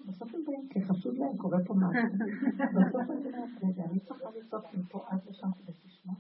[0.08, 2.10] בסוף הם באים, כי חשוב להם, קורה פה משהו.
[2.76, 6.14] בסוף אני אומרת, רגע, אני צריכה לצעוק מפה עד לשם כדי תשמע.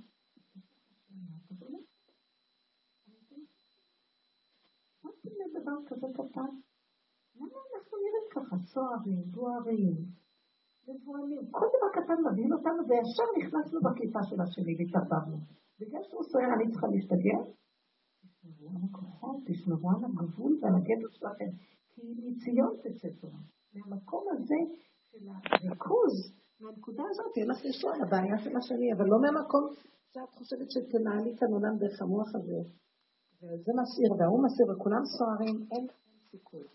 [5.03, 6.52] מה זה דבר כזה קטן?
[7.36, 8.56] למה אנחנו נראים ככה?
[8.74, 9.95] סוערים, בוערים,
[10.88, 11.52] מבוהלים.
[11.52, 15.38] כל דבר קטן מבהיל אותנו, וישר נכנסנו בקליפה של השני והתערבבנו.
[15.80, 17.38] בגלל שהוא סוער, אני צריכה להשתגע?
[18.22, 21.52] תשמרו על הכוחות, תשמרו על הגבול ועל הגדר שלכם,
[22.02, 23.41] כי מציון תצא תורה.
[23.73, 24.60] מהמקום הזה
[25.11, 26.15] של הריכוז,
[26.61, 29.64] מהנקודה הזאת, אין לך לשאול הבעיה של השני, אבל לא מהמקום
[30.14, 32.61] שאת חושבת שתנהלי כאן עולם דרך המוח הזה.
[33.38, 35.86] וזה מסעיר, וההוא מסעיר, וכולם סוערים, אין
[36.32, 36.68] סיכוי.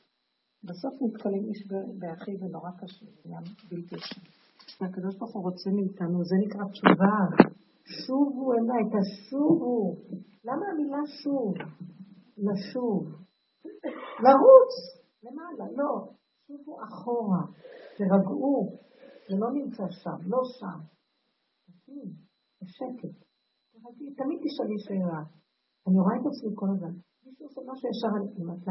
[0.64, 1.60] בסוף נתקלים איש
[2.00, 4.24] באחי ונורא קשה, זה גם בלתי אפשרי.
[4.80, 7.16] והקדוש ברוך הוא רוצה מאיתנו, זה נקרא תשובה.
[8.00, 9.96] שובו אליי, תשובו.
[10.44, 11.54] למה המילה שוב?
[12.46, 13.02] לשוב.
[14.24, 14.72] לרוץ.
[15.22, 16.08] למעלה, לא.
[16.46, 17.42] שובו אחורה.
[17.96, 18.78] תרגעו.
[19.28, 20.78] זה לא נמצא שם, לא שם.
[22.62, 23.14] בשקט.
[24.16, 25.22] תמיד תשאלי שאלה.
[25.86, 26.94] אני רואה את עצמי כל הזמן.
[27.26, 28.62] מישהו עושה משהו ישר, אני אומרת,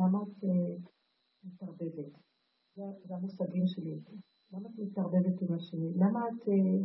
[0.00, 0.74] למה את אה,
[1.44, 2.12] מתערבבת?
[3.06, 3.96] זה המושגים שלי.
[4.52, 5.90] למה את מתערבבת עם השני?
[6.02, 6.78] למה את אה,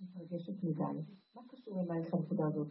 [0.00, 0.96] מתרגשת מדי?
[1.34, 2.68] מה קשור אלייך הנקודה הזאת?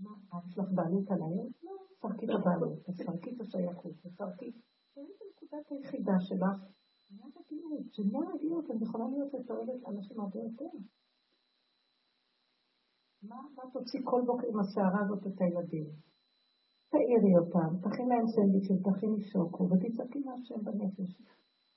[0.00, 0.10] מה,
[0.48, 1.46] יש לך בעלות עליהם?
[1.64, 4.52] לא, תפרקי את הבעלות, תפרקי את השייכות, תפרקי.
[5.46, 6.58] את נקודת היחידה שלך,
[7.10, 10.72] מיד הגיעות, שמיד הגיעות, אני יכולה להיות לתועלת לאנשים הרבה יותר.
[13.28, 15.86] מה, מה תוציא כל בוקר עם הסערה הזאת את הילדים?
[16.92, 21.10] תעירי אותם, תכין להם סנדוויצ'ים, תכיני שוקו, ותצעקי להשם בנפש.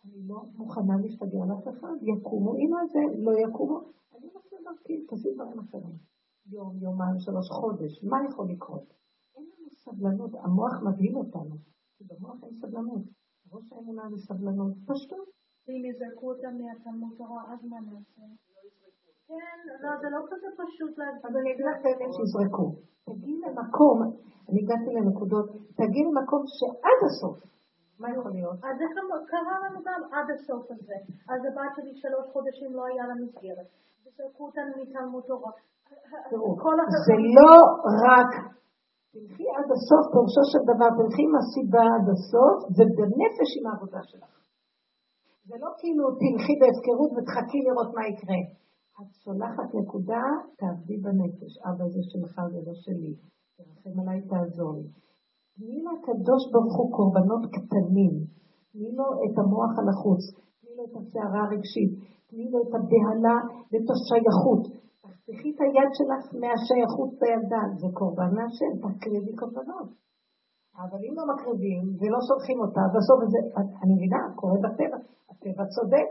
[0.04, 3.80] אני לא מוכנה להשתגע על אף אחד, יקומו, אם על זה לא יקומו,
[4.16, 5.96] אני רוצה להרכיב, תעשי דברים אחרים.
[6.56, 8.88] יום, יומיים, שלוש, חודש, מה יכול לקרות?
[9.36, 11.56] אין לנו סבלנות, המוח מבהיל אותנו,
[11.96, 13.04] כי במוח אין סבלנות.
[13.54, 15.28] ראש האמונה זה סבלנות, פשטות.
[15.66, 18.26] ואם יזרקו אותם מהתלמוד תורה, אז מה נעשה?
[19.28, 21.26] כן, לא, זה לא כזה פשוט להגיד.
[21.26, 22.68] אז אני אגיד לך באמת שיזרקו.
[23.08, 23.98] תגיעי למקום,
[24.50, 25.48] אני הגעתי לנקודות,
[25.80, 27.38] תגיעי למקום שעד הסוף.
[28.00, 28.58] מה יכול להיות?
[28.70, 28.92] אז איך
[29.32, 30.98] קרה לנו גם עד הסוף הזה.
[31.32, 33.68] אז הבת שלי שלוש חודשים לא היה לה מסגרת.
[34.04, 35.52] וזרקו אותנו מתלמוד תורה.
[36.30, 36.56] תראו,
[37.08, 37.54] זה לא
[38.08, 38.32] רק
[39.14, 44.34] תלכי עד הסוף, פירושו של דבר, תלכי עם הסיבה עד הסוף, ובנפש עם העבודה שלך.
[45.48, 48.42] זה לא כאילו תלכי בהפקרות ותחכי לראות מה יקרה.
[49.00, 50.24] את שולחת נקודה,
[50.60, 51.54] תעבדי בנפש.
[51.68, 53.14] אבא זה שלך, זה לא שלי.
[53.58, 54.88] תרחם עליי, תעזור לי.
[55.56, 58.14] תני לקדוש ברוך הוא קורבנות קטנים.
[58.72, 60.22] תני לו את המוח הלחוץ.
[60.60, 61.92] תני לו את הסערה הרגשית.
[62.30, 63.38] תני לו את הבהלה
[63.70, 64.64] ואת השייכות.
[65.30, 67.64] תחתכי את היד שלך מהשייכות בילדה.
[67.82, 69.90] זה קורבן מהשם, תקריבי קורבנות.
[70.82, 73.40] אבל אם לא מקריבים ולא שולחים אותה, בסוף זה,
[73.82, 74.98] אני מבינה, קורה בטבע,
[75.30, 76.10] הטבע צודק.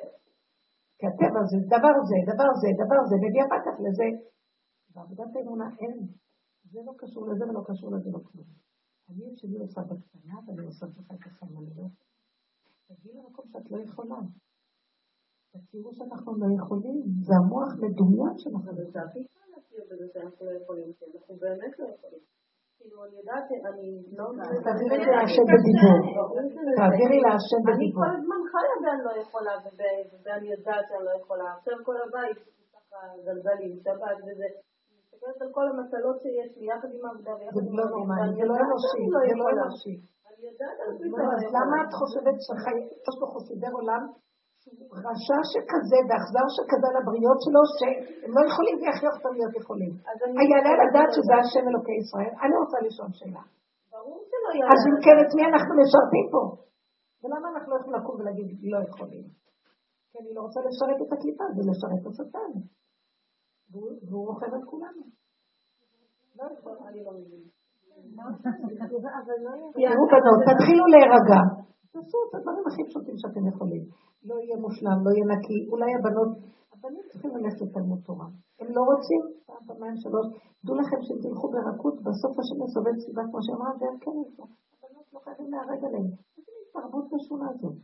[0.99, 4.09] כי הטבע זה דבר זה, דבר זה, דבר זה, מביא אחר כך לזה.
[4.95, 5.99] בעבודת האמונה אין.
[6.73, 8.49] זה לא קשור לזה ולא קשור לזה, לא כלום.
[9.09, 11.87] אני את שלי עושה בקטנה ואני עושה לך את החיים אני לא
[12.89, 14.21] תגיעי למקום שאת לא יכולה.
[15.63, 19.07] תכירו שאנחנו לא יכולים, זה המוח מדומיין שאנחנו לא יכולים.
[19.09, 22.23] הכי קל להכיר בזה שאנחנו לא יכולים, כי אנחנו באמת לא יכולים.
[22.79, 23.87] כאילו, אני יודעת, אני
[24.19, 24.25] לא...
[24.67, 25.99] תעבירי להשם בדיבור.
[26.81, 28.03] תעבירי להשם בדיבור.
[28.05, 29.55] אני כל הזמן חיה ואני לא יכולה,
[30.25, 31.47] ואני יודעת שאני לא יכולה.
[31.57, 32.39] עכשיו כל הבית,
[32.75, 34.49] ככה גלגלים, שבת וזה.
[34.99, 37.79] מסתכלת על כל המטלות שיש לי, יחד עם העבודה ויחד עם העבודה.
[37.79, 39.95] זה לא נורמלי, זה לא אנושי, זה לא אנושי.
[40.31, 40.95] אני יודעת אז
[41.57, 44.03] למה את חושבת שיש לו חסידי עולם
[45.07, 49.93] רשע שכזה ואכזר שכזה לבריות שלו, שהם לא יכולים ויכריח אותם להיות יכולים.
[50.41, 52.33] היעלה לדעת שזה השם אלוקי ישראל?
[52.43, 53.45] אני רוצה לשאול שאלה.
[53.93, 54.71] ברור שלא יעלה.
[54.73, 56.43] אז אם כן, את מי אנחנו משרתים פה?
[57.21, 59.25] ולמה אנחנו לא יכולים לקום ולהגיד לא יכולים?
[60.11, 62.53] כי אני לא רוצה לשרת את הקליפה, זה לשרת את השטן.
[64.09, 65.05] והוא רוכב על כולנו.
[66.39, 67.45] לא יכול, אני לא מבין.
[69.73, 71.41] תראו בנות, תתחילו להירגע.
[71.93, 73.85] תעשו את הדברים הכי פשוטים שאתם יכולים.
[74.29, 76.31] לא יהיה מושלם, לא יהיה נקי, אולי הבנות,
[76.73, 78.29] הבנים צריכים ללכת לתלמוד תורה.
[78.61, 80.27] הם לא רוצים, פעם, פעמיים, שלוש.
[80.65, 84.45] דעו לכם שאם תלכו ברכות, בסוף השם מסובב סביבה, כמו שאמרה, זה כן איפה.
[84.75, 86.09] הבנות לא חייבים להרג עליהם.
[86.37, 87.77] איזה מין תרבות בשונה הזאת?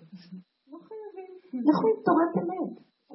[0.71, 1.31] לא חייבים.
[1.69, 2.75] לכו עם תורת אמת.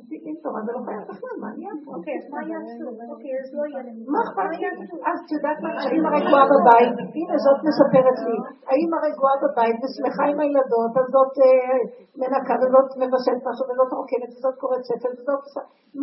[0.10, 1.90] דין תורה, זה לא חייב בכלל, מה נהיה פה?
[1.95, 2.88] אוקיי, אז מה יעשו?
[3.14, 3.98] אוקיי, אז לא יהיה להם.
[4.14, 4.68] מה אכפת לי?
[5.10, 8.36] אז את יודעת מה, האמא רגועה בבית, הנה זאת מספרת לי,
[8.70, 11.80] האמא רגועה בבית ושמחה עם הילדות, אז זאת אה,
[12.20, 15.44] מנקה וזאת מבשלת משהו וזאת רוקדת וזאת קוראת ספר וזאת...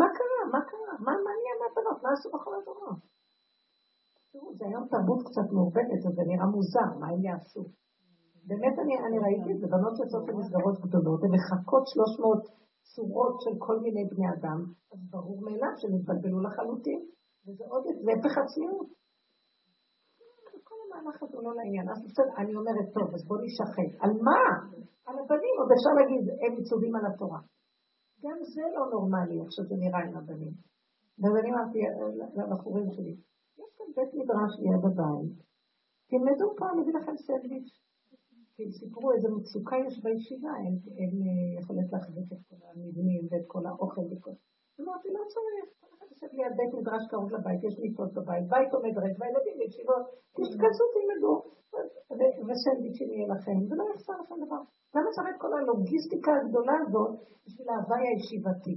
[0.00, 0.40] מה קרה?
[0.54, 0.94] מה קרה?
[1.06, 1.98] מה נהיה מהבנות?
[2.04, 3.00] מה עשו בכל הדורות?
[4.32, 7.62] תראו, זה היום תרבות קצת מעובדת, אז זה נראה מוזר, מה הם יעשו?
[8.50, 13.54] באמת אני, אני ראיתי את זה, בנות יוצאות למסגרות גדולות, הן מחכות 300 צורות של
[13.66, 14.60] כל מיני בני אדם,
[14.92, 17.00] אז ברור מאליו שהם התבלבלו לחלוטין,
[17.44, 18.88] וזה עוד הפך הצניעות.
[20.68, 21.86] כל המהלך הזה לא לעניין.
[21.92, 23.90] אז בסדר, אני אומרת, טוב, אז בוא נשחק.
[24.02, 24.42] על מה?
[25.06, 27.40] על הבנים, עוד אפשר להגיד, הם מצווים על התורה.
[28.24, 30.54] גם זה לא נורמלי, איך שזה נראה עם הבנים.
[31.18, 31.78] ואז אני אמרתי
[32.38, 33.14] לבחורים שלי,
[33.60, 35.36] יש כאן בית מדרש ליד הבית,
[36.08, 37.85] תלמדו פה, אני אביא לכם סנדוויץ'.
[38.56, 40.52] כי סיפרו איזה מצוקה יש בישיבה,
[41.00, 44.34] אין אה, יכולת להחזיק את כל המבנים ואת כל האוכל וכל...
[44.80, 48.70] אמרתי, לא צריך, כל אחד יושב ליד בית מדרש קרוב לבית, יש מיטות בבית, בית
[48.74, 50.04] עומד ריק, והילדים בישיבות,
[50.36, 51.34] תתכנסו, תלמדו,
[52.46, 54.62] וסנדוויצ'ים יהיה לכם, ולא יחסר לכם דבר.
[54.94, 57.12] למה צריך את כל הלוגיסטיקה הגדולה הזאת
[57.44, 58.74] בשביל ההוואי הישיבתי?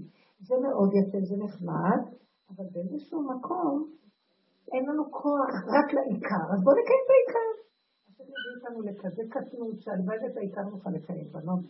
[0.47, 2.01] זה מאוד יפה, זה נחמד,
[2.49, 3.73] אבל באיזשהו מקום
[4.73, 7.49] אין לנו כוח רק לעיקר, אז בואו נקיים את העיקר.
[8.21, 11.65] השם מביא אותנו לכזה קטנות, שהלוואי ואת העיקר נוכל לקיים, בנות.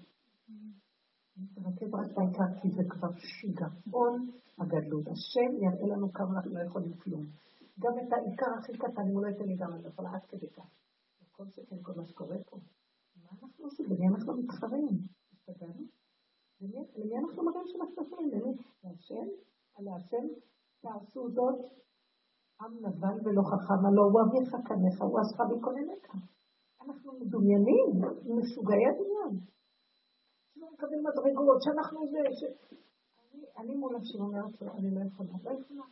[1.38, 5.08] נתרכז רק בעיקר, כי זה כבר שיגעון הגדלות.
[5.08, 7.26] השם יראה לנו כמה אנחנו לא יכולים כלום.
[7.80, 10.50] גם את העיקר הכי קטן, אם הוא לא ייתן לי גם, אני יכולה עד כדי
[10.50, 10.70] כך.
[11.32, 12.58] כל זה כן, כל מה שקורה פה.
[13.24, 13.86] מה אנחנו עושים?
[13.86, 14.96] למי אנחנו מתחרים?
[15.34, 15.84] השתגענו?
[16.96, 18.30] למי אנחנו מראים שאנחנו יכולים?
[18.32, 18.54] למי?
[18.84, 19.28] להשם?
[19.80, 20.26] להשם?
[20.82, 21.60] תעשו זאת
[22.62, 26.30] עם לבן ולא חכם, הלא הוא אביך קניך, הוא עשך בקוננך.
[26.90, 27.90] אנחנו מדומיינים,
[28.38, 29.34] משוגעי הדמיון.
[30.54, 32.42] שלא מקבל מדרגות, שאנחנו זה, ש...
[33.34, 35.86] אני, אני מול השם אומרת לו, אני לא יכולה, לא יכולה.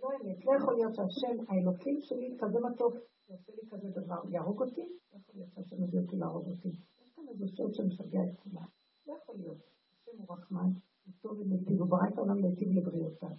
[0.00, 2.94] לא אמת, לא יכול להיות שהשם, האלוקים שלי, כזה מתוק,
[3.28, 4.86] יעשה לי כזה דבר, יהרוג אותי?
[5.12, 6.68] לא יכול להיות שהשם מביא אותי להרוג אותי.
[6.68, 8.68] יש כאן איזה שוד שמשגע את כולם.
[9.06, 9.60] לא יכול להיות.
[9.92, 10.70] השם הוא רחמן,
[11.04, 13.36] הוא טוב ומיטיב, הוא ברא את העולם להיטיב לבריאותיו.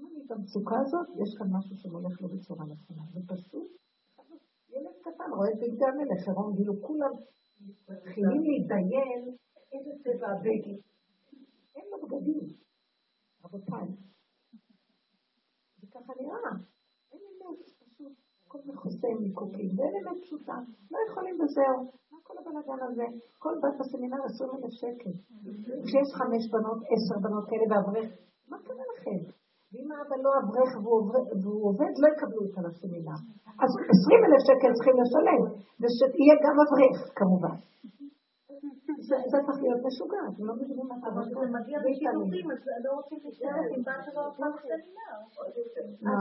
[0.00, 3.02] אם אני במצוקה הזאת, יש כאן משהו שמולך לא בצורה נכונה.
[3.12, 3.81] זה פשוט,
[5.22, 7.14] קטן רואה את בגדי המלך, עירום כאילו כולם
[7.88, 9.20] מתחילים להתדיין
[9.72, 10.78] איזה צבע הבגד.
[11.76, 12.46] אין לו בגדים,
[13.44, 13.86] רבותיי.
[15.78, 16.54] זה ככה נראה.
[17.12, 18.12] אין אמת, פשוט.
[18.46, 20.56] הכל מכוסה עם ליקוקים, ואין אמת פשוטה.
[20.90, 21.78] לא יכולים וזהו.
[22.12, 23.06] מה כל הבלאגן הזה?
[23.38, 25.14] כל בת בסמינר עשו אלף שקל.
[25.84, 28.08] כשיש חמש בנות, עשר בנות כאלה ואברך,
[28.48, 29.41] מה קרה לכם?
[29.72, 30.70] ואם האבא לא אברך
[31.42, 33.18] והוא עובד, לא יקבלו אותה לסמינר.
[33.62, 35.42] אז עשרים אלף שקל צריכים לשלם,
[35.80, 37.56] ושיהיה גם אברך, כמובן.
[39.08, 39.16] זה
[39.46, 43.68] צריך להיות משוגע, אתם לא מבינים מה אבל זה מגיע בשידורים, אז לא רוצים להשתתף
[43.74, 45.16] עם בת שלא הולכה לסמינר.
[46.06, 46.18] מה?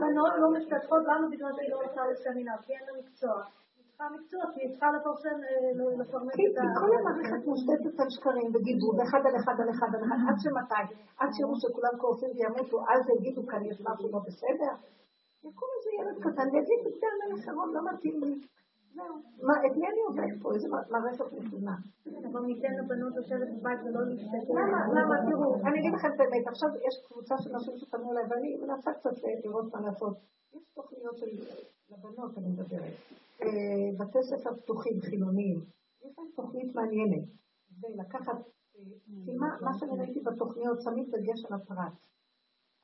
[0.00, 2.58] בנות לא משתתפות, למה בגלל שהיא לא הולכה לסמינר?
[2.64, 3.36] כי אין לה מקצוע.
[3.96, 5.36] צריכה מקצוע, כי היא צריכה לפרסם,
[6.00, 6.64] לפרנס את ה...
[6.80, 10.94] כל המערכת מושתתת על שקרים וגידול, אחד על אחד על אחד על אחד, עד שמתי?
[11.20, 14.72] עד שיראו שכולם קורסים וימותו, אז יגידו כאן יש משהו לא בסדר?
[15.48, 18.34] יקום איזה ילד קטן ויגיד, בגלל המלך שרון לא מתאים לי.
[19.46, 20.54] מה, את מי אני עובד פה?
[20.54, 21.76] איזה מערכת נתונה.
[22.32, 24.54] אבל ניתן לבנות לשבת בבית ולא להשתתף.
[24.60, 24.78] למה?
[24.96, 25.14] למה?
[25.30, 28.90] תראו, אני אגיד לכם את האמת, עכשיו יש קבוצה של נשים שפנו אליי ואני מנסה
[28.92, 30.16] קצת לראות מה לעשות.
[30.54, 31.26] יש תוכניות של
[31.90, 33.25] לבנות, אני מדברת.
[33.98, 35.58] בתי ספר פתוחים, חילוניים.
[36.04, 37.28] יש להם תוכנית מעניינת.
[37.80, 38.38] ולקחת,
[39.60, 41.96] מה שאני ראיתי בתוכניות, שמים דגש על הפרט.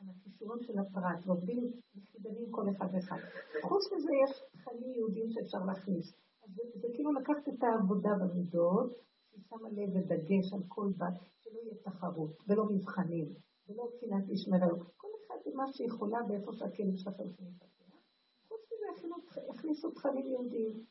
[0.00, 3.16] על הכישורים של הפרט, ועובדים יחידנים כל אחד ואחד.
[3.62, 6.14] חוץ מזה יש חיים יהודים שאפשר להכניס.
[6.44, 8.90] אז זה, כאילו לקחת את העבודה במידות,
[9.32, 13.26] היא שמה לב ודגש על כל בת, שלא יהיה תחרות, ולא מבחנים,
[13.68, 14.78] ולא קצינת איש מרעו.
[14.96, 17.28] כל אחד מה שיכולה באיפה שהכלים שלכם.
[17.36, 17.71] חוץ
[19.50, 20.84] הכניסו תכנים יהודיים.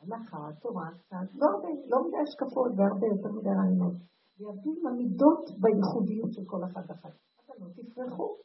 [0.00, 3.96] הלכה, תורה, קצת, לא הרבה, לא מדי השקפות והרבה יותר מדי רעיונות.
[4.38, 7.08] ויעבדו עם המידות בייחודיות של כל אחד ואחד.
[7.38, 8.36] הבנות תפרחו.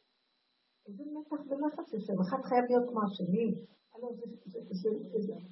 [0.86, 3.48] איזה מתח ולחץ יושב, אחד חייב להיות כמו השני.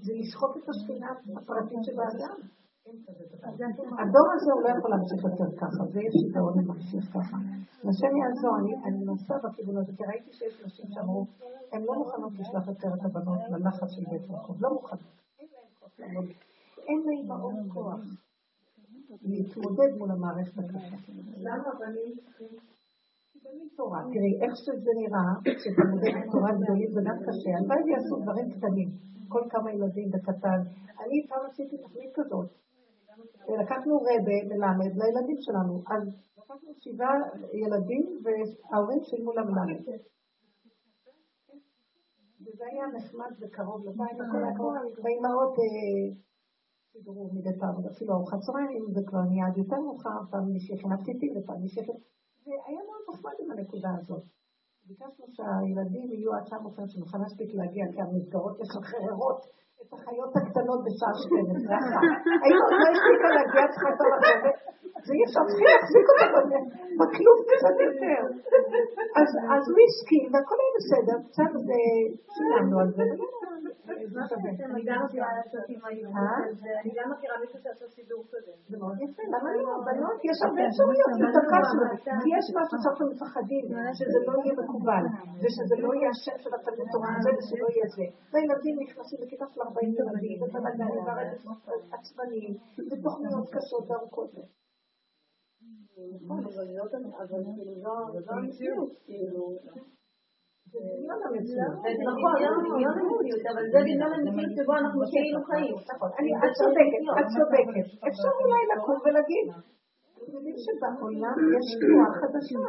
[0.04, 2.38] זה לשחוק את השכינה הפרטית של האדם.
[4.00, 7.36] הדור הזה הוא לא יכול להמשיך יותר ככה, זה יש שיגעון ממשיך ככה.
[7.88, 8.52] השם יעזור,
[8.86, 11.26] אני נוסע בכיוון הזה, כי ראיתי שיש נשים שאמרו,
[11.72, 15.18] הן לא מוכנות לשלוח יותר את הבנות ללחץ של בית מקום, לא מוכנות.
[16.88, 18.00] אין לאימהות כוח
[19.22, 20.96] להתמודד מול המערכת הקשה.
[21.36, 22.48] למה בנים צריכים
[23.44, 24.00] בנים תורה?
[24.12, 28.88] תראי, איך שזה נראה, כשתלמודי תורה גדולים זה גם קשה, הלוואי ויעשו דברים קטנים,
[29.28, 30.60] כל כמה ילדים בקטן.
[31.02, 32.48] אני פעם עשיתי תוכנית כזאת,
[33.62, 35.82] לקחנו רבה מלמד לילדים שלנו.
[35.92, 36.02] אז
[36.38, 37.16] לקחנו שבעה
[37.62, 39.80] ילדים וההורים שילמו למלמד.
[42.42, 46.00] וזה היה נחמד וקרוב לבית, הכל היה קרוב, והאימהות אה,
[46.92, 50.96] סידרו מדי פעם, אפילו ארוחת צהריים, זה כבר נהיה עד יותר מאוחר, פעם מישהי הכינה
[51.02, 51.98] פתיתים ופעם מישהי הכינה...
[52.46, 54.24] והיה מאוד נחמד עם הנקודה הזאת.
[54.88, 60.80] ביקשנו שהילדים יהיו עד שעה מאוחרת שנוכל להספיק להגיע, כי המסגרות משחררות את החיות הקטנות
[60.84, 61.76] בשעה 12.
[62.42, 64.52] היינו עוד לא הספיקה להגיע, צריכה יותר לחזור.
[65.06, 66.26] זה אי אפשר, צריכים להחזיק אותה
[67.00, 68.20] בכלום קצת יותר.
[69.54, 71.52] אז הוא הסכים, והכל היה בסדר, קצת
[72.34, 73.04] שילמנו על זה.
[74.74, 75.80] אני גם מכירה לעשות עם
[76.82, 78.52] אני גם מכירה מישהו שעשה סידור כזה.
[78.70, 79.72] זה מאוד יפה, למה לא?
[79.86, 81.10] בנות, יש הרבה אפשרויות,
[82.22, 83.64] כי יש משהו שאנחנו מפחדים,
[83.98, 85.04] שזה לא יהיה מקובל,
[85.42, 88.06] ושזה לא יהיה השם של התלמוד תורה הזה, ושלא יהיה זה.
[88.32, 91.02] והילדים נכנסים לכיתה של 40 ילדים, ובלגנים,
[91.90, 92.52] ועצבניים,
[92.90, 94.30] ותוכניות קשות וארוכות.
[96.22, 96.40] נכון,
[97.22, 99.42] אבל כאילו זו המציאות, כאילו.
[100.72, 101.76] זה דמיון המציאות.
[102.10, 102.34] נכון,
[102.68, 105.74] דמיון המציאות, אבל זה דמיון המציאות שבו אנחנו כאילו חיים.
[105.92, 106.10] נכון,
[106.44, 107.86] את צודקת, את צודקת.
[108.08, 109.46] אפשר אולי לקום ולהגיד,
[110.16, 112.68] אתם יודעים שבעולם יש תנועה חדשה.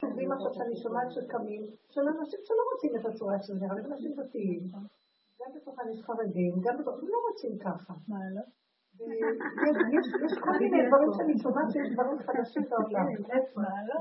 [0.00, 4.12] שומעים עכשיו שאני שומעת שקמים, של אנשים שלא רוצים את הצורה של זה, אבל אנשים
[4.18, 4.62] דתיים.
[5.40, 7.94] גם בתוכן יש חרדים, גם בתוכן, לא רוצים ככה.
[8.08, 8.44] מה לא?
[9.00, 13.06] יש כל מיני דברים שאני שומעת שיש דברים חדשים בעולם.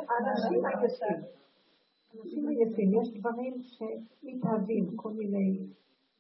[0.10, 1.20] האנשים עייפים.
[2.20, 5.68] אנשים עייפים, יש דברים שמתהווים, כל מיני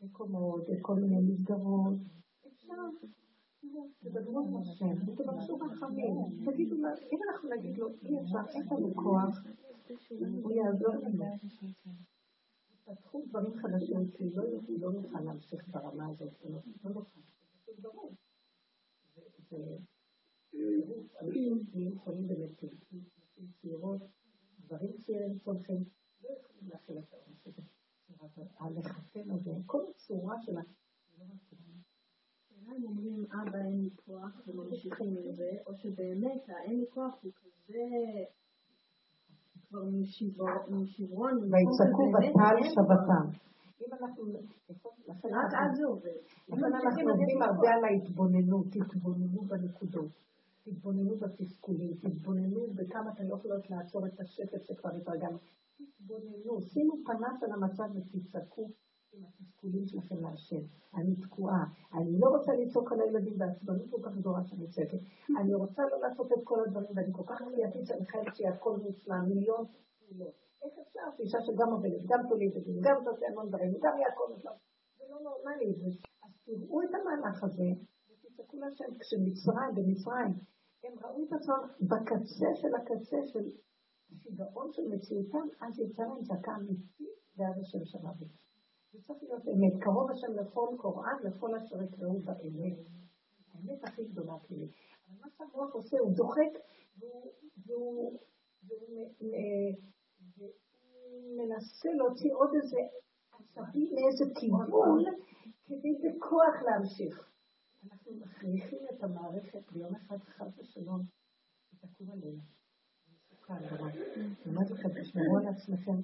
[0.02, 1.94] מקומות, כל מיני מסגרות.
[2.48, 2.84] אפשר,
[4.00, 6.16] תדברו עם השם, ותבקשו רחמים.
[6.45, 6.76] תגידו
[7.12, 9.36] אם אנחנו נגיד לו, אי אפשר, אין לנו כוח,
[10.44, 11.26] הוא יעזור לנו.
[12.86, 14.30] פתחו דברים חדשים, כי
[14.80, 16.34] לא נוכל להמשיך ברמה הזאת,
[16.84, 17.20] לא נוכל.
[17.66, 18.12] זה ברור.
[21.22, 24.02] אנשים נהיים חולים ומתים, נשים צעירות,
[24.66, 25.84] גברים צעירים צולחים,
[26.24, 27.62] לא יכולים להכיל את העונש הזה.
[28.60, 30.62] הלחצן הזה, כל הצורה שלה,
[31.20, 36.86] לא השאלה אם אומרים אבא אין לי כוח וממשיכים עם זה, או שבאמת האין לי
[36.90, 37.84] כוח הוא כזה
[39.70, 39.84] כבר
[40.70, 43.38] משברון, ויצעקו בטל שבתם.
[45.40, 46.20] רק אז זה עובד.
[46.50, 50.12] לכן אנחנו עובדים הרבה על ההתבוננות, תתבוננו בנקודות,
[50.64, 55.38] תתבוננו בתסכולים, תתבוננו בכמה אתן לא יכולות לעצור את השקט שכבר התרגלנו.
[55.78, 58.70] תתבוננו, שימו פנס על המצב ותצעקו
[59.14, 60.64] עם התסכולים שלכם להשם.
[60.96, 65.00] אני תקועה, אני לא רוצה לצעוק על הילדים בעצבנות כל כך גדולה שאני צועקת.
[65.40, 68.78] אני רוצה לא לעשות את כל הדברים, ואני כל כך כפייתית שאני חייבת שיהיה הכל
[68.78, 69.66] מוצלח, מיליון
[70.00, 70.43] פעולות.
[70.64, 74.57] איך אפשר שאישה שגם עובדת, גם תולידת, גם תעשה המון דברים, גם יעקב מושלם.
[74.98, 75.72] זה לא נורמלי.
[76.23, 77.69] אז תראו את המהלך הזה,
[78.10, 80.31] ותצעקו להשם, כשמצרים, במצרים,
[80.84, 83.45] הם ראו את עצמם בקצה של הקצה של
[84.22, 88.26] שיגעון של מציאותם, אז יצא להם זעקה אמיתית בעד השם אבי.
[88.91, 92.77] זה צריך להיות אמת, קרוב השם לכל קוראן, לכל אשר יקראו באמת.
[93.53, 94.68] האמת הכי גדולה שלי.
[95.07, 96.53] אבל מה שהמוח עושה, הוא דוחק,
[97.65, 98.19] והוא
[101.38, 102.77] מנסה להוציא עוד איזה
[103.31, 104.69] עצבים מאיזה כיוון
[105.65, 107.30] כדי בכוח להמשיך.
[107.84, 111.02] אנחנו מכריחים את המערכת ביום אחד חד ושלום,
[111.73, 112.41] ותקום עלינו.
[113.49, 116.02] אני אומרת לכם, תשמרו על עצמכם.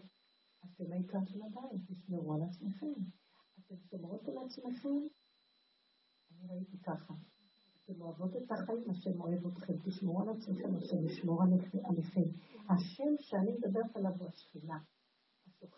[0.65, 2.93] אתם העיקר של הבית, תשמרו על עצמכם.
[3.59, 4.99] אתם שומרות על עצמכם?
[6.31, 7.13] אני ראיתי ככה.
[7.83, 9.73] אתם אוהבות את החיים, השם אוהב אתכם.
[9.85, 12.29] תשמרו על עצמכם, השם ישמור עליכם.
[12.69, 14.77] השם שאני מדברת עליו הוא השכינה.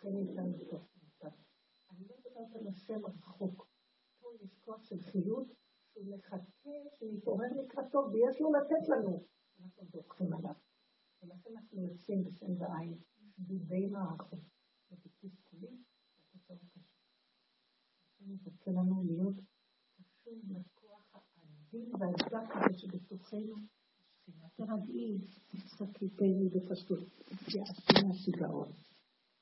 [0.01, 1.39] השוכן איתנו בתוך תמותיו.
[1.91, 3.67] אני לא מדברת על השם רחוק.
[4.19, 5.47] פה יש כוח של חיות
[5.93, 6.69] שהוא מחכה
[6.99, 9.23] שנתעורר לקראתו ויש לו לתת לנו.
[9.59, 10.53] אנחנו דורכים עליו.
[11.21, 12.97] ולכן אנחנו יוצאים בשם ועין,
[13.35, 14.39] שדודי מערכות.
[14.91, 15.83] ובתסכולים,
[16.17, 16.83] התוצאות קשות.
[18.05, 19.35] השם יזכה לנו להיות
[19.95, 23.55] קשור לכוח האדיר והעזק הזה שבתוכנו.
[24.55, 25.17] תרגעי,
[25.47, 27.03] תסתכלי בפשטות,
[27.55, 28.71] יעשי מהשיגעון.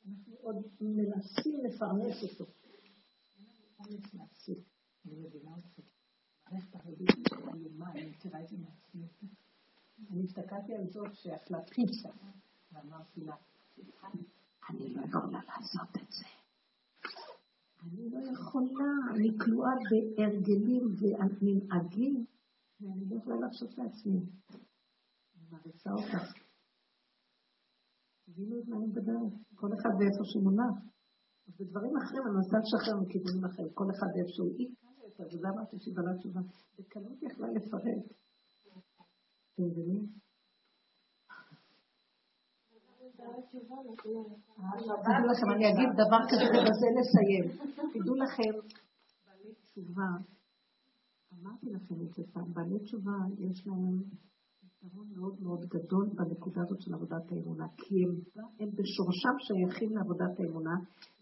[0.10, 2.46] אנחנו עוד מנסים לפרנס אותו.
[3.80, 4.58] אומץ להפסיק.
[5.06, 5.82] אני מבינה אתכם.
[6.52, 7.08] מערכת הרבים
[7.54, 9.08] איומה, אני מכירה את זה מעצמי.
[10.12, 12.10] אני הסתכלתי על זאת שאכלה פיצה,
[12.72, 13.36] ואמרתי לה,
[14.70, 16.26] אני לא יכולה לעשות את זה.
[17.84, 22.26] אני לא יכולה, אני כלואה בהרגלים ומנהגים,
[22.82, 24.20] ואני לא יכולה להרשות לעצמי.
[24.20, 26.49] אני מעריצה אותך.
[28.34, 30.76] תבינו את מה אני מדברת, כל אחד ואיפה שהוא מונח.
[31.60, 34.54] בדברים אחרים אני מנסה לשחרר מכיוונים אחרים, כל אחד ואיפה שהוא.
[34.58, 34.70] היא
[35.08, 36.42] עכשיו, וזה אמרתי שהיא בעלת תשובה.
[36.80, 38.06] בקלות יכלה לפרט.
[39.54, 40.06] אתם מבינים?
[45.04, 47.46] תדעו לכם, אני אגיד דבר כזה ובזה נסיים.
[47.94, 48.54] תדעו לכם,
[49.26, 50.10] בעלי תשובה,
[51.34, 54.04] אמרתי לכם את זה פעם, בעלי תשובה יש להם
[54.84, 58.12] יתרון מאוד מאוד גדול בנקודה הזאת של עבודת האמונה, כי הם,
[58.60, 60.76] הם בשורשם שייכים לעבודת האמונה,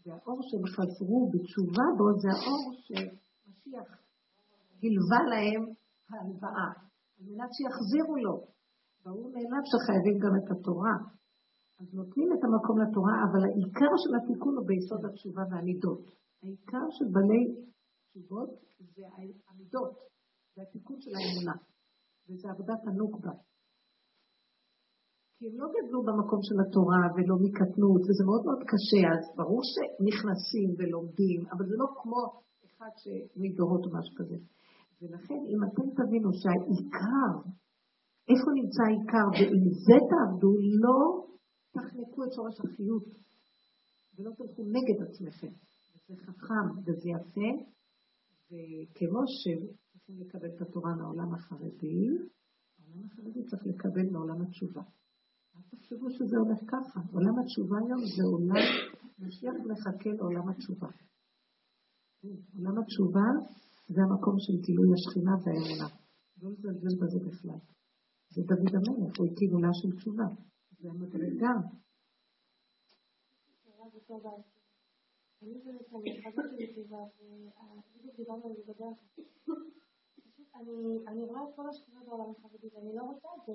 [0.06, 3.88] והאור שהם חזרו בתשובה בו זה האור שמשיח
[4.82, 5.62] גילבה להם
[6.10, 6.70] ההלוואה,
[7.16, 8.36] על מנת שיחזירו לו.
[9.06, 10.96] ברור מאליו שחייבים גם את התורה.
[11.80, 16.04] אז נותנים את המקום לתורה, אבל העיקר של התיקון הוא ביסוד התשובה והמידות.
[16.44, 17.44] העיקר של בעלי
[18.10, 18.50] תשובות
[18.96, 19.04] זה
[19.50, 19.94] המידות,
[20.56, 21.56] זה התיקון של האמונה,
[22.28, 23.36] וזה עבודת הנוקבה.
[25.36, 29.62] כי הם לא גדלו במקום של התורה ולא מקטנות, וזה מאוד מאוד קשה, אז ברור
[29.72, 32.22] שנכנסים ולומדים, אבל זה לא כמו
[32.68, 34.38] אחד שמדורות או משהו כזה.
[35.00, 37.34] ולכן, אם אתם תבינו שהעיקר,
[38.32, 40.52] איפה נמצא העיקר, ועם זה תעבדו,
[40.84, 41.00] לא
[41.76, 43.08] תחנקו את שורש החיות,
[44.14, 45.54] ולא תלכו נגד עצמכם.
[45.92, 47.50] וזה חכם וזה יפה,
[48.50, 49.22] וכמו
[50.08, 52.08] שצריכים לקבל את התורה מהעולם החרדי,
[52.80, 54.82] העולם החרדי צריך לקבל מעולם התשובה.
[55.56, 57.00] אל תחשבו שזה הולך ככה.
[57.14, 58.66] עולם התשובה היום זה עולם,
[59.20, 60.88] משיח מחכה לעולם התשובה.
[62.58, 63.28] עולם התשובה
[63.88, 65.90] זה המקום של גילוי השכינה והאמונה.
[66.42, 67.60] לא לזלזל בזה בכלל.
[68.34, 70.28] זה דוד המלך, הוא הקים עולה של תשובה.
[70.80, 71.54] זה המדרגה.
[75.42, 75.54] אני
[81.24, 83.54] רואה את כל השכינה בעולם החרדי ואני לא רוצה את זה.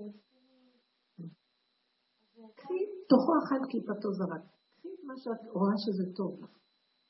[2.55, 4.45] קחי תוכו אחד קליפתו זרק.
[4.77, 6.59] קחי את מה שאת רואה שזה טוב לך.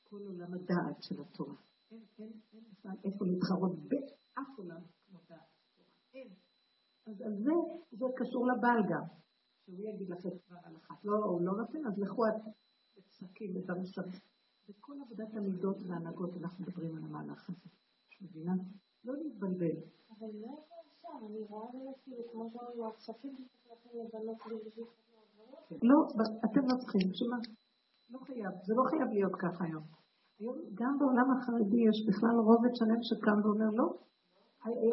[0.03, 1.55] כל עולם הדעת של התורה.
[1.91, 5.89] אין, אין, אין בכלל איפה להתחרות באף עולם כמו דעת תורה.
[6.13, 6.27] אין.
[7.07, 7.53] אז על זה,
[7.91, 9.05] זה קשור לבעל גם.
[9.65, 11.05] שהוא יגיד לכם כבר על אחת.
[11.05, 12.53] לא, הוא לא נותן, אז לכו את
[12.97, 14.19] בפסקים, בדברים שרים.
[14.69, 17.69] בכל עבודת המידות והנהגות אנחנו מדברים על המהלך הזה.
[18.23, 18.53] מבינה?
[19.05, 19.75] לא להתבלבל.
[20.11, 24.37] אבל לא יכול שם, אני רואה באמת כאילו, כמו שאומרים, הכספים שצריך לבנות
[25.89, 25.97] לא,
[26.45, 27.37] אתם לא צריכים, שמה?
[28.13, 29.83] לא חייב, זה לא חייב להיות ככה היום.
[30.39, 33.87] היום גם בעולם החרדי יש בכלל רובד שלם שקם ואומר לא.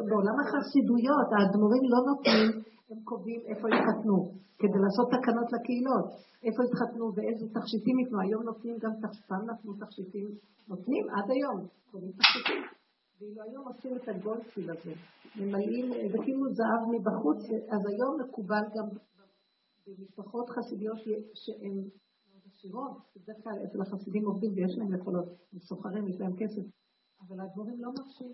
[0.09, 2.49] בעולם החסידויות האדמו"רים לא נותנים,
[2.91, 4.17] הם קובעים איפה יתחתנו,
[4.61, 6.07] כדי לעשות תקנות לקהילות,
[6.47, 8.19] איפה יתחתנו ואיזה תכשיטים ייתנו.
[8.21, 8.93] היום נותנים גם,
[9.29, 10.29] פעם נתנו תכשיטים,
[10.69, 11.59] נותנים עד היום,
[11.91, 12.80] קובעים תכשיטים.
[13.21, 14.93] ואילו היום עושים את הגולדפיל הזה,
[15.37, 17.41] ממלאים, זה כאילו זהב מבחוץ,
[17.75, 18.87] אז היום מקובל גם
[19.87, 20.99] במשפחות חסידיות
[21.43, 21.77] שהן
[22.29, 26.65] מאוד עשירות, בדרך כלל אצל החסידים עובדים ויש להם יכולות, הם סוחרים, יש להם כסף,
[27.23, 28.33] אבל הדבורים לא מרשים.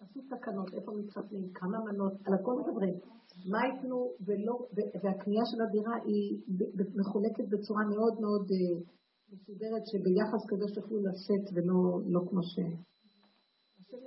[0.00, 2.94] עשו תקנות, איפה מתחתנים, כמה מנות, על הכל מדברים.
[3.50, 3.58] מה
[4.26, 4.54] ולא,
[5.02, 6.40] והקנייה של הדירה היא
[7.00, 8.80] מחולקת בצורה מאוד מאוד אה,
[9.32, 12.54] מסודרת, שביחס כזה שיוכלו לשאת ולא לא כמו ש...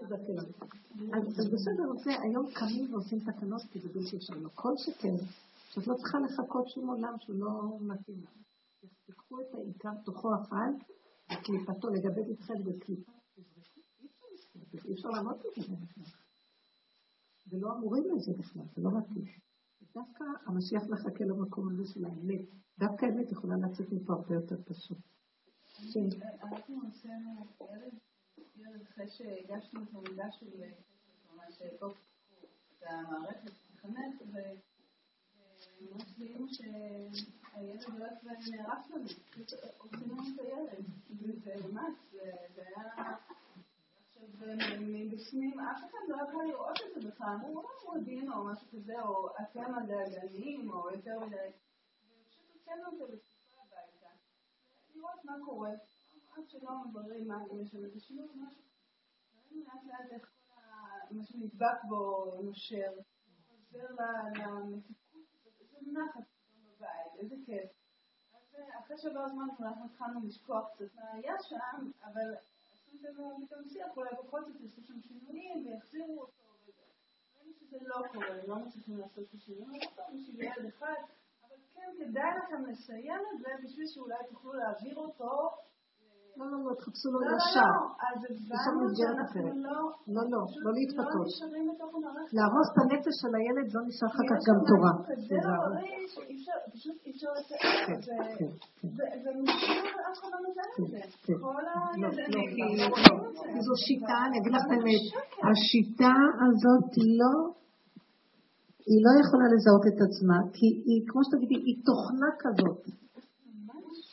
[0.01, 4.39] אז בסדר, זה היום קמים ועושים תקנות כי זה בלתי אפשרי.
[4.55, 5.15] כל שכן,
[5.69, 8.29] שאת לא צריכה לחכות שום עולם שהוא לא מתאים לך.
[9.05, 10.71] תיקחו את העיקר תוכו אחד,
[11.33, 13.11] וקליפתו, לגבי איתכם בקליפה,
[14.85, 16.03] אי אפשר לעמוד בזה בכלל.
[17.51, 19.25] ולא אמורים לזה בכלל, זה לא מתאים.
[19.95, 22.41] דווקא המשיח מחכה למקום הזה של האמת.
[22.79, 24.97] דווקא האמת יכולה לצאת מפה הרבה יותר פשוט.
[26.43, 27.93] אנחנו עשינו ילד
[28.91, 30.45] אחרי שהגשנו את המידע של
[31.33, 34.21] ממש את המערכת לחנך,
[35.81, 40.85] ממש זיהינו שהילד הולך ונהרס לנו, פשוט עושים לנו את הילד,
[41.43, 41.93] וממש,
[42.55, 43.15] זה היה...
[44.07, 44.23] עכשיו,
[44.79, 49.01] מבפנים אף אחד לא יכול לראות את זה בכלל, אמרו, הוא עדין או משהו כזה,
[49.01, 54.07] או אתם הדאגנים, או יותר מדי, ופשוט הוצאנו אותו בתקופה הביתה,
[54.95, 55.71] לראות מה קורה,
[56.31, 58.61] עד שלא מבררים מה יש שם איזה שינוי, משהו,
[59.51, 60.31] לאט לאט איך
[61.07, 62.91] כל מה שנדבק בו נושר,
[63.47, 63.87] חוזר
[64.35, 65.01] למתיקות.
[65.93, 66.23] נחת
[66.65, 67.71] בבית, איזה כיף.
[68.33, 72.35] אז אה, אחרי שעבר זמן אנחנו התחלנו לשכוח קצת מה היה שם, אבל
[72.71, 76.43] עשו לנו פתאום שיח, אולי בכל זאת יעשו שם שינויים ויחזירו אותו.
[77.35, 80.95] ראינו שזה לא קורה, לא מצליחים לעשות את השינויים, לא בשביל ילד אחד,
[81.73, 85.49] כן כדאי לכם לסיים את זה בשביל שאולי תוכלו להעביר אותו
[86.37, 87.73] לא, לא, לא, תחפשו לו ישר.
[88.07, 89.77] אז הבנו שאנחנו לא...
[90.15, 91.27] לא, לא, לא להתפתות.
[92.37, 94.93] להרוס את הנפש של הילד לא נשאר אחר כך גם תורה.
[95.29, 97.61] זה בריא שפשוט אי אפשר לתת.
[98.95, 101.33] ואף אחד לא מזהה את זה.
[101.45, 102.49] כל הילדים...
[103.65, 105.03] זו שיטה, אני אגיד לך באמת,
[105.47, 107.33] השיטה הזאת לא...
[108.89, 112.79] היא לא יכולה לזהות את עצמה, כי היא, כמו שתגידי, היא תוכנה כזאת.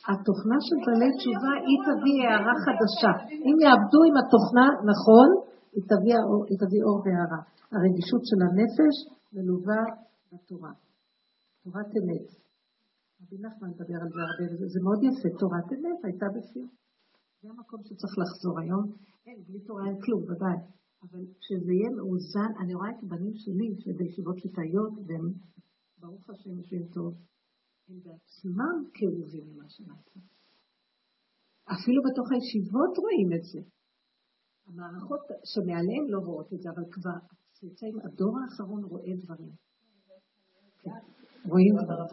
[0.09, 3.11] התוכנה של בעלי תשובה, היא תביא הערה חדשה.
[3.47, 5.29] אם יעבדו עם התוכנה נכון,
[5.75, 6.15] היא תביא,
[6.49, 7.41] היא תביא אור והערה.
[7.73, 8.95] הרגישות של הנפש
[9.33, 9.81] מלווה
[10.31, 10.73] בתורה.
[11.63, 12.27] תורת אמת.
[13.21, 15.29] רבי נחמן מדבר על זה הרבה, זה מאוד יפה.
[15.41, 16.63] תורת אמת הייתה בפי.
[17.41, 18.85] זה המקום שצריך לחזור היום.
[19.27, 20.59] אין, בלי תורה אין כלום, ודאי.
[21.03, 25.25] אבל כשזה יהיה מאוזן, אני רואה את הבנים שלי, שבישיבות ליטאיות, והם,
[26.01, 27.11] ברוך השם, יושבים טוב.
[27.89, 30.19] הם בעצמם כאובים ממה שנעשה.
[31.73, 33.61] אפילו בתוך הישיבות רואים את זה.
[34.65, 35.21] המערכות
[35.53, 39.53] שמעליהם לא רואות את זה, אבל כבר הצאצאים, הדור האחרון רואה דברים.
[40.79, 41.01] כן.
[41.51, 42.05] רואים דברים.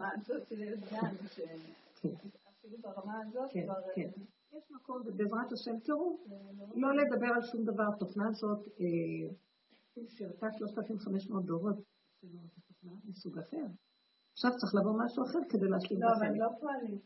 [2.49, 3.81] אפילו ברמה הזאת כן, כבר...
[3.95, 4.09] כן.
[4.57, 6.17] יש מקום, ובעזרת השם, תראו,
[6.75, 7.83] לא לדבר על שום דבר.
[7.95, 11.77] התוכנה הזאת אה, שירתה 3,500 דורות,
[12.21, 12.37] זה
[12.67, 13.67] תוכנה מסוג אחר.
[14.37, 16.97] עכשיו צריך לבוא משהו אחר כדי להשלים את לא, אבל לא פועלים.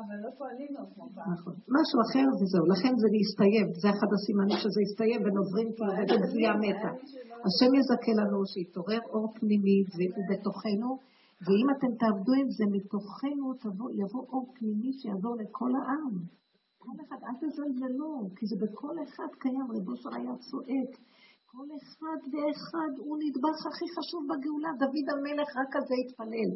[0.00, 1.28] אבל לא פועלים כמו פעם.
[1.34, 1.54] נכון.
[1.78, 6.54] משהו אחר וזהו, לכן זה להסתיים, זה אחד הסימנים שזה יסתיים ונוברים כאילו וזה גבייה
[6.62, 6.90] מתה.
[7.46, 9.78] השם יזכה לנו שיתעורר אור פנימי
[10.30, 10.90] בתוכנו,
[11.44, 13.46] ואם אתם תעבדו עם זה מתוכנו,
[14.02, 16.14] יבוא אור פנימי שיעבור לכל העם.
[16.84, 20.92] כל אחד, אל תזלזלו, כי זה בכל אחד קיים, רבו שר היה צועק.
[21.56, 24.70] כל אחד ואחד הוא נדבך הכי חשוב בגאולה.
[24.82, 26.50] דוד המלך רק על זה התפלל.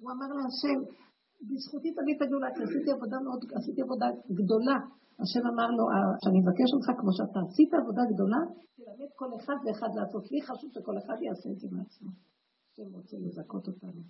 [0.00, 0.78] הוא אמר להשם,
[1.48, 4.08] בזכותי תביא את הגאולה, כי עשיתי עבודה מאוד, עשיתי עבודה
[4.40, 4.78] גדולה.
[5.22, 5.84] השם אמר לו,
[6.22, 8.40] שאני מבקש אותך, כמו שאתה עשית עבודה גדולה,
[8.76, 10.24] תלמד כל אחד ואחד לעשות.
[10.32, 12.10] לי חשוב שכל אחד יעשה את זה מעצמו.
[12.68, 14.02] השם רוצה לזכות אותנו.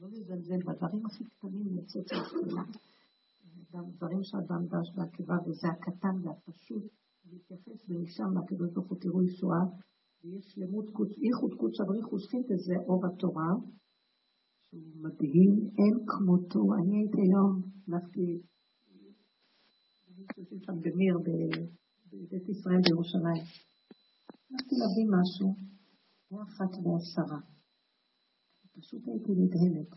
[0.00, 2.64] לא לזלזל בדברים הכי קטנים לצאת לתחילה.
[3.72, 7.03] גם דברים שאדם דש בעקבה, וזה הקטן והפשוט.
[7.34, 9.64] להתייחס ומשם לקדוש ברוך הוא תראו ישועה,
[10.20, 13.50] ויש שלמות קודש, ייחוד קודש הבריחו שכינתא זה אור התורה,
[14.64, 16.62] שהוא מדהים, אין כמותו.
[16.78, 17.52] אני הייתי היום,
[17.86, 18.26] הלכתי,
[20.08, 21.14] אני שם במיר,
[22.10, 23.44] בבית ישראל בירושלים.
[24.50, 25.48] הלכתי להביא משהו,
[26.30, 27.40] היה אחת ועשרה.
[28.76, 29.90] פשוט הייתי נדהמת.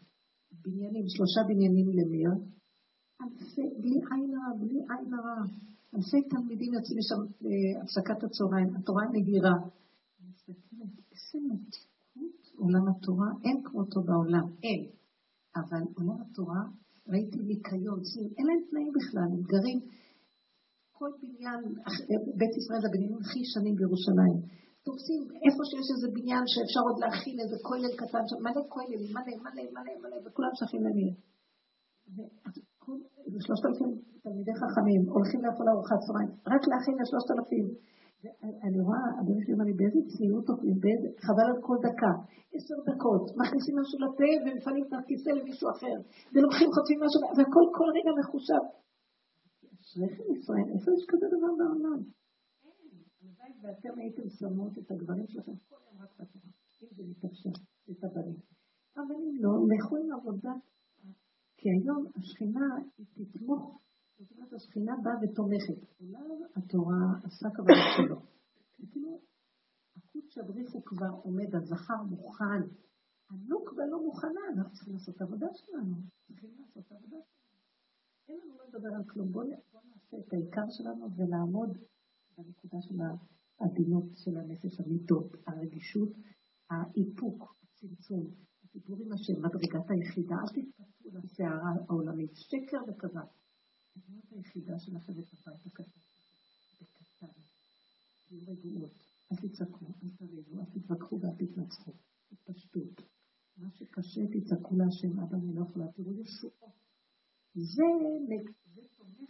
[0.63, 2.31] בניינים, שלושה בניינים למיר,
[3.21, 5.41] אלפי, בלי עין הרע, בלי עין הרע.
[5.95, 9.03] אלפי תלמידים יוצאים משם להפסקת הצהריים, התורה
[10.29, 14.81] מסתכלת, איזה מתיקות עולם התורה, אין כמותו בעולם, אין.
[15.55, 16.61] אבל עולם התורה,
[17.07, 17.99] ראיתי ניקיון,
[18.37, 19.79] אין להם תנאים בכלל, הם גרים,
[20.97, 21.59] כל בניין,
[22.39, 24.37] בית ישראל זה הבניינים הכי ישנים בירושלים.
[24.85, 29.33] תופסים איפה שיש איזה בניין שאפשר עוד להכיל איזה כולל קטן שם, מלא כוללים, מלא,
[29.43, 30.81] מלא, מלא, מלא, וכולם שייכים
[32.87, 33.39] למי.
[33.45, 33.91] שלושת אלפים
[34.23, 37.67] תלמידי חכמים, הולכים לאכול ארוחת צהריים, רק להכין לשלושת אלפים.
[38.65, 40.77] אני רואה, הבן שלי לי, באיזה צניעות אוכלים,
[41.25, 42.13] חבל על כל דקה.
[42.55, 45.97] עשר דקות, מכניסים משהו לפה ומפנים את הכיסא למישהו אחר,
[46.33, 48.63] ולוקחים חוטפים משהו, והכל כל רגע מחושב.
[49.81, 51.99] אשריכם ישראל, איפה יש כזה דבר בעולם?
[53.21, 56.51] הלוואי ואתם הייתם שמות את הגברים שלכם כל יום רק בתורה,
[56.83, 57.55] אם זה מתאפשר,
[57.91, 58.39] את הבנים.
[59.01, 60.61] אבל אם לא, לכו עם עבודת
[61.67, 62.67] כי היום השכינה
[62.97, 63.81] היא תתמוך,
[64.19, 65.79] זאת אומרת השכינה באה ותומכת.
[66.01, 68.21] אולי התורה עשה כבוד שלו.
[68.91, 69.19] כאילו,
[69.97, 72.61] הקודש הבריחו כבר עומד, הזכר מוכן.
[73.29, 75.95] הנוקבה לא מוכנה, אנחנו צריכים לעשות את העבודה שלנו.
[76.27, 77.57] צריכים לעשות את העבודה שלנו.
[78.27, 79.31] אין לנו מה לדבר על כלום.
[79.31, 81.77] בואו נעשה את העיקר שלנו ולעמוד
[82.37, 82.95] בנקודה של
[83.59, 86.09] העדינות של הנפש, המידות, הרגישות,
[86.69, 88.25] האיפוק, הצמצום.
[88.77, 93.27] הסיפור עם השם, מדרגת היחידה, אל תתפסו לסערה העולמית, שקר וכזב.
[93.95, 95.99] הדמות היחידה שלכם את הבית הקטן,
[96.81, 97.39] בקטן.
[98.27, 98.91] תהיו רגועות,
[99.31, 101.91] אל תצעקו, אל תריבו, אל תתווכחו ואל תתנצחו.
[102.31, 103.01] התפשטות.
[103.57, 106.73] מה שקשה תצעקו להשם, אבא אני לא יכולה, תראו ישועות.
[107.55, 107.87] זה,
[108.97, 109.29] תומך.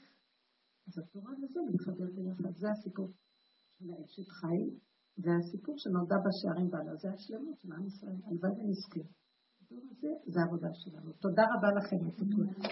[0.87, 3.07] אז התורה וזה מתחבר ביחד, זה הסיפור
[3.79, 4.69] של האשת חי,
[5.17, 9.03] זה הסיפור שנולדה בשערים בעלה, זה השלמות של עם ישראל, הלוואי ונזכיר.
[10.25, 11.11] זה העבודה שלנו.
[11.19, 11.97] תודה רבה לכם.